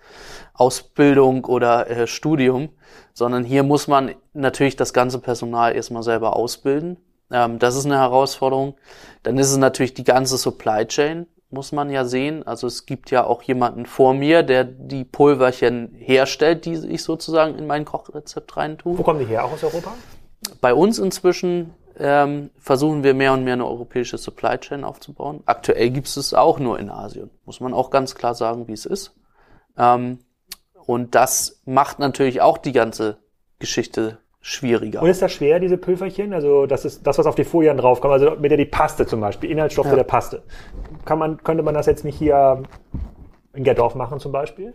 Ausbildung 0.53 1.45
oder 1.45 1.89
äh, 1.89 2.07
Studium, 2.07 2.69
sondern 3.13 3.43
hier 3.43 3.63
muss 3.63 3.87
man 3.87 4.15
natürlich 4.33 4.75
das 4.75 4.93
ganze 4.93 5.19
Personal 5.19 5.75
erstmal 5.75 6.03
selber 6.03 6.35
ausbilden. 6.35 6.97
Ähm, 7.31 7.59
das 7.59 7.75
ist 7.75 7.85
eine 7.85 7.97
Herausforderung. 7.97 8.75
Dann 9.23 9.37
ist 9.37 9.51
es 9.51 9.57
natürlich 9.57 9.93
die 9.93 10.03
ganze 10.03 10.37
Supply 10.37 10.85
Chain, 10.85 11.25
muss 11.49 11.71
man 11.71 11.89
ja 11.89 12.05
sehen. 12.05 12.45
Also 12.45 12.67
es 12.67 12.85
gibt 12.85 13.11
ja 13.11 13.25
auch 13.25 13.41
jemanden 13.43 13.85
vor 13.85 14.13
mir, 14.13 14.43
der 14.43 14.63
die 14.63 15.03
Pulverchen 15.03 15.93
herstellt, 15.95 16.65
die 16.65 16.73
ich 16.73 17.03
sozusagen 17.03 17.57
in 17.57 17.65
mein 17.65 17.85
Kochrezept 17.85 18.55
reintue. 18.55 18.97
Wo 18.97 19.03
kommen 19.03 19.19
die 19.19 19.25
her? 19.25 19.45
Auch 19.45 19.53
aus 19.53 19.63
Europa? 19.63 19.93
Bei 20.61 20.73
uns 20.73 20.99
inzwischen 20.99 21.73
ähm, 21.97 22.49
versuchen 22.59 23.03
wir 23.03 23.13
mehr 23.13 23.33
und 23.33 23.43
mehr 23.43 23.53
eine 23.53 23.67
europäische 23.67 24.17
Supply 24.17 24.57
Chain 24.57 24.83
aufzubauen. 24.83 25.41
Aktuell 25.45 25.89
gibt 25.91 26.07
es 26.07 26.17
es 26.17 26.33
auch 26.33 26.59
nur 26.59 26.79
in 26.79 26.89
Asien, 26.89 27.29
muss 27.45 27.59
man 27.59 27.73
auch 27.73 27.91
ganz 27.91 28.15
klar 28.15 28.35
sagen, 28.35 28.67
wie 28.67 28.73
es 28.73 28.85
ist. 28.85 29.15
Ähm, 29.77 30.19
und 30.85 31.15
das 31.15 31.61
macht 31.65 31.99
natürlich 31.99 32.41
auch 32.41 32.57
die 32.57 32.71
ganze 32.71 33.17
Geschichte 33.59 34.19
schwieriger. 34.41 35.01
Und 35.01 35.09
ist 35.09 35.21
das 35.21 35.31
schwer, 35.31 35.59
diese 35.59 35.77
Pülverchen? 35.77 36.33
Also 36.33 36.65
das 36.65 36.83
ist 36.83 37.07
das, 37.07 37.17
was 37.17 37.25
auf 37.25 37.35
die 37.35 37.45
Folien 37.45 37.77
draufkommt, 37.77 38.13
also 38.13 38.31
mit 38.37 38.51
der 38.51 38.57
die 38.57 38.65
Paste 38.65 39.07
zum 39.07 39.21
Beispiel, 39.21 39.49
Inhaltsstoffe 39.49 39.87
ja. 39.87 39.95
der 39.95 40.03
Paste. 40.03 40.43
Kann 41.05 41.17
man, 41.17 41.41
könnte 41.43 41.63
man 41.63 41.73
das 41.73 41.85
jetzt 41.85 42.03
nicht 42.03 42.17
hier 42.17 42.63
in 43.53 43.63
Gettorf 43.63 43.95
machen 43.95 44.19
zum 44.19 44.33
Beispiel? 44.33 44.73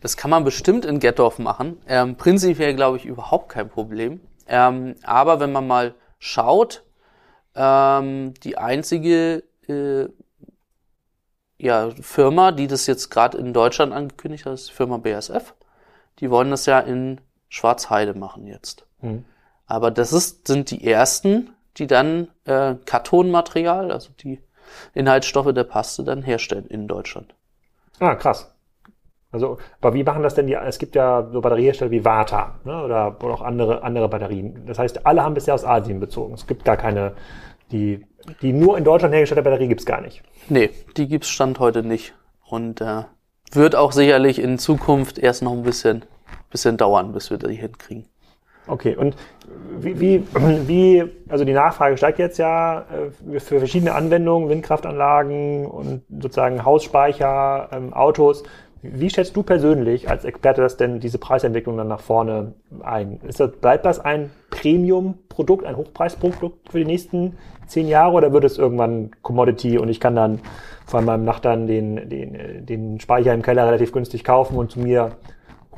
Das 0.00 0.16
kann 0.16 0.30
man 0.30 0.44
bestimmt 0.44 0.86
in 0.86 1.00
Gettorf 1.00 1.38
machen. 1.38 1.78
Ähm, 1.86 2.16
prinzipiell 2.16 2.74
glaube 2.74 2.96
ich 2.96 3.04
überhaupt 3.04 3.50
kein 3.50 3.68
Problem. 3.68 4.20
Ähm, 4.48 4.94
aber 5.02 5.38
wenn 5.38 5.52
man 5.52 5.66
mal 5.66 5.94
schaut, 6.18 6.82
ähm, 7.54 8.32
die 8.42 8.56
einzige 8.56 9.42
äh, 9.68 10.06
ja, 11.60 11.90
Firma, 12.00 12.52
die 12.52 12.66
das 12.66 12.86
jetzt 12.86 13.10
gerade 13.10 13.38
in 13.38 13.52
Deutschland 13.52 13.92
angekündigt 13.92 14.46
hat, 14.46 14.54
ist 14.54 14.70
die 14.70 14.74
Firma 14.74 14.96
BSF. 14.96 15.54
Die 16.18 16.30
wollen 16.30 16.50
das 16.50 16.66
ja 16.66 16.80
in 16.80 17.20
Schwarzheide 17.48 18.14
machen 18.14 18.46
jetzt. 18.46 18.86
Mhm. 19.00 19.24
Aber 19.66 19.90
das 19.90 20.12
ist, 20.12 20.46
sind 20.46 20.70
die 20.70 20.86
ersten, 20.86 21.50
die 21.76 21.86
dann 21.86 22.28
äh, 22.44 22.74
Kartonmaterial, 22.86 23.92
also 23.92 24.10
die 24.20 24.40
Inhaltsstoffe 24.94 25.52
der 25.52 25.64
Paste 25.64 26.02
dann 26.02 26.22
herstellen 26.22 26.66
in 26.66 26.88
Deutschland. 26.88 27.34
Ah, 27.98 28.14
krass. 28.14 28.54
Also, 29.32 29.58
aber 29.80 29.94
wie 29.94 30.02
machen 30.02 30.22
das 30.22 30.34
denn 30.34 30.46
die? 30.46 30.54
Es 30.54 30.78
gibt 30.78 30.96
ja 30.96 31.28
so 31.30 31.40
Batteriehersteller 31.40 31.90
wie 31.90 32.04
Vata 32.04 32.58
ne, 32.64 32.82
oder, 32.82 33.16
oder 33.22 33.34
auch 33.34 33.42
andere, 33.42 33.82
andere 33.82 34.08
Batterien. 34.08 34.66
Das 34.66 34.78
heißt, 34.78 35.06
alle 35.06 35.22
haben 35.22 35.34
bisher 35.34 35.54
aus 35.54 35.64
Asien 35.64 36.00
bezogen. 36.00 36.34
Es 36.34 36.46
gibt 36.46 36.64
gar 36.64 36.76
keine, 36.76 37.12
die, 37.70 38.04
die 38.42 38.52
nur 38.52 38.78
in 38.78 38.84
Deutschland 38.84 39.14
hergestellte 39.14 39.42
Batterie 39.42 39.68
gibt's 39.68 39.86
gar 39.86 40.00
nicht. 40.00 40.22
Nee, 40.48 40.70
die 40.96 41.08
gibt's 41.08 41.28
Stand 41.28 41.58
heute 41.58 41.82
nicht. 41.82 42.14
Und 42.48 42.80
äh, 42.80 43.04
wird 43.52 43.76
auch 43.76 43.92
sicherlich 43.92 44.38
in 44.38 44.58
Zukunft 44.58 45.18
erst 45.18 45.42
noch 45.42 45.52
ein 45.52 45.62
bisschen, 45.62 46.04
bisschen 46.50 46.76
dauern, 46.76 47.12
bis 47.12 47.30
wir 47.30 47.38
die 47.38 47.54
hinkriegen. 47.54 48.06
Okay, 48.66 48.94
und 48.94 49.16
wie, 49.78 49.98
wie, 50.00 50.24
wie, 50.68 51.04
also 51.28 51.44
die 51.44 51.52
Nachfrage 51.52 51.96
steigt 51.96 52.18
jetzt 52.18 52.38
ja 52.38 52.80
äh, 52.80 53.40
für 53.40 53.58
verschiedene 53.58 53.94
Anwendungen, 53.94 54.48
Windkraftanlagen 54.48 55.66
und 55.66 56.02
sozusagen 56.08 56.64
Hausspeicher, 56.64 57.68
ähm, 57.72 57.92
Autos. 57.92 58.44
Wie 58.82 59.10
schätzt 59.10 59.36
du 59.36 59.42
persönlich 59.42 60.08
als 60.08 60.24
Experte 60.24 60.62
das 60.62 60.78
denn 60.78 61.00
diese 61.00 61.18
Preisentwicklung 61.18 61.76
dann 61.76 61.88
nach 61.88 62.00
vorne 62.00 62.54
ein? 62.82 63.20
Ist 63.26 63.38
das, 63.38 63.52
bleibt 63.52 63.84
das 63.84 64.00
ein 64.00 64.30
Premium-Produkt, 64.50 65.66
ein 65.66 65.76
Hochpreisprodukt 65.76 66.70
für 66.70 66.78
die 66.78 66.86
nächsten 66.86 67.36
zehn 67.66 67.88
Jahre 67.88 68.14
oder 68.14 68.32
wird 68.32 68.44
es 68.44 68.56
irgendwann 68.56 69.10
Commodity 69.22 69.78
und 69.78 69.90
ich 69.90 70.00
kann 70.00 70.16
dann 70.16 70.40
von 70.86 71.04
meinem 71.04 71.24
Nachbarn 71.24 71.66
den, 71.66 72.08
den, 72.08 72.64
den 72.64 73.00
Speicher 73.00 73.34
im 73.34 73.42
Keller 73.42 73.66
relativ 73.66 73.92
günstig 73.92 74.24
kaufen 74.24 74.56
und 74.56 74.70
zu 74.70 74.80
mir 74.80 75.12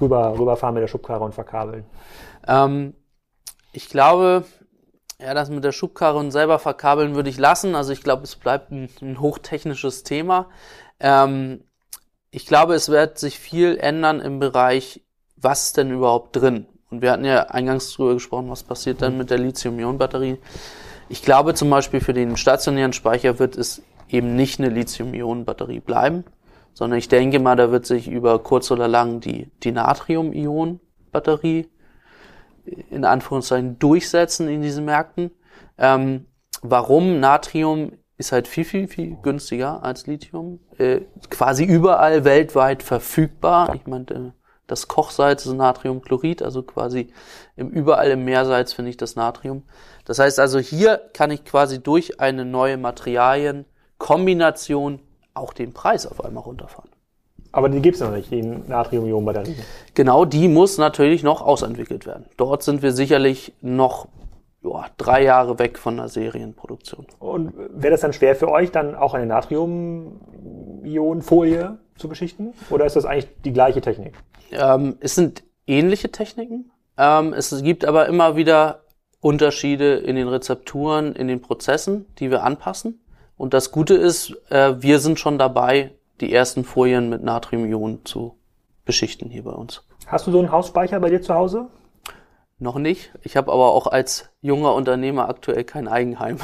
rüber, 0.01 0.39
rüberfahren 0.39 0.75
mit 0.75 0.83
der 0.83 0.89
Schubkarre 0.89 1.25
und 1.25 1.35
verkabeln? 1.35 1.85
Ähm, 2.47 2.95
ich 3.73 3.89
glaube, 3.89 4.45
ja, 5.21 5.35
das 5.35 5.51
mit 5.51 5.65
der 5.65 5.73
Schubkarre 5.73 6.19
und 6.19 6.31
selber 6.31 6.59
verkabeln 6.59 7.15
würde 7.15 7.31
ich 7.31 7.39
lassen. 7.39 7.75
Also 7.75 7.93
ich 7.93 8.03
glaube, 8.03 8.23
es 8.23 8.37
bleibt 8.37 8.71
ein, 8.71 8.89
ein 9.01 9.21
hochtechnisches 9.21 10.03
Thema. 10.05 10.51
Ähm, 11.01 11.65
ich 12.33 12.47
glaube, 12.47 12.75
es 12.75 12.89
wird 12.89 13.19
sich 13.19 13.39
viel 13.39 13.77
ändern 13.79 14.21
im 14.21 14.41
Bereich, 14.41 15.03
was 15.37 15.75
denn 15.75 15.91
überhaupt 15.91 16.35
drin? 16.35 16.67
Und 16.91 17.03
wir 17.03 17.13
hatten 17.13 17.27
ja 17.27 17.43
eingangs 17.45 17.93
drüber 17.93 18.15
gesprochen, 18.15 18.49
was 18.49 18.63
passiert 18.63 19.03
dann 19.03 19.19
mit 19.19 19.31
der 19.31 19.39
Lithium-Ionen-Batterie. 19.39 20.39
Ich 21.11 21.23
glaube 21.23 21.53
zum 21.53 21.69
Beispiel 21.69 22.01
für 22.01 22.15
den 22.15 22.39
stationären 22.39 22.95
Speicher 22.95 23.39
wird 23.39 23.57
es 23.57 23.83
eben 24.09 24.35
nicht 24.35 24.59
eine 24.59 24.71
Lithium-Ionen-Batterie 24.71 25.81
bleiben, 25.81 26.25
sondern 26.73 26.99
ich 26.99 27.09
denke 27.09 27.39
mal, 27.39 27.57
da 27.57 27.71
wird 27.71 27.85
sich 27.85 28.09
über 28.09 28.39
kurz 28.39 28.71
oder 28.71 28.89
lang 28.89 29.21
die, 29.21 29.51
die 29.63 29.73
Natrium-Ionen-Batterie 29.73 31.69
in 32.91 33.05
Anführungszeichen 33.05 33.79
durchsetzen 33.79 34.49
in 34.49 34.63
diesen 34.63 34.87
Märkten. 34.87 35.33
Ähm, 35.77 36.27
warum 36.63 37.21
Natrium 37.21 37.93
ist 38.19 38.33
halt 38.33 38.49
viel, 38.49 38.65
viel, 38.65 38.89
viel 38.89 39.17
günstiger 39.23 39.83
als 39.83 40.07
Lithium. 40.07 40.61
Äh, 40.79 41.01
quasi 41.31 41.65
überall 41.65 42.25
weltweit 42.25 42.83
verfügbar. 42.83 43.75
Ich 43.75 43.87
meine, 43.87 44.07
äh, 44.11 44.33
das 44.67 44.89
Kochsalz 44.89 45.47
ist 45.47 45.55
Natriumchlorid, 45.55 46.43
also 46.43 46.63
quasi 46.63 47.13
im, 47.57 47.71
überall 47.71 48.11
im 48.11 48.25
Meersalz 48.25 48.73
finde 48.73 48.91
ich 48.91 48.97
das 48.97 49.15
Natrium. 49.17 49.63
Das 50.05 50.19
heißt 50.19 50.41
also, 50.41 50.59
hier 50.59 51.01
kann 51.13 51.31
ich 51.31 51.45
quasi 51.45 51.81
durch 51.83 52.21
eine 52.21 52.45
neue 52.45 52.79
Materialienkombination 52.79 55.01
auch 55.35 55.53
den 55.53 55.73
Preis 55.73 56.07
auf 56.07 56.25
einmal 56.25 56.45
runterfahren. 56.45 56.91
Aber 57.53 57.69
die 57.69 57.83
gibt 57.83 57.97
es 57.97 58.01
noch 58.01 58.13
nicht, 58.13 58.31
die 58.31 58.43
Natrium-Ionen-Batterien. 58.43 59.57
Genau, 59.95 60.25
die 60.25 60.49
muss 60.49 60.79
natürlich 60.79 61.23
noch 61.23 61.43
ausentwickelt 61.43 62.07
werden. 62.07 62.25
Dort 62.39 62.63
sind 62.63 62.83
wir 62.83 62.93
sicherlich 62.93 63.53
noch 63.61 64.09
ja, 64.63 64.87
drei 64.97 65.25
Jahre 65.25 65.59
weg 65.59 65.77
von 65.79 65.97
der 65.97 66.07
Serienproduktion. 66.09 67.07
Und 67.19 67.55
wäre 67.57 67.91
das 67.93 68.03
dann 68.03 68.13
schwer 68.13 68.37
für 68.37 68.51
euch, 68.51 68.71
dann 68.71 68.95
auch 68.95 69.15
eine 69.15 69.25
Natrium-Ionenfolie 69.27 71.79
zu 71.97 72.09
beschichten? 72.09 72.55
Oder 72.71 72.87
ist 72.87 72.97
das 72.97 73.05
eigentlich 73.05 73.29
die 73.45 73.53
gleiche 73.53 73.81
Technik? 73.81 74.15
Ähm, 74.53 74.97
es 75.01 75.15
sind 75.15 75.43
ähnliche 75.67 76.11
Techniken. 76.11 76.71
Ähm, 76.97 77.33
es 77.33 77.63
gibt 77.63 77.85
aber 77.85 78.07
immer 78.07 78.37
wieder 78.37 78.83
Unterschiede 79.21 79.95
in 79.95 80.17
den 80.17 80.29
Rezepturen, 80.29 81.15
in 81.15 81.29
den 81.29 81.41
Prozessen, 81.41 82.07
die 82.19 82.31
wir 82.31 82.43
anpassen. 82.43 83.01
Und 83.37 83.55
das 83.55 83.73
Gute 83.73 83.95
ist, 83.95 84.37
äh, 84.51 84.83
wir 84.83 84.99
sind 84.99 85.19
schon 85.19 85.39
dabei, 85.39 85.93
die 86.21 86.33
ersten 86.33 86.65
Folien 86.65 87.09
mit 87.09 87.23
Natriumionen 87.23 88.05
zu 88.05 88.37
beschichten 88.85 89.31
hier 89.31 89.45
bei 89.45 89.53
uns. 89.53 89.85
Hast 90.07 90.27
du 90.27 90.33
so 90.33 90.39
einen 90.39 90.53
Hausspeicher 90.53 91.01
bei 91.01 91.11
dir 91.11 91.23
zu 91.23 91.35
Hause? 91.35 91.69
Noch 92.63 92.77
nicht. 92.77 93.11
Ich 93.23 93.37
habe 93.37 93.51
aber 93.51 93.73
auch 93.73 93.89
als 93.89 94.31
junger 94.41 94.75
Unternehmer 94.75 95.29
aktuell 95.29 95.65
kein 95.65 95.89
Eigenheim. 95.89 96.37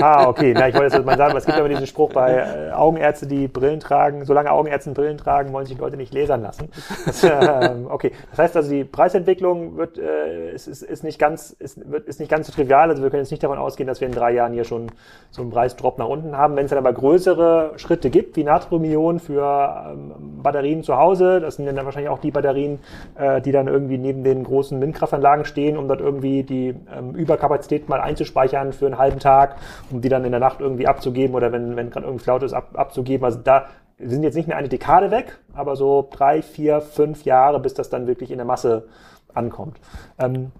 Ah, 0.00 0.28
okay. 0.28 0.54
Na, 0.54 0.68
ich 0.68 0.74
wollte 0.74 0.96
jetzt 0.96 1.06
mal 1.06 1.16
sagen, 1.16 1.36
es 1.36 1.44
gibt 1.44 1.58
aber 1.58 1.68
diesen 1.68 1.86
Spruch 1.86 2.12
bei 2.12 2.34
äh, 2.34 2.72
Augenärzte, 2.72 3.26
die 3.26 3.48
Brillen 3.48 3.80
tragen, 3.80 4.24
solange 4.24 4.50
Augenärzte 4.50 4.90
Brillen 4.90 5.18
tragen, 5.18 5.52
wollen 5.52 5.66
sich 5.66 5.78
Leute 5.78 5.96
nicht 5.96 6.14
lasern 6.14 6.42
lassen. 6.42 6.68
Das, 7.04 7.22
äh, 7.22 7.70
okay. 7.88 8.12
Das 8.30 8.38
heißt 8.38 8.56
also, 8.56 8.70
die 8.70 8.84
Preisentwicklung 8.84 9.76
wird, 9.76 9.98
äh, 9.98 10.52
ist, 10.52 10.66
ist, 10.66 10.82
ist, 10.82 11.04
nicht 11.04 11.18
ganz, 11.18 11.50
ist, 11.58 11.90
wird, 11.90 12.06
ist 12.06 12.20
nicht 12.20 12.30
ganz 12.30 12.46
so 12.46 12.52
trivial. 12.52 12.90
Also 12.90 13.02
wir 13.02 13.10
können 13.10 13.22
jetzt 13.22 13.30
nicht 13.30 13.42
davon 13.42 13.58
ausgehen, 13.58 13.86
dass 13.86 14.00
wir 14.00 14.08
in 14.08 14.14
drei 14.14 14.32
Jahren 14.32 14.52
hier 14.52 14.64
schon 14.64 14.90
so 15.30 15.42
einen 15.42 15.50
Preisdrop 15.50 15.98
nach 15.98 16.08
unten 16.08 16.36
haben. 16.36 16.56
Wenn 16.56 16.64
es 16.64 16.70
dann 16.70 16.78
aber 16.78 16.92
größere 16.92 17.72
Schritte 17.76 18.10
gibt, 18.10 18.36
wie 18.36 18.44
Natriumion 18.44 19.20
für 19.20 19.86
ähm, 19.90 20.42
Batterien 20.42 20.82
zu 20.82 20.96
Hause, 20.96 21.40
das 21.40 21.56
sind 21.56 21.66
dann 21.66 21.84
wahrscheinlich 21.84 22.10
auch 22.10 22.18
die 22.20 22.30
Batterien, 22.30 22.78
äh, 23.16 23.40
die 23.40 23.52
dann 23.52 23.68
irgendwie 23.68 23.98
neben 23.98 24.24
den 24.24 24.44
großen 24.44 24.80
Windkraftanlagen 24.80 25.44
stehen, 25.44 25.76
um 25.76 25.88
dort 25.88 26.00
irgendwie 26.00 26.42
die 26.42 26.74
ähm, 26.96 27.14
Überkapazität 27.14 27.88
mal 27.88 28.00
einzuspeichern 28.00 28.72
für 28.72 28.86
einen 28.86 28.98
halben 28.98 29.18
Tag 29.18 29.56
um 29.90 30.00
die 30.00 30.08
dann 30.08 30.24
in 30.24 30.30
der 30.30 30.40
Nacht 30.40 30.60
irgendwie 30.60 30.86
abzugeben 30.86 31.34
oder 31.34 31.52
wenn, 31.52 31.76
wenn 31.76 31.90
gerade 31.90 32.06
irgendwie 32.06 32.26
laut 32.26 32.42
ist, 32.42 32.52
ab, 32.52 32.70
abzugeben. 32.74 33.24
Also 33.24 33.38
da 33.42 33.66
sind 33.98 34.22
jetzt 34.22 34.34
nicht 34.34 34.48
mehr 34.48 34.56
eine 34.56 34.68
Dekade 34.68 35.10
weg, 35.10 35.38
aber 35.54 35.76
so 35.76 36.06
drei, 36.10 36.42
vier, 36.42 36.80
fünf 36.80 37.24
Jahre, 37.24 37.60
bis 37.60 37.74
das 37.74 37.88
dann 37.88 38.06
wirklich 38.06 38.30
in 38.30 38.38
der 38.38 38.46
Masse 38.46 38.88
ankommt. 39.34 39.78
Ähm, 40.18 40.52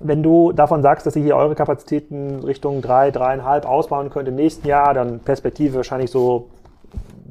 wenn 0.00 0.22
du 0.22 0.52
davon 0.52 0.82
sagst, 0.82 1.06
dass 1.06 1.16
ihr 1.16 1.22
hier 1.22 1.36
eure 1.36 1.54
Kapazitäten 1.54 2.42
Richtung 2.42 2.80
drei, 2.80 3.10
dreieinhalb 3.10 3.66
ausbauen 3.66 4.10
könnt 4.10 4.28
im 4.28 4.34
nächsten 4.34 4.66
Jahr, 4.66 4.94
dann 4.94 5.20
Perspektive 5.20 5.74
wahrscheinlich 5.74 6.10
so 6.10 6.48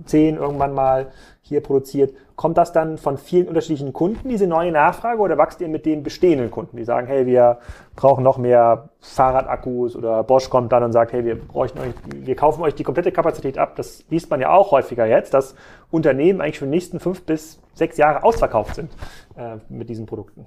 zehn 0.05 0.36
irgendwann 0.36 0.74
mal 0.74 1.07
hier 1.50 1.62
produziert. 1.62 2.16
Kommt 2.36 2.58
das 2.58 2.72
dann 2.72 2.97
von 2.97 3.18
vielen 3.18 3.47
unterschiedlichen 3.47 3.91
Kunden, 3.91 4.30
diese 4.30 4.47
neue 4.47 4.72
Nachfrage, 4.72 5.20
oder 5.20 5.38
wächst 5.38 5.60
ihr 5.62 5.68
mit 5.68 5.86
den 5.86 6.04
bestehenden 6.04 6.50
Kunden, 6.50 6.78
die 6.78 6.86
sagen, 6.86 7.08
hey, 7.08 7.26
wir 7.26 7.60
brauchen 7.95 8.24
noch 8.24 8.38
mehr 8.38 8.89
Fahrradakkus 9.02 9.95
oder 9.95 10.24
Bosch 10.24 10.50
kommt 10.50 10.72
dann 10.72 10.84
und 10.84 10.93
sagt, 10.93 11.12
hey, 11.12 11.26
wir 11.26 11.36
bräuchten 11.36 11.80
euch, 11.80 11.93
wir 12.06 12.36
kaufen 12.36 12.62
euch 12.62 12.76
die 12.76 12.84
komplette 12.84 13.12
Kapazität 13.12 13.58
ab. 13.58 13.76
Das 13.76 14.06
liest 14.10 14.30
man 14.30 14.39
ja 14.39 14.52
auch 14.52 14.72
häufiger 14.72 15.06
jetzt, 15.06 15.34
dass 15.34 15.56
Unternehmen 15.91 16.39
eigentlich 16.39 16.60
für 16.60 16.66
die 16.66 16.72
nächsten 16.72 17.00
fünf 17.00 17.24
bis 17.24 17.60
sechs 17.74 17.97
Jahre 17.97 18.24
ausverkauft 18.24 18.76
sind 18.76 18.91
äh, 19.36 19.58
mit 19.68 19.89
diesen 19.89 20.06
Produkten. 20.06 20.45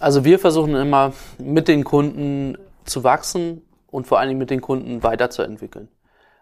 Also 0.00 0.24
wir 0.24 0.38
versuchen 0.38 0.74
immer 0.74 1.12
mit 1.38 1.68
den 1.68 1.84
Kunden 1.84 2.56
zu 2.84 3.04
wachsen 3.04 3.62
und 3.90 4.06
vor 4.06 4.18
allen 4.18 4.28
Dingen 4.28 4.38
mit 4.38 4.50
den 4.50 4.60
Kunden 4.60 5.02
weiterzuentwickeln. 5.02 5.88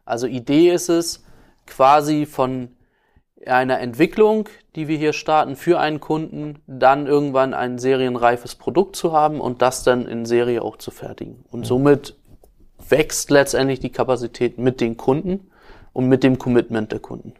Also 0.04 0.26
Idee 0.26 0.70
ist 0.70 0.88
es, 0.88 1.24
quasi 1.66 2.26
von 2.26 2.70
einer 3.46 3.80
Entwicklung, 3.80 4.48
die 4.74 4.88
wir 4.88 4.96
hier 4.96 5.12
starten 5.12 5.56
für 5.56 5.78
einen 5.78 6.00
Kunden, 6.00 6.60
dann 6.66 7.06
irgendwann 7.06 7.54
ein 7.54 7.78
serienreifes 7.78 8.54
Produkt 8.54 8.96
zu 8.96 9.12
haben 9.12 9.40
und 9.40 9.62
das 9.62 9.84
dann 9.84 10.06
in 10.06 10.26
Serie 10.26 10.62
auch 10.62 10.76
zu 10.76 10.90
fertigen. 10.90 11.44
Und 11.50 11.66
somit 11.66 12.16
wächst 12.88 13.30
letztendlich 13.30 13.80
die 13.80 13.92
Kapazität 13.92 14.58
mit 14.58 14.80
den 14.80 14.96
Kunden 14.96 15.50
und 15.92 16.08
mit 16.08 16.22
dem 16.22 16.38
Commitment 16.38 16.92
der 16.92 17.00
Kunden. 17.00 17.34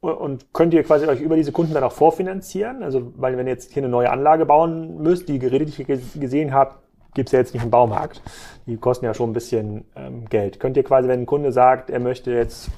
Und 0.00 0.52
könnt 0.52 0.74
ihr 0.74 0.82
quasi 0.82 1.06
euch 1.06 1.20
über 1.20 1.36
diese 1.36 1.52
Kunden 1.52 1.72
dann 1.72 1.82
auch 1.82 1.92
vorfinanzieren? 1.92 2.82
Also, 2.82 3.12
weil 3.16 3.38
wenn 3.38 3.46
ihr 3.46 3.54
jetzt 3.54 3.72
hier 3.72 3.82
eine 3.82 3.90
neue 3.90 4.10
Anlage 4.10 4.44
bauen 4.44 4.98
müsst, 5.02 5.28
die 5.28 5.38
Geräte, 5.38 5.64
die 5.64 5.82
ich 5.82 6.20
gesehen 6.20 6.52
habe, 6.52 6.74
gibt 7.14 7.28
es 7.28 7.32
ja 7.32 7.38
jetzt 7.38 7.54
nicht 7.54 7.64
im 7.64 7.70
Baumarkt. 7.70 8.20
Die 8.66 8.76
kosten 8.76 9.06
ja 9.06 9.14
schon 9.14 9.30
ein 9.30 9.32
bisschen 9.32 9.84
ähm, 9.96 10.26
Geld. 10.28 10.60
Könnt 10.60 10.76
ihr 10.76 10.82
quasi, 10.82 11.08
wenn 11.08 11.20
ein 11.20 11.26
Kunde 11.26 11.52
sagt, 11.52 11.88
er 11.88 12.00
möchte 12.00 12.32
jetzt 12.32 12.70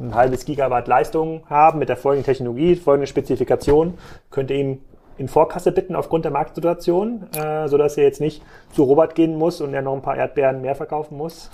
ein 0.00 0.14
halbes 0.14 0.44
Gigawatt 0.44 0.88
Leistung 0.88 1.42
haben 1.48 1.78
mit 1.78 1.88
der 1.88 1.96
folgenden 1.96 2.24
Technologie, 2.24 2.76
folgende 2.76 3.06
Spezifikation, 3.06 3.94
könnt 4.30 4.50
ihr 4.50 4.56
ihm 4.56 4.78
in 5.18 5.28
Vorkasse 5.28 5.70
bitten 5.70 5.94
aufgrund 5.94 6.24
der 6.24 6.32
Marktsituation, 6.32 7.30
äh, 7.34 7.68
sodass 7.68 7.98
er 7.98 8.04
jetzt 8.04 8.20
nicht 8.20 8.42
zu 8.72 8.84
Robert 8.84 9.14
gehen 9.14 9.36
muss 9.36 9.60
und 9.60 9.74
er 9.74 9.82
noch 9.82 9.94
ein 9.94 10.02
paar 10.02 10.16
Erdbeeren 10.16 10.62
mehr 10.62 10.74
verkaufen 10.74 11.18
muss? 11.18 11.50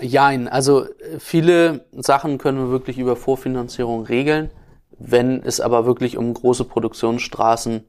Jein, 0.00 0.46
also 0.46 0.86
viele 1.18 1.84
Sachen 1.92 2.38
können 2.38 2.58
wir 2.58 2.70
wirklich 2.70 2.98
über 2.98 3.16
Vorfinanzierung 3.16 4.04
regeln. 4.04 4.50
Wenn 4.96 5.42
es 5.42 5.60
aber 5.60 5.86
wirklich 5.86 6.16
um 6.16 6.32
große 6.32 6.64
Produktionsstraßen 6.64 7.84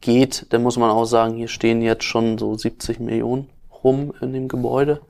geht, 0.00 0.46
dann 0.50 0.62
muss 0.62 0.76
man 0.76 0.90
auch 0.90 1.04
sagen, 1.04 1.34
hier 1.36 1.48
stehen 1.48 1.80
jetzt 1.80 2.04
schon 2.04 2.36
so 2.38 2.56
70 2.56 2.98
Millionen 2.98 3.48
rum 3.84 4.12
in 4.20 4.32
dem 4.32 4.48
Gebäude. 4.48 5.02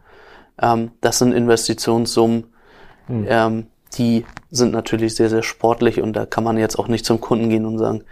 Ähm, 0.60 0.92
das 1.00 1.18
sind 1.18 1.32
Investitionssummen, 1.32 2.52
mhm. 3.08 3.26
ähm, 3.28 3.66
die 3.99 4.24
sind 4.51 4.72
natürlich 4.72 5.14
sehr, 5.14 5.28
sehr 5.28 5.43
sportlich 5.43 6.01
und 6.01 6.14
da 6.14 6.26
kann 6.26 6.45
man 6.45 6.59
jetzt 6.59 6.78
auch 6.78 6.88
nicht 6.88 7.05
zum 7.05 7.20
Kunden 7.20 7.49
gehen 7.49 7.66
und 7.66 7.78
sagen, 7.78 8.05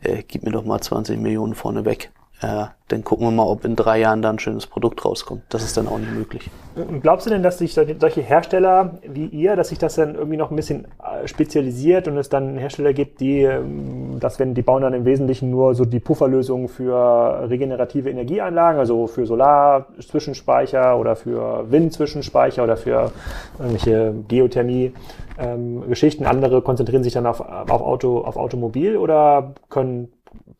äh, 0.00 0.22
gib 0.26 0.42
mir 0.42 0.52
doch 0.52 0.64
mal 0.64 0.80
20 0.80 1.18
Millionen 1.18 1.54
vorne 1.54 1.84
weg. 1.84 2.10
Äh, 2.42 2.66
dann 2.88 3.04
gucken 3.04 3.26
wir 3.26 3.30
mal, 3.30 3.44
ob 3.44 3.64
in 3.66 3.76
drei 3.76 4.00
Jahren 4.00 4.22
da 4.22 4.30
ein 4.30 4.38
schönes 4.38 4.66
Produkt 4.66 5.04
rauskommt. 5.04 5.42
Das 5.50 5.62
ist 5.62 5.76
dann 5.76 5.86
auch 5.86 5.98
nicht 5.98 6.12
möglich. 6.12 6.50
Und 6.74 7.02
glaubst 7.02 7.26
du 7.26 7.30
denn, 7.30 7.42
dass 7.42 7.58
sich 7.58 7.74
solche 7.74 8.22
Hersteller 8.22 8.98
wie 9.06 9.26
ihr, 9.26 9.56
dass 9.56 9.68
sich 9.68 9.78
das 9.78 9.96
dann 9.96 10.14
irgendwie 10.14 10.38
noch 10.38 10.50
ein 10.50 10.56
bisschen 10.56 10.86
äh, 11.02 11.28
spezialisiert 11.28 12.08
und 12.08 12.16
es 12.16 12.30
dann 12.30 12.56
Hersteller 12.56 12.94
gibt, 12.94 13.20
die, 13.20 13.42
ähm, 13.42 14.18
dass 14.20 14.38
wenn 14.38 14.54
die 14.54 14.62
bauen 14.62 14.82
dann 14.82 14.94
im 14.94 15.04
Wesentlichen 15.04 15.50
nur 15.50 15.74
so 15.74 15.84
die 15.84 16.00
Pufferlösungen 16.00 16.68
für 16.68 17.46
regenerative 17.48 18.08
Energieanlagen, 18.08 18.80
also 18.80 19.06
für 19.06 19.26
Solar-Zwischenspeicher 19.26 20.98
oder 20.98 21.16
für 21.16 21.70
Wind-Zwischenspeicher 21.70 22.64
oder 22.64 22.78
für 22.78 23.12
irgendwelche 23.58 24.14
Geothermie 24.28 24.94
ähm. 25.38 25.84
Andere 26.24 26.62
konzentrieren 26.62 27.02
sich 27.02 27.12
dann 27.12 27.26
auf, 27.26 27.40
auf, 27.40 27.82
Auto, 27.82 28.18
auf 28.20 28.36
Automobil 28.36 28.96
oder 28.96 29.54
können 29.68 30.08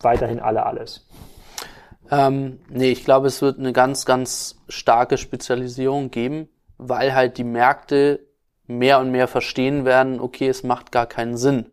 weiterhin 0.01 0.41
alle 0.41 0.65
alles? 0.67 1.07
Ähm, 2.11 2.59
nee, 2.69 2.91
ich 2.91 3.05
glaube, 3.05 3.29
es 3.29 3.41
wird 3.41 3.59
eine 3.59 3.73
ganz, 3.73 4.05
ganz 4.05 4.57
starke 4.69 5.17
Spezialisierung 5.17 6.11
geben, 6.11 6.49
weil 6.77 7.15
halt 7.15 7.39
die 7.39 7.45
Märkte 7.45 8.21
mehr 8.67 8.99
und 8.99 9.11
mehr 9.11 9.29
verstehen 9.29 9.85
werden, 9.85 10.21
okay, 10.21 10.49
es 10.49 10.63
macht 10.63 10.93
gar 10.93 11.07
keinen 11.07 11.37
Sinn. 11.37 11.67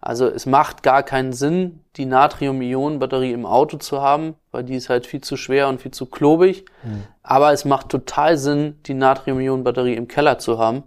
Also 0.00 0.26
es 0.26 0.46
macht 0.46 0.82
gar 0.82 1.02
keinen 1.02 1.32
Sinn, 1.32 1.80
die 1.96 2.06
Natrium-Ionen-Batterie 2.06 3.32
im 3.32 3.44
Auto 3.44 3.78
zu 3.78 4.00
haben, 4.00 4.36
weil 4.52 4.62
die 4.62 4.76
ist 4.76 4.88
halt 4.88 5.06
viel 5.06 5.20
zu 5.20 5.36
schwer 5.36 5.68
und 5.68 5.80
viel 5.80 5.90
zu 5.90 6.06
klobig. 6.06 6.64
Mhm. 6.84 7.04
Aber 7.22 7.52
es 7.52 7.64
macht 7.64 7.88
total 7.88 8.38
Sinn, 8.38 8.78
die 8.86 8.94
Natrium-Ionen-Batterie 8.94 9.94
im 9.94 10.06
Keller 10.06 10.38
zu 10.38 10.58
haben, 10.58 10.84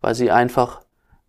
weil 0.00 0.14
sie 0.14 0.30
einfach 0.30 0.80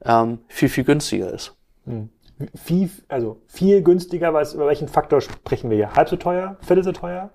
ähm, 0.05 0.39
viel, 0.47 0.69
viel 0.69 0.85
günstiger 0.85 1.31
ist. 1.31 1.55
Mhm 1.85 2.09
viel, 2.55 2.89
also 3.07 3.41
viel 3.47 3.81
günstiger, 3.81 4.33
was, 4.33 4.53
über 4.53 4.67
welchen 4.67 4.87
Faktor 4.87 5.21
sprechen 5.21 5.69
wir 5.69 5.77
hier? 5.77 5.93
Halb 5.93 6.09
so 6.09 6.15
teuer? 6.15 6.57
Viertel 6.61 6.83
so 6.83 6.91
teuer? 6.91 7.29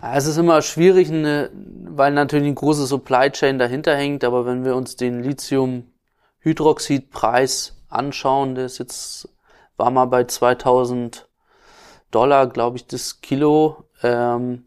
Es 0.00 0.26
ist 0.26 0.36
immer 0.36 0.62
schwierig, 0.62 1.10
eine, 1.10 1.50
weil 1.54 2.12
natürlich 2.12 2.46
eine 2.46 2.54
große 2.54 2.86
Supply 2.86 3.30
Chain 3.30 3.58
dahinter 3.58 3.96
hängt, 3.96 4.22
aber 4.22 4.46
wenn 4.46 4.64
wir 4.64 4.76
uns 4.76 4.94
den 4.94 5.24
Lithium-Hydroxid-Preis 5.24 7.82
anschauen, 7.88 8.54
der 8.54 8.66
ist 8.66 8.78
jetzt, 8.78 9.28
war 9.76 9.90
mal 9.90 10.04
bei 10.04 10.22
2000 10.24 11.28
Dollar, 12.10 12.46
glaube 12.46 12.76
ich, 12.76 12.86
das 12.86 13.20
Kilo, 13.20 13.84
ähm, 14.02 14.64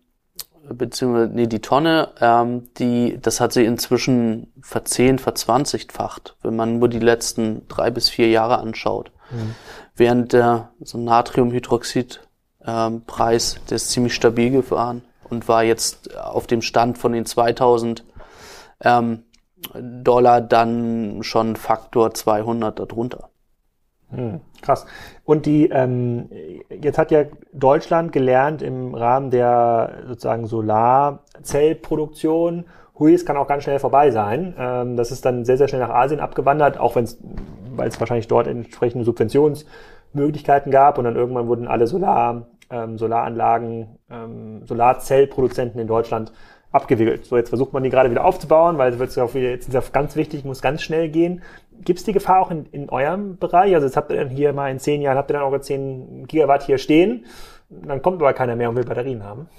beziehungsweise, 0.70 1.32
nee, 1.34 1.48
die 1.48 1.62
Tonne, 1.62 2.10
ähm, 2.20 2.70
die, 2.78 3.18
das 3.22 3.40
hat 3.40 3.54
sie 3.54 3.66
inzwischen 3.66 4.54
verzehn, 4.62 5.18
verzwanzigfacht, 5.18 6.36
wenn 6.44 6.56
man 6.56 6.80
nur 6.80 6.90
die 6.90 7.00
letzten 7.00 7.68
drei 7.68 7.90
bis 7.90 8.10
vier 8.10 8.30
Jahre 8.30 8.60
anschaut. 8.60 9.12
Mhm. 9.32 9.56
Während 9.96 10.34
der 10.34 10.72
so 10.82 10.98
Natriumhydroxid 10.98 12.22
ähm, 12.66 13.04
Preis, 13.06 13.60
der 13.70 13.78
ist 13.78 13.90
ziemlich 13.90 14.14
stabil 14.14 14.52
gefahren 14.52 15.04
und 15.30 15.48
war 15.48 15.64
jetzt 15.64 16.18
auf 16.18 16.48
dem 16.48 16.62
Stand 16.62 16.98
von 16.98 17.14
den 17.14 17.26
2000 17.26 18.04
ähm, 18.82 19.24
Dollar 19.74 20.42
dann 20.42 21.24
schon 21.24 21.56
Faktor 21.56 22.14
200 22.14 22.78
darunter. 22.80 23.30
Hm, 24.10 24.42
krass. 24.62 24.86
Und 25.24 25.46
die 25.46 25.70
ähm, 25.70 26.30
jetzt 26.70 26.98
hat 26.98 27.12
ja 27.12 27.24
Deutschland 27.54 28.12
gelernt 28.12 28.62
im 28.62 28.94
Rahmen 28.94 29.32
der 29.32 30.04
sozusagen 30.08 30.48
Solarzellproduktion, 30.48 32.66
hui, 33.02 33.14
es 33.14 33.26
kann 33.26 33.36
auch 33.36 33.48
ganz 33.48 33.64
schnell 33.64 33.80
vorbei 33.80 34.12
sein. 34.12 34.56
Ähm, 34.58 34.96
das 34.96 35.12
ist 35.12 35.26
dann 35.26 35.44
sehr, 35.44 35.58
sehr 35.58 35.68
schnell 35.68 35.82
nach 35.82 35.90
Asien 35.90 36.20
abgewandert, 36.20 36.80
auch 36.80 36.96
wenn 36.96 37.04
es, 37.04 37.20
weil 37.76 37.90
es 37.90 38.00
wahrscheinlich 38.00 38.28
dort 38.28 38.48
entsprechende 38.48 39.04
Subventionsmöglichkeiten 39.04 40.72
gab 40.72 40.98
und 40.98 41.04
dann 41.04 41.16
irgendwann 41.16 41.48
wurden 41.48 41.68
alle 41.68 41.88
Solar, 41.88 42.46
ähm, 42.70 42.98
Solaranlagen, 42.98 43.98
ähm, 44.10 44.66
Solarzellproduzenten 44.66 45.82
in 45.82 45.88
Deutschland 45.88 46.32
abgewickelt. 46.72 47.26
So, 47.26 47.38
jetzt 47.38 47.50
versucht 47.50 47.74
man 47.74 47.84
die 47.84 47.90
gerade 47.90 48.12
wieder 48.12 48.24
aufzubauen, 48.24 48.78
weil 48.78 48.94
es 48.94 49.00
wird 49.00 49.14
ja 49.16 49.26
jetzt 49.26 49.68
ist 49.68 49.74
ja 49.74 49.82
ganz 49.92 50.16
wichtig, 50.16 50.46
muss 50.46 50.62
ganz 50.62 50.82
schnell 50.82 51.10
gehen. 51.10 51.42
Gibt 51.84 52.00
es 52.00 52.06
die 52.06 52.14
Gefahr 52.14 52.40
auch 52.40 52.52
in, 52.52 52.68
in 52.68 52.90
eurem 52.90 53.38
Bereich? 53.38 53.74
Also 53.74 53.88
jetzt 53.88 53.98
habt 53.98 54.12
ihr 54.12 54.18
dann 54.18 54.30
hier 54.30 54.54
mal 54.54 54.72
in 54.72 54.80
zehn 54.80 55.02
Jahren, 55.02 55.18
habt 55.18 55.32
ihr 55.32 55.34
dann 55.34 55.44
eure 55.44 55.60
10 55.60 56.28
Gigawatt 56.28 56.64
hier 56.64 56.78
stehen, 56.78 57.26
dann 57.70 58.02
kommt 58.02 58.22
aber 58.22 58.34
keiner 58.34 58.56
mehr 58.56 58.70
und 58.70 58.76
will 58.76 58.86
Batterien 58.86 59.24
haben. 59.24 59.50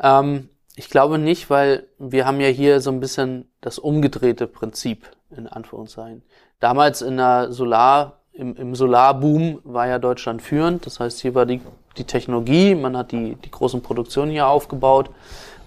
Ähm, 0.00 0.50
ich 0.78 0.88
glaube 0.88 1.18
nicht, 1.18 1.50
weil 1.50 1.88
wir 1.98 2.24
haben 2.24 2.38
ja 2.38 2.46
hier 2.46 2.80
so 2.80 2.92
ein 2.92 3.00
bisschen 3.00 3.50
das 3.60 3.80
umgedrehte 3.80 4.46
Prinzip, 4.46 5.10
in 5.36 5.48
Anführungszeichen. 5.48 6.22
Damals 6.60 7.02
in 7.02 7.16
der 7.16 7.50
Solar, 7.50 8.20
im, 8.32 8.54
im 8.54 8.76
Solarboom 8.76 9.60
war 9.64 9.88
ja 9.88 9.98
Deutschland 9.98 10.40
führend. 10.40 10.86
Das 10.86 11.00
heißt, 11.00 11.18
hier 11.18 11.34
war 11.34 11.46
die, 11.46 11.60
die 11.96 12.04
Technologie, 12.04 12.76
man 12.76 12.96
hat 12.96 13.10
die, 13.10 13.34
die 13.34 13.50
großen 13.50 13.82
Produktionen 13.82 14.30
hier 14.30 14.46
aufgebaut. 14.46 15.10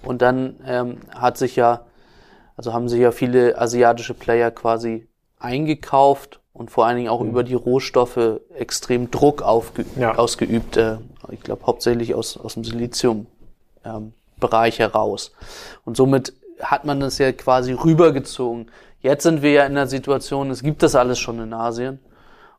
Und 0.02 0.22
dann 0.22 0.56
ähm, 0.66 0.96
hat 1.14 1.36
sich 1.36 1.56
ja, 1.56 1.84
also 2.56 2.72
haben 2.72 2.88
sich 2.88 3.00
ja 3.00 3.12
viele 3.12 3.60
asiatische 3.60 4.14
Player 4.14 4.50
quasi 4.50 5.08
eingekauft 5.38 6.40
und 6.54 6.70
vor 6.70 6.86
allen 6.86 6.96
Dingen 6.96 7.10
auch 7.10 7.20
mhm. 7.20 7.28
über 7.28 7.44
die 7.44 7.52
Rohstoffe 7.52 8.40
extrem 8.54 9.10
Druck 9.10 9.42
aufge 9.42 9.84
ja. 9.96 10.14
ausgeübt. 10.16 10.78
Äh, 10.78 10.96
ich 11.30 11.42
glaube 11.42 11.66
hauptsächlich 11.66 12.14
aus, 12.14 12.38
aus 12.38 12.54
dem 12.54 12.64
Silizium. 12.64 13.26
Ähm, 13.84 14.14
Bereich 14.42 14.78
heraus. 14.78 15.32
Und 15.86 15.96
somit 15.96 16.34
hat 16.60 16.84
man 16.84 17.00
das 17.00 17.16
ja 17.16 17.32
quasi 17.32 17.72
rübergezogen. 17.72 18.70
Jetzt 19.00 19.22
sind 19.22 19.40
wir 19.40 19.52
ja 19.52 19.64
in 19.64 19.74
der 19.74 19.86
Situation, 19.86 20.50
es 20.50 20.62
gibt 20.62 20.82
das 20.82 20.94
alles 20.94 21.18
schon 21.18 21.40
in 21.40 21.54
Asien 21.54 21.98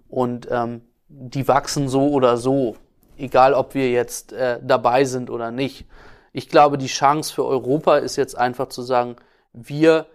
und 0.09 0.47
ähm, 0.49 0.81
die 1.07 1.47
wachsen 1.47 1.87
so 1.87 2.09
oder 2.09 2.37
so, 2.37 2.75
egal 3.17 3.53
ob 3.53 3.75
wir 3.75 3.91
jetzt 3.91 4.33
äh, 4.33 4.59
dabei 4.61 5.05
sind 5.05 5.29
oder 5.29 5.51
nicht. 5.51 5.85
Ich 6.31 6.49
glaube, 6.49 6.77
die 6.77 6.87
Chance 6.87 7.33
für 7.33 7.45
Europa 7.45 7.97
ist 7.97 8.15
jetzt 8.15 8.35
einfach 8.37 8.67
zu 8.69 8.81
sagen, 8.81 9.15
wir 9.53 10.07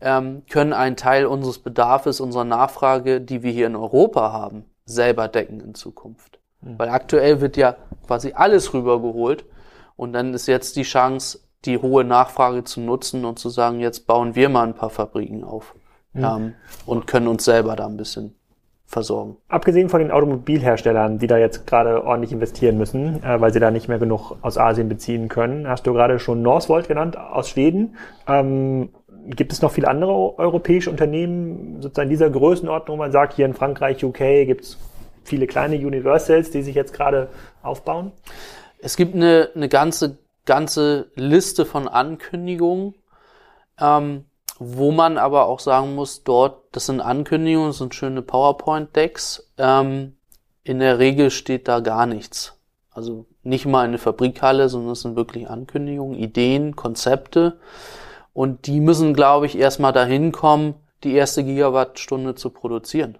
ähm, 0.00 0.42
können 0.48 0.72
einen 0.72 0.96
Teil 0.96 1.26
unseres 1.26 1.58
Bedarfs, 1.58 2.20
unserer 2.20 2.44
Nachfrage, 2.44 3.20
die 3.20 3.42
wir 3.42 3.52
hier 3.52 3.66
in 3.66 3.76
Europa 3.76 4.32
haben, 4.32 4.64
selber 4.86 5.28
decken 5.28 5.60
in 5.60 5.74
Zukunft. 5.74 6.38
Mhm. 6.60 6.78
Weil 6.78 6.88
aktuell 6.88 7.40
wird 7.40 7.56
ja 7.56 7.76
quasi 8.06 8.32
alles 8.34 8.72
rübergeholt 8.72 9.44
und 9.98 10.12
dann 10.12 10.32
ist 10.32 10.46
jetzt 10.46 10.76
die 10.76 10.84
Chance, 10.84 11.40
die 11.64 11.76
hohe 11.76 12.04
Nachfrage 12.04 12.62
zu 12.62 12.80
nutzen 12.80 13.24
und 13.24 13.38
zu 13.38 13.50
sagen, 13.50 13.80
jetzt 13.80 14.06
bauen 14.06 14.36
wir 14.36 14.48
mal 14.48 14.66
ein 14.66 14.74
paar 14.74 14.90
Fabriken 14.90 15.42
auf 15.42 15.74
mhm. 16.14 16.24
ähm, 16.24 16.54
und 16.86 17.06
können 17.06 17.26
uns 17.26 17.44
selber 17.44 17.74
da 17.74 17.86
ein 17.86 17.96
bisschen 17.96 18.36
versorgen. 18.86 19.36
Abgesehen 19.48 19.88
von 19.88 20.00
den 20.00 20.12
Automobilherstellern, 20.12 21.18
die 21.18 21.26
da 21.26 21.36
jetzt 21.36 21.66
gerade 21.66 22.04
ordentlich 22.04 22.32
investieren 22.32 22.78
müssen, 22.78 23.22
äh, 23.24 23.40
weil 23.40 23.52
sie 23.52 23.58
da 23.58 23.72
nicht 23.72 23.88
mehr 23.88 23.98
genug 23.98 24.36
aus 24.40 24.56
Asien 24.56 24.88
beziehen 24.88 25.28
können, 25.28 25.68
hast 25.68 25.86
du 25.86 25.92
gerade 25.92 26.20
schon 26.20 26.42
Northvolt 26.42 26.86
genannt 26.86 27.18
aus 27.18 27.50
Schweden. 27.50 27.96
Ähm, 28.28 28.90
gibt 29.26 29.52
es 29.52 29.60
noch 29.60 29.72
viele 29.72 29.88
andere 29.88 30.38
europäische 30.38 30.90
Unternehmen 30.90 31.82
sozusagen 31.82 32.08
dieser 32.08 32.30
Größenordnung, 32.30 32.96
wo 32.96 33.02
man 33.02 33.10
sagt, 33.10 33.34
hier 33.34 33.46
in 33.46 33.54
Frankreich, 33.54 34.02
UK 34.04 34.46
gibt 34.46 34.62
es 34.62 34.78
viele 35.24 35.48
kleine 35.48 35.76
Universals, 35.76 36.52
die 36.52 36.62
sich 36.62 36.76
jetzt 36.76 36.94
gerade 36.94 37.28
aufbauen? 37.62 38.12
Es 38.80 38.96
gibt 38.96 39.14
eine, 39.14 39.50
eine 39.54 39.68
ganze, 39.68 40.18
ganze 40.44 41.10
Liste 41.14 41.66
von 41.66 41.88
Ankündigungen, 41.88 42.94
ähm, 43.78 44.24
wo 44.58 44.90
man 44.90 45.18
aber 45.18 45.46
auch 45.46 45.60
sagen 45.60 45.94
muss, 45.94 46.24
dort, 46.24 46.64
das 46.72 46.86
sind 46.86 47.00
Ankündigungen, 47.00 47.70
das 47.70 47.78
sind 47.78 47.94
schöne 47.94 48.22
PowerPoint-Decks. 48.22 49.52
Ähm, 49.56 50.16
in 50.64 50.80
der 50.80 50.98
Regel 50.98 51.30
steht 51.30 51.68
da 51.68 51.80
gar 51.80 52.06
nichts. 52.06 52.58
Also 52.90 53.26
nicht 53.42 53.66
mal 53.66 53.84
eine 53.84 53.98
Fabrikhalle, 53.98 54.68
sondern 54.68 54.92
es 54.92 55.02
sind 55.02 55.16
wirklich 55.16 55.48
Ankündigungen, 55.48 56.18
Ideen, 56.18 56.74
Konzepte. 56.74 57.60
Und 58.32 58.66
die 58.66 58.80
müssen, 58.80 59.14
glaube 59.14 59.46
ich, 59.46 59.56
erstmal 59.56 59.92
dahin 59.92 60.32
kommen, 60.32 60.74
die 61.04 61.14
erste 61.14 61.44
Gigawattstunde 61.44 62.34
zu 62.34 62.50
produzieren. 62.50 63.18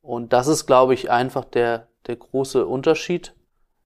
Und 0.00 0.32
das 0.32 0.46
ist, 0.48 0.66
glaube 0.66 0.94
ich, 0.94 1.10
einfach 1.10 1.44
der, 1.44 1.88
der 2.06 2.16
große 2.16 2.66
Unterschied 2.66 3.34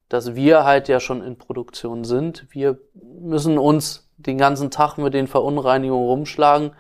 dass 0.09 0.35
wir 0.35 0.65
halt 0.65 0.89
ja 0.89 1.01
schon 1.01 1.23
in 1.23 1.37
Produktion 1.37 2.05
sind. 2.05 2.47
Wir 2.51 2.79
müssen 2.95 3.59
uns 3.59 4.09
den 4.17 4.39
ganzen 4.39 4.71
Tag 4.71 4.99
mit 4.99 5.15
den 5.15 5.27
Verunreinigungen 5.27 6.07
rumschlagen. 6.07 6.73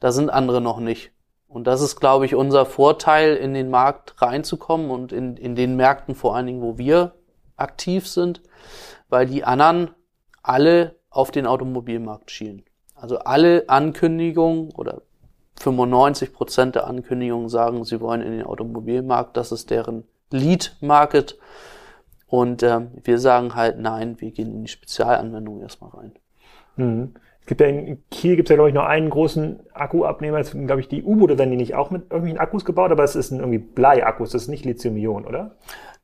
Da 0.00 0.12
sind 0.12 0.30
andere 0.30 0.60
noch 0.60 0.78
nicht. 0.78 1.12
Und 1.48 1.66
das 1.66 1.80
ist, 1.80 1.96
glaube 1.96 2.26
ich, 2.26 2.34
unser 2.34 2.66
Vorteil, 2.66 3.36
in 3.36 3.54
den 3.54 3.70
Markt 3.70 4.20
reinzukommen 4.20 4.90
und 4.90 5.12
in, 5.12 5.36
in 5.36 5.54
den 5.54 5.76
Märkten 5.76 6.14
vor 6.14 6.36
allen 6.36 6.46
Dingen, 6.46 6.62
wo 6.62 6.76
wir 6.76 7.12
aktiv 7.56 8.06
sind, 8.06 8.42
weil 9.08 9.26
die 9.26 9.44
anderen 9.44 9.90
alle 10.42 10.96
auf 11.08 11.30
den 11.30 11.46
Automobilmarkt 11.46 12.30
schielen. 12.30 12.64
Also 12.94 13.18
alle 13.18 13.64
Ankündigungen 13.68 14.70
oder 14.72 15.02
95 15.60 16.32
Prozent 16.32 16.74
der 16.74 16.86
Ankündigungen 16.86 17.48
sagen, 17.48 17.84
sie 17.84 18.00
wollen 18.00 18.22
in 18.22 18.32
den 18.32 18.44
Automobilmarkt. 18.44 19.36
Das 19.36 19.52
ist 19.52 19.70
deren 19.70 20.04
Lead-Market. 20.30 21.38
Und 22.26 22.62
ähm, 22.62 22.90
wir 23.04 23.18
sagen 23.18 23.54
halt, 23.54 23.78
nein, 23.78 24.20
wir 24.20 24.30
gehen 24.32 24.52
in 24.52 24.62
die 24.62 24.70
Spezialanwendung 24.70 25.60
erstmal 25.60 25.90
rein. 25.90 26.12
Mhm. 26.76 27.14
Es 27.40 27.46
gibt 27.46 27.60
ja 27.60 27.68
in 27.68 28.02
Kiel 28.10 28.34
gibt 28.34 28.48
es 28.48 28.50
ja, 28.50 28.56
glaube 28.56 28.70
ich, 28.70 28.74
nur 28.74 28.88
einen 28.88 29.08
großen 29.08 29.60
Akkuabnehmer. 29.72 30.38
Das 30.38 30.50
sind, 30.50 30.66
glaube 30.66 30.80
ich, 30.80 30.88
die 30.88 31.04
U-Boote 31.04 31.38
werden 31.38 31.52
die 31.52 31.56
nicht 31.56 31.76
auch 31.76 31.92
mit 31.92 32.02
irgendwelchen 32.10 32.40
Akkus 32.40 32.64
gebaut, 32.64 32.90
aber 32.90 33.04
es 33.04 33.14
ist 33.14 33.30
ein 33.30 33.38
irgendwie 33.38 33.58
Bleiakkus, 33.58 34.30
das 34.30 34.42
ist 34.42 34.48
nicht 34.48 34.64
Lithium-Ionen, 34.64 35.26
oder? 35.26 35.54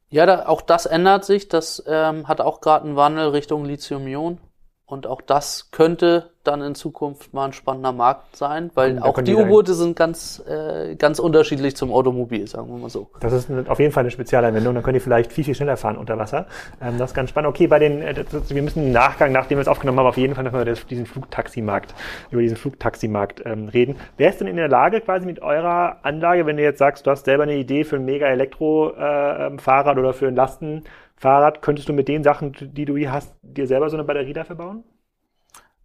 Ja, 0.08 0.24
da, 0.26 0.46
auch 0.46 0.60
das 0.60 0.86
ändert 0.86 1.24
sich. 1.24 1.48
Das 1.48 1.82
ähm, 1.88 2.28
hat 2.28 2.40
auch 2.40 2.60
gerade 2.60 2.84
einen 2.84 2.96
Wandel 2.96 3.30
Richtung 3.30 3.64
Lithium-Ionen. 3.64 4.38
Und 4.86 5.06
auch 5.06 5.22
das 5.22 5.70
könnte 5.70 6.32
dann 6.44 6.60
in 6.60 6.74
Zukunft 6.74 7.32
mal 7.32 7.46
ein 7.46 7.52
spannender 7.52 7.92
Markt 7.92 8.36
sein, 8.36 8.70
weil 8.74 8.98
auch 8.98 9.20
die 9.22 9.34
U-Boote 9.34 9.74
sind 9.74 9.96
ganz, 9.96 10.42
äh, 10.46 10.96
ganz 10.96 11.18
unterschiedlich 11.18 11.76
zum 11.76 11.92
Automobil, 11.92 12.46
sagen 12.46 12.68
wir 12.68 12.76
mal 12.78 12.90
so. 12.90 13.08
Das 13.20 13.32
ist 13.32 13.48
auf 13.68 13.78
jeden 13.78 13.92
Fall 13.92 14.02
eine 14.02 14.10
Spezialanwendung, 14.10 14.74
dann 14.74 14.82
können 14.82 14.94
die 14.94 15.00
vielleicht 15.00 15.32
viel, 15.32 15.44
viel 15.44 15.54
schneller 15.54 15.76
fahren 15.76 15.96
unter 15.96 16.18
Wasser. 16.18 16.46
Ähm, 16.80 16.98
das 16.98 17.10
ist 17.10 17.14
ganz 17.14 17.30
spannend. 17.30 17.50
Okay, 17.50 17.68
bei 17.68 17.78
den, 17.78 18.02
äh, 18.02 18.12
das, 18.12 18.52
wir 18.52 18.62
müssen 18.62 18.82
im 18.82 18.92
Nachgang, 18.92 19.32
nachdem 19.32 19.58
wir 19.58 19.62
es 19.62 19.68
aufgenommen 19.68 19.98
haben, 20.00 20.06
auf 20.08 20.16
jeden 20.18 20.34
Fall 20.34 20.44
nochmal 20.44 20.68
über 20.68 20.74
diesen 20.74 21.06
Flugtaximarkt, 21.06 21.94
über 22.30 22.42
diesen 22.42 22.56
Flugtaximarkt 22.56 23.42
ähm, 23.46 23.68
reden. 23.68 23.96
Wer 24.16 24.30
ist 24.30 24.40
denn 24.40 24.48
in 24.48 24.56
der 24.56 24.68
Lage, 24.68 25.00
quasi 25.00 25.26
mit 25.26 25.40
eurer 25.40 25.98
Anlage, 26.02 26.44
wenn 26.44 26.56
du 26.56 26.62
jetzt 26.62 26.78
sagst, 26.78 27.06
du 27.06 27.10
hast 27.12 27.24
selber 27.24 27.44
eine 27.44 27.54
Idee 27.54 27.84
für 27.84 27.96
ein 27.96 28.04
mega 28.04 28.26
Elektro-Fahrrad 28.26 29.96
äh, 29.96 30.00
oder 30.00 30.12
für 30.12 30.26
ein 30.26 30.34
Lasten, 30.34 30.84
Fahrrad, 31.22 31.62
könntest 31.62 31.88
du 31.88 31.92
mit 31.92 32.08
den 32.08 32.24
Sachen, 32.24 32.52
die 32.60 32.84
du 32.84 32.96
hier 32.96 33.12
hast, 33.12 33.32
dir 33.42 33.68
selber 33.68 33.88
so 33.88 33.96
eine 33.96 34.02
Batterie 34.02 34.32
dafür 34.32 34.56
bauen? 34.56 34.82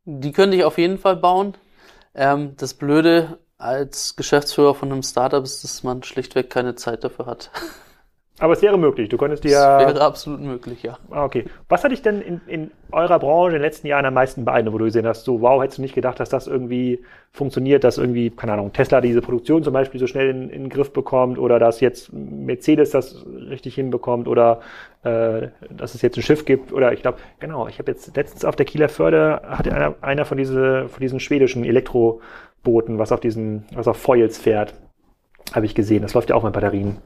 Die 0.04 0.32
könnte 0.32 0.58
ich 0.58 0.64
auf 0.64 0.80
jeden 0.80 0.98
Fall 0.98 1.16
bauen. 1.16 1.54
Ähm, 2.16 2.56
das 2.58 2.74
Blöde 2.74 3.38
als 3.60 4.16
Geschäftsführer 4.16 4.74
von 4.74 4.92
einem 4.92 5.04
Startup 5.04 5.44
ist, 5.44 5.64
dass 5.64 5.84
man 5.84 6.02
schlichtweg 6.02 6.50
keine 6.50 6.74
Zeit 6.74 7.04
dafür 7.04 7.28
hat. 7.28 7.52
Aber 8.40 8.54
es 8.54 8.62
wäre 8.62 8.78
möglich. 8.78 9.10
Du 9.10 9.18
könntest 9.18 9.44
dir. 9.44 9.50
Es 9.50 9.88
wäre 9.88 10.02
absolut 10.02 10.42
möglich, 10.42 10.84
ja. 10.84 11.00
Ah, 11.10 11.26
okay. 11.26 11.46
Was 11.70 11.84
hat 11.84 11.92
dich 11.92 12.04
denn 12.04 12.22
in, 12.22 12.42
in 12.46 12.72
eurer 12.92 13.18
Branche 13.18 13.48
in 13.48 13.54
den 13.54 13.62
letzten 13.64 13.88
Jahren 13.88 14.06
am 14.06 14.14
meisten 14.14 14.46
beeindruckt, 14.46 14.76
wo 14.76 14.78
du 14.78 14.86
gesehen 14.86 15.08
hast, 15.08 15.26
so, 15.26 15.42
wow, 15.42 15.62
hättest 15.62 15.80
du 15.80 15.82
nicht 15.82 15.96
gedacht, 15.96 16.20
dass 16.20 16.30
das 16.30 16.46
irgendwie 16.46 17.04
funktioniert, 17.32 17.84
dass 17.84 17.98
irgendwie, 17.98 18.30
keine 18.30 18.54
Ahnung, 18.54 18.74
Tesla 18.74 19.02
diese 19.02 19.22
Produktion 19.22 19.64
zum 19.64 19.74
Beispiel 19.74 20.00
so 20.00 20.06
schnell 20.06 20.30
in, 20.30 20.50
in 20.50 20.64
den 20.64 20.70
Griff 20.70 20.94
bekommt 20.94 21.40
oder 21.40 21.58
dass 21.58 21.80
jetzt 21.80 22.14
Mercedes 22.14 22.92
das 22.92 23.26
richtig 23.26 23.74
hinbekommt 23.74 24.28
oder 24.28 24.62
äh, 25.04 25.48
dass 25.70 25.96
es 25.96 26.04
jetzt 26.04 26.18
ein 26.18 26.24
Schiff 26.24 26.46
gibt 26.46 26.72
oder 26.72 26.94
ich 26.94 27.02
glaube, 27.02 27.18
genau, 27.40 27.68
ich 27.68 27.80
habe 27.80 27.92
jetzt 27.92 28.16
letztens 28.16 28.46
auf 28.46 28.56
der 28.56 28.68
Kieler 28.68 28.90
Förde 28.90 29.42
hatte 29.48 29.74
einer, 29.74 29.96
einer 30.02 30.26
von, 30.26 30.38
diese, 30.38 30.90
von 30.90 31.02
diesen 31.02 31.20
schwedischen 31.20 31.66
Elektrobooten, 31.66 33.00
was 33.00 33.12
auf 33.12 33.20
diesen, 33.20 33.66
was 33.74 33.88
auf 33.88 33.98
Foils 33.98 34.38
fährt, 34.38 34.76
habe 35.54 35.66
ich 35.66 35.74
gesehen. 35.74 36.02
Das 36.04 36.14
läuft 36.14 36.30
ja 36.30 36.36
auch 36.36 36.44
mit 36.44 36.54
Batterien. 36.54 36.98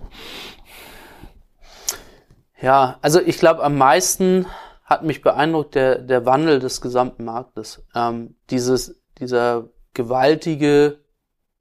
Ja, 2.62 3.00
also 3.02 3.20
ich 3.20 3.38
glaube, 3.38 3.64
am 3.64 3.78
meisten 3.78 4.46
hat 4.86 5.04
mich 5.04 5.22
beeindruckt 5.22 5.76
der, 5.76 5.98
der 5.98 6.26
Wandel 6.26 6.60
des 6.60 6.80
gesamten 6.80 7.26
Marktes. 7.26 7.84
Ähm, 7.96 8.36
dieses, 8.50 9.02
dieser 9.18 9.70
gewaltige, 9.94 11.00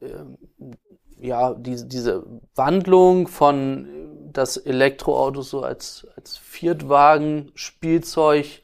ähm, 0.03 0.37
ja, 1.19 1.55
diese, 1.55 1.87
diese 1.87 2.25
Wandlung 2.55 3.29
von 3.29 3.89
das 4.33 4.57
Elektroauto 4.57 5.43
so 5.43 5.63
als, 5.63 6.07
als 6.17 6.37
Viertwagen, 6.37 7.51
Spielzeug, 7.55 8.63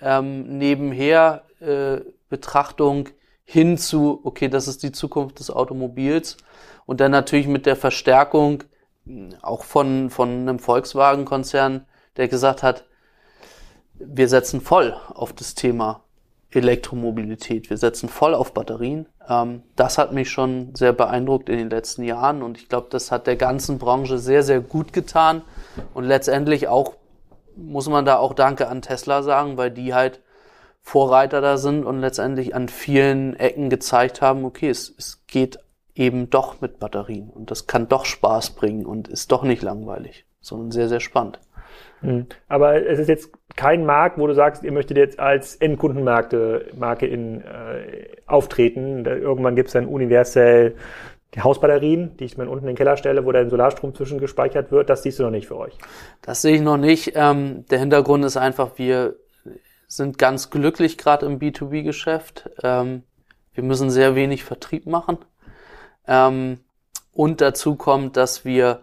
ähm, 0.00 0.58
nebenher 0.58 1.44
äh, 1.60 2.00
Betrachtung 2.28 3.08
hin 3.44 3.78
zu, 3.78 4.20
okay, 4.22 4.48
das 4.48 4.68
ist 4.68 4.82
die 4.82 4.92
Zukunft 4.92 5.40
des 5.40 5.50
Automobils. 5.50 6.36
Und 6.86 7.00
dann 7.00 7.10
natürlich 7.10 7.48
mit 7.48 7.66
der 7.66 7.76
Verstärkung 7.76 8.64
auch 9.42 9.64
von, 9.64 10.10
von 10.10 10.28
einem 10.28 10.58
Volkswagen-Konzern, 10.58 11.86
der 12.16 12.28
gesagt 12.28 12.62
hat, 12.62 12.84
wir 13.94 14.28
setzen 14.28 14.60
voll 14.60 14.94
auf 15.08 15.32
das 15.32 15.54
Thema 15.54 16.04
Elektromobilität. 16.52 17.70
Wir 17.70 17.76
setzen 17.76 18.08
voll 18.08 18.34
auf 18.34 18.54
Batterien. 18.54 19.06
Ähm, 19.28 19.62
das 19.76 19.98
hat 19.98 20.12
mich 20.12 20.30
schon 20.30 20.74
sehr 20.74 20.92
beeindruckt 20.92 21.48
in 21.48 21.58
den 21.58 21.70
letzten 21.70 22.02
Jahren 22.02 22.42
und 22.42 22.58
ich 22.58 22.68
glaube, 22.68 22.88
das 22.90 23.12
hat 23.12 23.26
der 23.26 23.36
ganzen 23.36 23.78
Branche 23.78 24.18
sehr, 24.18 24.42
sehr 24.42 24.60
gut 24.60 24.92
getan 24.92 25.42
und 25.94 26.04
letztendlich 26.04 26.68
auch 26.68 26.94
muss 27.56 27.88
man 27.88 28.04
da 28.04 28.16
auch 28.16 28.34
Danke 28.34 28.68
an 28.68 28.82
Tesla 28.82 29.22
sagen, 29.22 29.56
weil 29.56 29.70
die 29.70 29.94
halt 29.94 30.20
Vorreiter 30.82 31.40
da 31.40 31.58
sind 31.58 31.84
und 31.84 32.00
letztendlich 32.00 32.54
an 32.54 32.68
vielen 32.68 33.36
Ecken 33.36 33.68
gezeigt 33.68 34.22
haben, 34.22 34.44
okay, 34.44 34.70
es, 34.70 34.92
es 34.96 35.24
geht 35.26 35.58
eben 36.00 36.30
doch 36.30 36.60
mit 36.62 36.80
Batterien 36.80 37.28
und 37.28 37.50
das 37.50 37.66
kann 37.66 37.88
doch 37.88 38.06
Spaß 38.06 38.50
bringen 38.50 38.86
und 38.86 39.06
ist 39.06 39.30
doch 39.30 39.42
nicht 39.42 39.62
langweilig, 39.62 40.24
sondern 40.40 40.70
sehr, 40.72 40.88
sehr 40.88 41.00
spannend. 41.00 41.38
Mhm. 42.00 42.26
Aber 42.48 42.86
es 42.86 42.98
ist 42.98 43.08
jetzt 43.08 43.30
kein 43.54 43.84
Markt, 43.84 44.18
wo 44.18 44.26
du 44.26 44.34
sagst, 44.34 44.64
ihr 44.64 44.72
möchtet 44.72 44.96
jetzt 44.96 45.20
als 45.20 45.56
Endkundenmarke 45.56 46.68
Marke 46.74 47.06
in, 47.06 47.42
äh, 47.42 48.16
auftreten. 48.26 49.04
Da, 49.04 49.14
irgendwann 49.14 49.54
gibt 49.54 49.68
es 49.68 49.74
dann 49.74 49.86
universell 49.86 50.74
die 51.34 51.42
Hausbatterien, 51.42 52.16
die 52.16 52.24
ich 52.24 52.38
mir 52.38 52.48
unten 52.48 52.64
in 52.64 52.72
den 52.72 52.76
Keller 52.76 52.96
stelle, 52.96 53.24
wo 53.24 53.30
dann 53.30 53.50
Solarstrom 53.50 53.94
zwischengespeichert 53.94 54.72
wird. 54.72 54.88
Das 54.88 55.02
siehst 55.02 55.18
du 55.18 55.22
noch 55.22 55.30
nicht 55.30 55.46
für 55.46 55.58
euch. 55.58 55.76
Das 56.22 56.42
sehe 56.42 56.56
ich 56.56 56.62
noch 56.62 56.78
nicht. 56.78 57.12
Ähm, 57.14 57.66
der 57.70 57.78
Hintergrund 57.78 58.24
ist 58.24 58.38
einfach, 58.38 58.78
wir 58.78 59.16
sind 59.86 60.16
ganz 60.16 60.50
glücklich 60.50 60.96
gerade 60.96 61.26
im 61.26 61.38
B2B-Geschäft. 61.38 62.50
Ähm, 62.62 63.02
wir 63.52 63.62
müssen 63.62 63.90
sehr 63.90 64.14
wenig 64.14 64.44
Vertrieb 64.44 64.86
machen. 64.86 65.18
Ähm, 66.10 66.58
und 67.12 67.40
dazu 67.40 67.76
kommt, 67.76 68.16
dass 68.16 68.44
wir 68.44 68.82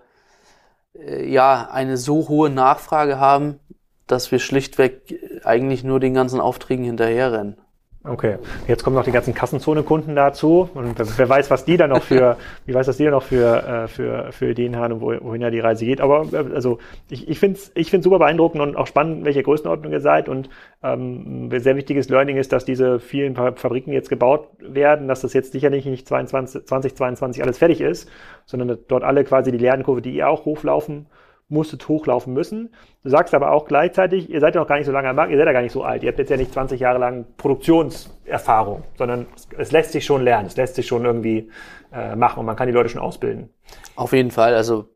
äh, 0.96 1.30
ja 1.30 1.70
eine 1.70 1.98
so 1.98 2.30
hohe 2.30 2.50
Nachfrage 2.50 3.20
haben, 3.20 3.60
dass 4.08 4.32
wir 4.32 4.40
schlichtweg 4.40 5.42
eigentlich 5.44 5.84
nur 5.84 6.00
den 6.00 6.14
ganzen 6.14 6.40
Aufträgen 6.40 6.86
hinterherrennen. 6.86 7.58
Okay, 8.04 8.38
jetzt 8.68 8.84
kommen 8.84 8.95
noch 8.95 9.04
die 9.04 9.12
ganzen 9.12 9.34
Kassenzone-Kunden 9.34 10.16
dazu 10.16 10.70
und 10.74 10.95
wer, 11.18 11.30
weiß, 11.30 11.52
was 11.52 11.66
die 11.66 11.76
dann 11.78 11.89
noch 11.89 12.04
für, 12.04 12.38
wie 12.66 12.74
weiß, 12.74 12.88
was 12.88 12.98
die 12.98 13.04
dann 13.04 13.12
noch 13.12 13.24
für, 13.24 13.64
äh, 13.64 13.88
für, 13.88 14.32
für 14.32 14.52
Ideen 14.52 14.78
haben 14.78 14.93
und 14.93 15.02
wo, 15.02 15.14
wohin 15.22 15.41
ja 15.41 15.50
die 15.50 15.60
Reise 15.60 15.86
geht. 15.86 16.00
Aber 16.00 16.26
äh, 16.32 16.54
also 16.54 16.78
ich, 17.10 17.28
ich 17.28 17.39
finde 17.39 17.58
es 17.58 17.72
ich 17.76 17.89
find's 17.89 18.06
super 18.06 18.20
beeindruckend 18.20 18.62
und 18.62 18.78
auch 18.78 18.88
spannend, 18.88 19.26
welche 19.26 19.43
Größenordnung 19.43 19.91
ihr 19.91 20.00
seid. 20.00 20.30
Und 20.30 20.50
ähm, 20.84 21.50
ein 21.52 21.60
sehr 21.60 21.76
wichtiges 21.76 22.08
Learning 22.08 22.38
ist, 22.38 22.54
dass 22.54 22.66
diese 22.66 23.00
vielen 23.00 23.36
Fabriken 23.36 23.91
jetzt 23.91 24.10
gebaut 24.10 24.48
werden, 24.60 25.08
dass 25.08 25.22
das 25.22 25.34
jetzt 25.34 25.52
sicherlich 25.52 25.86
nicht 25.86 26.08
22, 26.08 26.66
2022 26.66 27.43
alles 27.43 27.58
fertig 27.58 27.82
ist, 27.82 28.10
sondern 28.45 28.78
dort 28.88 29.04
alle 29.04 29.24
quasi 29.26 29.52
die 29.52 29.58
Lernkurve, 29.58 30.02
die 30.02 30.16
ihr 30.16 30.30
auch 30.30 30.45
hochlaufen 30.45 31.08
musstet 31.50 31.88
hochlaufen 31.88 32.34
müssen. 32.34 32.74
Du 33.04 33.10
sagst 33.10 33.34
aber 33.34 33.52
auch 33.52 33.66
gleichzeitig, 33.66 34.30
ihr 34.30 34.39
seid 34.39 34.56
ja 34.56 34.62
noch 34.62 34.68
gar 34.68 34.78
nicht 34.78 34.86
so 34.86 34.91
lange 34.91 35.10
am 35.10 35.16
Markt, 35.16 35.32
ihr 35.32 35.38
seid 35.38 35.48
ja 35.48 35.54
gar 35.54 35.62
nicht 35.62 35.72
so 35.72 35.84
alt. 35.84 36.04
Ihr 36.04 36.10
habt 36.10 36.20
jetzt 36.20 36.30
ja 36.30 36.38
nicht 36.38 36.52
20 36.52 36.80
Jahre 36.80 37.00
lang 37.00 37.26
Produktionserfahrung, 37.38 38.84
sondern 38.98 39.28
es 39.58 39.72
lässt 39.72 39.93
sich 39.93 40.06
schon 40.06 40.24
lernen, 40.24 40.48
es 40.48 40.58
lässt 40.58 40.76
sich 40.76 40.88
schon 40.88 41.06
irgendwie 41.06 41.50
äh, 41.93 42.16
machen 42.16 42.39
und 42.39 42.45
man 42.45 42.56
kann 42.56 42.68
die 42.68 42.74
Leute 42.74 42.89
schon 42.89 43.02
ausbilden. 43.02 43.50
Auf 43.95 44.12
jeden 44.12 44.32
Fall. 44.32 44.56
Also 44.56 44.89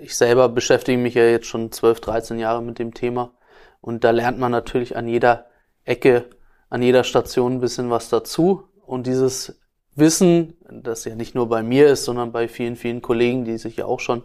ich 0.00 0.16
selber 0.16 0.48
beschäftige 0.48 0.98
mich 0.98 1.14
ja 1.14 1.24
jetzt 1.24 1.46
schon 1.46 1.72
12, 1.72 2.00
13 2.00 2.38
Jahre 2.38 2.62
mit 2.62 2.78
dem 2.78 2.92
Thema 2.92 3.32
und 3.80 4.04
da 4.04 4.10
lernt 4.10 4.38
man 4.38 4.52
natürlich 4.52 4.96
an 4.96 5.08
jeder 5.08 5.46
Ecke, 5.84 6.26
an 6.68 6.82
jeder 6.82 7.04
Station 7.04 7.54
ein 7.54 7.60
bisschen 7.60 7.90
was 7.90 8.08
dazu. 8.08 8.64
Und 8.84 9.06
dieses 9.06 9.61
Wissen, 9.94 10.54
das 10.70 11.04
ja 11.04 11.14
nicht 11.14 11.34
nur 11.34 11.48
bei 11.48 11.62
mir 11.62 11.88
ist, 11.88 12.04
sondern 12.04 12.32
bei 12.32 12.48
vielen, 12.48 12.76
vielen 12.76 13.02
Kollegen, 13.02 13.44
die 13.44 13.58
sich 13.58 13.76
ja 13.76 13.84
auch 13.84 14.00
schon 14.00 14.22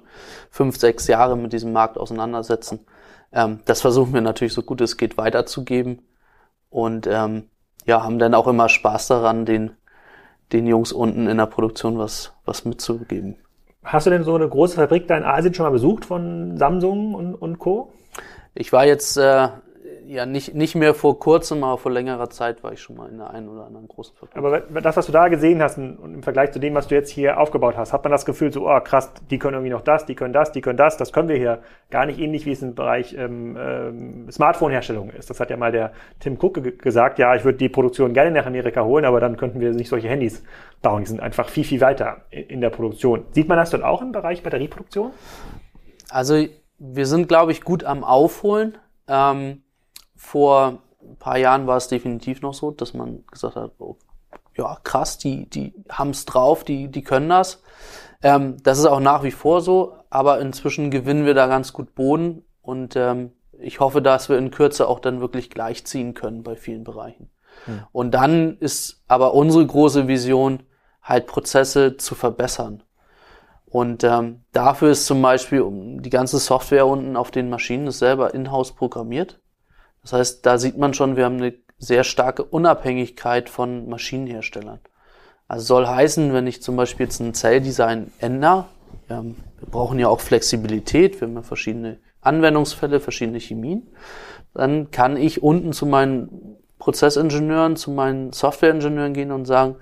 fünf, 0.49 0.77
sechs 0.77 1.07
Jahre 1.07 1.35
mit 1.35 1.51
diesem 1.53 1.73
Markt 1.73 1.97
auseinandersetzen. 1.97 2.79
Ähm, 3.33 3.59
das 3.65 3.81
versuchen 3.81 4.13
wir 4.13 4.21
natürlich 4.21 4.53
so 4.53 4.61
gut 4.61 4.79
es 4.81 4.97
geht 4.97 5.17
weiterzugeben 5.17 6.01
und 6.69 7.07
ähm, 7.07 7.49
ja, 7.85 8.03
haben 8.03 8.19
dann 8.19 8.33
auch 8.33 8.47
immer 8.47 8.69
Spaß 8.69 9.07
daran, 9.07 9.45
den, 9.45 9.71
den 10.53 10.67
Jungs 10.67 10.91
unten 10.91 11.27
in 11.27 11.37
der 11.37 11.45
Produktion 11.45 11.97
was, 11.97 12.33
was 12.45 12.65
mitzugeben. 12.65 13.35
Hast 13.83 14.05
du 14.05 14.09
denn 14.11 14.23
so 14.23 14.35
eine 14.35 14.47
große 14.47 14.75
Fabrik 14.75 15.07
da 15.07 15.17
in 15.17 15.23
Asien 15.23 15.53
schon 15.53 15.65
mal 15.65 15.71
besucht 15.71 16.05
von 16.05 16.57
Samsung 16.57 17.13
und, 17.13 17.35
und 17.35 17.59
Co.? 17.59 17.93
Ich 18.53 18.73
war 18.73 18.85
jetzt 18.85 19.17
äh, 19.17 19.49
ja 20.07 20.25
nicht, 20.25 20.55
nicht 20.55 20.75
mehr 20.75 20.93
vor 20.93 21.19
kurzem, 21.19 21.63
aber 21.63 21.77
vor 21.77 21.91
längerer 21.91 22.29
Zeit 22.29 22.63
war 22.63 22.71
ich 22.71 22.81
schon 22.81 22.95
mal 22.95 23.09
in 23.09 23.17
der 23.17 23.29
einen 23.29 23.49
oder 23.49 23.65
anderen 23.65 23.87
großen 23.87 24.15
Fabrik. 24.15 24.37
Aber 24.37 24.81
das, 24.81 24.97
was 24.97 25.05
du 25.05 25.11
da 25.11 25.27
gesehen 25.27 25.61
hast 25.61 25.77
und 25.77 26.13
im 26.13 26.23
Vergleich 26.23 26.51
zu 26.51 26.59
dem, 26.59 26.73
was 26.75 26.87
du 26.87 26.95
jetzt 26.95 27.09
hier 27.09 27.39
aufgebaut 27.39 27.75
hast, 27.77 27.93
hat 27.93 28.03
man 28.03 28.11
das 28.11 28.25
Gefühl 28.25 28.51
so, 28.51 28.69
oh 28.69 28.79
krass, 28.79 29.11
die 29.29 29.37
können 29.37 29.55
irgendwie 29.55 29.71
noch 29.71 29.81
das, 29.81 30.05
die 30.05 30.15
können 30.15 30.33
das, 30.33 30.51
die 30.51 30.61
können 30.61 30.77
das, 30.77 30.97
das 30.97 31.11
können 31.11 31.27
wir 31.29 31.35
hier 31.35 31.59
gar 31.89 32.05
nicht 32.05 32.19
ähnlich, 32.19 32.45
wie 32.45 32.51
es 32.51 32.61
im 32.61 32.73
Bereich 32.73 33.13
ähm, 33.17 33.57
ähm, 33.59 34.31
Smartphone-Herstellung 34.31 35.09
ist. 35.09 35.29
Das 35.29 35.39
hat 35.39 35.49
ja 35.49 35.57
mal 35.57 35.71
der 35.71 35.91
Tim 36.19 36.37
Cook 36.41 36.79
gesagt, 36.79 37.19
ja, 37.19 37.35
ich 37.35 37.43
würde 37.43 37.57
die 37.57 37.69
Produktion 37.69 38.13
gerne 38.13 38.31
nach 38.31 38.45
Amerika 38.45 38.83
holen, 38.83 39.05
aber 39.05 39.19
dann 39.19 39.37
könnten 39.37 39.59
wir 39.59 39.73
nicht 39.73 39.89
solche 39.89 40.07
Handys 40.07 40.43
bauen. 40.81 41.03
Die 41.03 41.09
sind 41.09 41.19
einfach 41.19 41.49
viel, 41.49 41.63
viel 41.63 41.81
weiter 41.81 42.21
in 42.31 42.61
der 42.61 42.69
Produktion. 42.69 43.25
Sieht 43.31 43.47
man 43.47 43.57
das 43.57 43.71
dort 43.71 43.83
auch 43.83 44.01
im 44.01 44.11
Bereich 44.11 44.43
Batterieproduktion? 44.43 45.11
Also 46.09 46.45
wir 46.79 47.05
sind, 47.05 47.27
glaube 47.27 47.51
ich, 47.51 47.63
gut 47.63 47.83
am 47.83 48.03
Aufholen. 48.03 48.77
Ähm, 49.07 49.63
vor 50.17 50.79
ein 51.01 51.15
paar 51.17 51.37
Jahren 51.37 51.67
war 51.67 51.77
es 51.77 51.87
definitiv 51.87 52.41
noch 52.41 52.53
so, 52.53 52.71
dass 52.71 52.93
man 52.93 53.23
gesagt 53.31 53.55
hat, 53.55 53.71
oh, 53.79 53.97
ja, 54.55 54.77
krass, 54.83 55.17
die, 55.17 55.49
die 55.49 55.73
haben 55.89 56.09
es 56.09 56.25
drauf, 56.25 56.63
die, 56.63 56.89
die 56.89 57.03
können 57.03 57.29
das. 57.29 57.61
Ähm, 58.21 58.57
das 58.63 58.79
ist 58.79 58.85
auch 58.85 58.99
nach 58.99 59.23
wie 59.23 59.31
vor 59.31 59.61
so, 59.61 59.93
aber 60.09 60.39
inzwischen 60.39 60.91
gewinnen 60.91 61.25
wir 61.25 61.33
da 61.33 61.47
ganz 61.47 61.73
gut 61.73 61.93
Boden 61.95 62.43
und 62.61 62.95
ähm, 62.95 63.31
ich 63.59 63.79
hoffe, 63.79 64.01
dass 64.01 64.29
wir 64.29 64.37
in 64.37 64.51
Kürze 64.51 64.87
auch 64.87 64.99
dann 64.99 65.21
wirklich 65.21 65.49
gleichziehen 65.49 66.13
können 66.13 66.43
bei 66.43 66.55
vielen 66.55 66.83
Bereichen. 66.83 67.29
Hm. 67.65 67.83
Und 67.91 68.11
dann 68.11 68.57
ist 68.57 69.03
aber 69.07 69.33
unsere 69.33 69.65
große 69.65 70.07
Vision, 70.07 70.63
halt 71.01 71.25
Prozesse 71.25 71.97
zu 71.97 72.15
verbessern. 72.15 72.83
Und 73.65 74.03
ähm, 74.03 74.43
dafür 74.51 74.91
ist 74.91 75.05
zum 75.05 75.21
Beispiel 75.21 75.63
die 75.99 76.09
ganze 76.09 76.37
Software 76.37 76.87
unten 76.87 77.15
auf 77.17 77.31
den 77.31 77.49
Maschinen 77.49 77.87
ist 77.87 77.99
selber 77.99 78.33
in-house 78.33 78.73
programmiert. 78.73 79.39
Das 80.07 80.13
heißt, 80.13 80.45
da 80.45 80.57
sieht 80.57 80.77
man 80.77 80.93
schon, 80.93 81.17
wir 81.17 81.25
haben 81.25 81.35
eine 81.35 81.53
sehr 81.79 82.05
starke 82.05 82.45
Unabhängigkeit 82.45 83.49
von 83.49 83.89
Maschinenherstellern. 83.89 84.79
Also 85.49 85.65
soll 85.65 85.85
heißen, 85.85 86.31
wenn 86.31 86.47
ich 86.47 86.61
zum 86.61 86.77
Beispiel 86.77 87.07
jetzt 87.07 87.19
ein 87.19 87.33
Zelldesign 87.33 88.13
ändere, 88.19 88.67
ähm, 89.09 89.35
wir 89.59 89.67
brauchen 89.69 89.99
ja 89.99 90.07
auch 90.07 90.21
Flexibilität, 90.21 91.19
wir 91.19 91.27
haben 91.27 91.35
ja 91.35 91.41
verschiedene 91.41 91.97
Anwendungsfälle, 92.21 93.01
verschiedene 93.01 93.39
Chemien, 93.39 93.85
dann 94.53 94.91
kann 94.91 95.17
ich 95.17 95.43
unten 95.43 95.73
zu 95.73 95.85
meinen 95.85 96.55
Prozessingenieuren, 96.79 97.75
zu 97.75 97.91
meinen 97.91 98.31
Softwareingenieuren 98.31 99.13
gehen 99.13 99.33
und 99.33 99.43
sagen, 99.43 99.75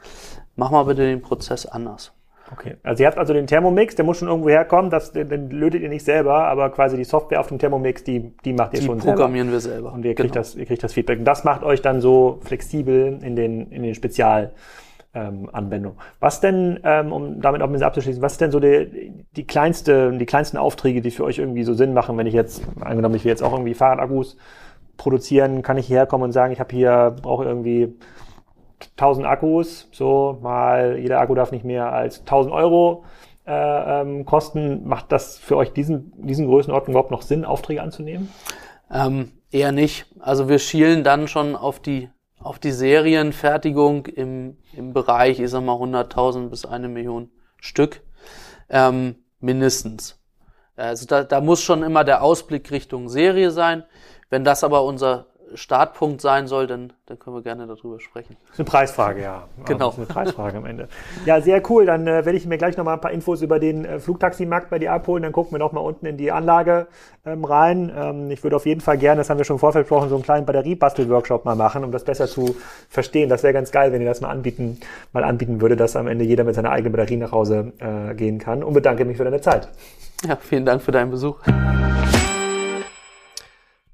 mach 0.56 0.72
mal 0.72 0.86
bitte 0.86 1.04
den 1.04 1.22
Prozess 1.22 1.68
anders. 1.68 2.14
Okay, 2.52 2.76
also 2.84 3.02
ihr 3.02 3.08
habt 3.08 3.18
also 3.18 3.34
den 3.34 3.48
Thermomix, 3.48 3.96
der 3.96 4.06
muss 4.06 4.18
schon 4.18 4.28
irgendwo 4.28 4.50
herkommen, 4.50 4.92
das, 4.92 5.12
den, 5.12 5.30
den 5.30 5.50
lötet 5.50 5.82
ihr 5.82 5.90
nicht 5.90 6.06
selber, 6.06 6.46
aber 6.46 6.70
quasi 6.70 6.96
die 6.96 7.04
Software 7.04 7.40
auf 7.40 7.48
dem 7.48 7.58
Thermomix, 7.58 8.04
die, 8.04 8.34
die 8.46 8.54
macht 8.54 8.74
ihr 8.74 8.82
die 8.82 8.86
schon 8.86 9.00
selber. 9.00 9.12
Die 9.12 9.18
programmieren 9.18 9.52
wir 9.52 9.60
selber. 9.60 9.92
Und 9.94 10.06
ihr 10.06 10.14
kriegt, 10.14 10.34
genau. 10.34 10.42
das, 10.42 10.56
ihr 10.56 10.66
kriegt 10.66 10.84
das 10.84 10.94
Feedback. 10.94 11.20
Und 11.20 11.26
das 11.26 11.44
macht 11.44 11.64
euch 11.64 11.82
dann 11.82 12.02
so 12.02 12.40
flexibel 12.44 13.20
in 13.22 13.36
den, 13.36 13.72
in 13.72 13.84
den 13.84 13.96
Spezial- 13.96 14.52
ähm, 15.16 15.50
Anwendung. 15.52 15.96
Was 16.20 16.42
denn, 16.42 16.80
ähm, 16.84 17.12
um 17.12 17.42
damit 17.42 17.62
auch 17.62 17.68
ein 17.68 17.72
bisschen 17.72 17.88
abzuschließen, 17.88 18.22
was 18.22 18.34
ist 18.34 18.42
denn 18.42 18.52
so 18.52 18.60
die, 18.60 19.14
die 19.36 19.48
kleinste, 19.48 20.12
die 20.12 20.26
kleinsten 20.26 20.58
Aufträge, 20.58 21.02
die 21.02 21.10
für 21.10 21.24
euch 21.24 21.40
irgendwie 21.40 21.64
so 21.64 21.74
Sinn 21.74 21.94
machen, 21.94 22.18
wenn 22.18 22.28
ich 22.28 22.34
jetzt, 22.34 22.62
angenommen, 22.82 23.16
ich 23.16 23.24
will 23.24 23.30
jetzt 23.30 23.42
auch 23.42 23.54
irgendwie 23.54 23.74
Fahrradakkus 23.74 24.38
produzieren, 24.98 25.62
kann 25.62 25.78
ich 25.78 25.88
hierher 25.88 26.06
kommen 26.06 26.26
und 26.26 26.32
sagen, 26.34 26.52
ich 26.52 26.60
habe 26.60 26.76
hier, 26.76 27.16
brauche 27.22 27.46
irgendwie 27.46 27.96
1000 28.92 29.26
Akkus, 29.26 29.90
so 29.92 30.40
mal 30.42 30.98
jeder 30.98 31.20
Akku 31.20 31.36
darf 31.36 31.52
nicht 31.52 31.66
mehr 31.66 31.92
als 31.92 32.22
1000 32.22 32.54
Euro 32.54 33.04
äh, 33.46 34.02
ähm, 34.02 34.26
kosten. 34.26 34.88
Macht 34.88 35.12
das 35.12 35.38
für 35.38 35.58
euch 35.58 35.74
diesen, 35.74 36.14
diesen 36.18 36.48
Größenordnung 36.48 36.94
überhaupt 36.94 37.12
noch 37.12 37.22
Sinn, 37.22 37.46
Aufträge 37.46 37.82
anzunehmen? 37.82 38.30
Ähm, 38.92 39.32
eher 39.52 39.72
nicht. 39.72 40.06
Also 40.20 40.50
wir 40.50 40.60
schielen 40.60 41.04
dann 41.04 41.28
schon 41.28 41.56
auf 41.56 41.80
die 41.80 42.10
auf 42.46 42.60
die 42.60 42.72
Serienfertigung 42.72 44.06
im, 44.06 44.58
im 44.74 44.94
Bereich, 44.94 45.40
ich 45.40 45.50
sag 45.50 45.64
mal 45.64 45.78
100.000 45.78 46.50
bis 46.50 46.64
eine 46.64 46.88
Million 46.88 47.32
Stück 47.60 48.02
ähm, 48.70 49.16
mindestens. 49.40 50.20
Also 50.76 51.08
da, 51.08 51.24
da 51.24 51.42
muss 51.42 51.64
schon 51.64 51.82
immer 51.82 52.04
der 52.04 52.22
Ausblick 52.22 52.70
Richtung 52.70 53.10
Serie 53.10 53.50
sein. 53.50 53.84
Wenn 54.30 54.44
das 54.44 54.64
aber 54.64 54.84
unser 54.84 55.28
Startpunkt 55.54 56.22
sein 56.22 56.48
soll, 56.48 56.68
dann, 56.68 56.94
dann 57.06 57.20
können 57.20 57.36
wir 57.36 57.44
gerne 57.44 57.68
darüber 57.68 58.00
sprechen. 58.00 58.36
Das 58.46 58.54
ist 58.54 58.60
eine 58.60 58.66
Preisfrage, 58.66 59.22
ja. 59.22 59.44
Genau. 59.66 59.88
Das 59.88 59.94
ist 59.94 60.00
eine 60.00 60.08
Preisfrage 60.08 60.58
am 60.58 60.66
Ende. 60.66 60.88
Ja, 61.26 61.40
sehr 61.42 61.62
cool. 61.70 61.86
Dann 61.86 62.08
äh, 62.08 62.26
werde 62.26 62.34
ich 62.34 62.46
mir 62.46 62.58
gleich 62.58 62.78
noch 62.78 62.84
mal 62.84 62.94
ein 62.94 63.02
paar 63.02 63.12
Infos 63.12 63.42
über 63.42 63.60
den 63.60 63.86
äh, 63.86 64.00
Flugtaximarkt 64.00 64.70
bei 64.70 64.80
dir 64.80 64.92
abholen. 64.92 65.24
Dann 65.24 65.32
gucken 65.32 65.54
wir 65.54 65.60
noch 65.60 65.72
mal 65.72 65.82
unten 65.82 66.06
in 66.06 66.18
die 66.18 66.32
Anlage 66.32 66.88
ähm, 67.26 67.46
rein. 67.46 67.92
Ähm, 67.96 68.32
ich 68.32 68.44
würde 68.44 68.56
auf 68.56 68.66
jeden 68.66 68.82
Fall 68.82 68.98
gerne, 68.98 69.20
das 69.20 69.30
haben 69.30 69.38
wir 69.38 69.46
schon 69.46 69.56
im 69.56 69.60
Vorfeld 69.60 69.86
besprochen, 69.86 70.10
so 70.10 70.16
einen 70.16 70.24
kleinen 70.24 70.46
Batteriebastel-Workshop 70.46 71.46
mal 71.46 71.56
machen, 71.56 71.84
um 71.84 71.92
das 71.92 72.04
besser 72.04 72.28
zu 72.28 72.56
verstehen. 72.90 73.30
Das 73.30 73.44
wäre 73.44 73.54
ganz 73.54 73.72
geil, 73.72 73.92
wenn 73.92 74.02
ihr 74.02 74.08
das 74.08 74.22
mal 74.22 74.30
anbieten, 74.30 74.80
mal 75.14 75.24
anbieten 75.24 75.62
würde, 75.62 75.76
dass 75.76 75.96
am 75.96 76.08
Ende 76.08 76.26
jeder 76.26 76.44
mit 76.44 76.56
seiner 76.56 76.72
eigenen 76.72 76.92
Batterie 76.92 77.18
nach 77.18 77.32
Hause 77.32 77.74
äh, 77.80 78.16
gehen 78.16 78.40
kann. 78.40 78.64
Und 78.64 78.74
bedanke 78.74 79.06
mich 79.06 79.18
für 79.18 79.24
deine 79.24 79.42
Zeit. 79.42 79.70
Ja, 80.28 80.36
vielen 80.38 80.66
Dank 80.66 80.82
für 80.82 80.92
deinen 80.92 81.12
Besuch. 81.12 81.38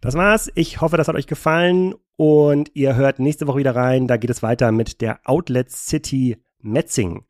Das 0.01 0.15
war's. 0.15 0.51
Ich 0.55 0.81
hoffe, 0.81 0.97
das 0.97 1.07
hat 1.07 1.15
euch 1.15 1.27
gefallen 1.27 1.93
und 2.15 2.71
ihr 2.73 2.95
hört 2.95 3.19
nächste 3.19 3.45
Woche 3.45 3.59
wieder 3.59 3.75
rein. 3.75 4.07
Da 4.07 4.17
geht 4.17 4.31
es 4.31 4.41
weiter 4.41 4.71
mit 4.71 4.99
der 4.99 5.19
Outlet 5.25 5.69
City 5.69 6.37
Metzing. 6.59 7.25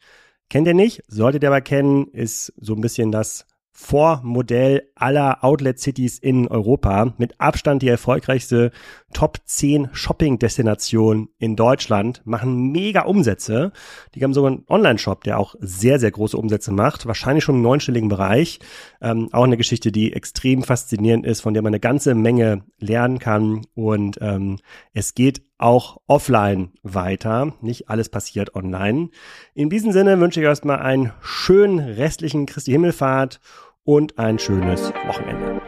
Kennt 0.49 0.67
ihr 0.67 0.73
nicht? 0.73 1.03
Solltet 1.07 1.43
ihr 1.43 1.49
aber 1.49 1.59
kennen, 1.59 2.07
ist 2.13 2.53
so 2.57 2.73
ein 2.73 2.81
bisschen 2.81 3.11
das 3.11 3.45
Vormodell 3.81 4.83
aller 4.93 5.43
Outlet 5.43 5.79
Cities 5.79 6.19
in 6.19 6.47
Europa. 6.47 7.13
Mit 7.17 7.41
Abstand 7.41 7.81
die 7.81 7.87
erfolgreichste 7.87 8.71
Top 9.11 9.39
10 9.43 9.89
Shopping-Destination 9.91 11.29
in 11.39 11.55
Deutschland. 11.55 12.21
Machen 12.23 12.71
mega 12.71 13.01
Umsätze. 13.01 13.73
Die 14.13 14.23
haben 14.23 14.35
sogar 14.35 14.51
einen 14.51 14.65
Online-Shop, 14.69 15.23
der 15.23 15.39
auch 15.39 15.55
sehr, 15.59 15.99
sehr 15.99 16.11
große 16.11 16.37
Umsätze 16.37 16.71
macht. 16.71 17.07
Wahrscheinlich 17.07 17.43
schon 17.43 17.55
im 17.55 17.63
neunstelligen 17.63 18.07
Bereich. 18.07 18.59
Ähm, 19.01 19.29
auch 19.31 19.43
eine 19.43 19.57
Geschichte, 19.57 19.91
die 19.91 20.13
extrem 20.13 20.61
faszinierend 20.61 21.25
ist, 21.25 21.41
von 21.41 21.55
der 21.55 21.63
man 21.63 21.71
eine 21.71 21.79
ganze 21.79 22.13
Menge 22.13 22.63
lernen 22.77 23.17
kann. 23.17 23.65
Und 23.73 24.19
ähm, 24.21 24.59
es 24.93 25.15
geht 25.15 25.41
auch 25.57 25.97
offline 26.07 26.71
weiter. 26.83 27.53
Nicht 27.61 27.89
alles 27.89 28.09
passiert 28.09 28.55
online. 28.55 29.09
In 29.53 29.69
diesem 29.69 29.91
Sinne 29.91 30.19
wünsche 30.19 30.39
ich 30.39 30.45
erstmal 30.45 30.79
einen 30.79 31.13
schönen 31.21 31.79
restlichen 31.79 32.45
Christi 32.45 32.71
Himmelfahrt 32.71 33.39
und 33.83 34.17
ein 34.17 34.39
schönes 34.39 34.93
Wochenende. 35.05 35.60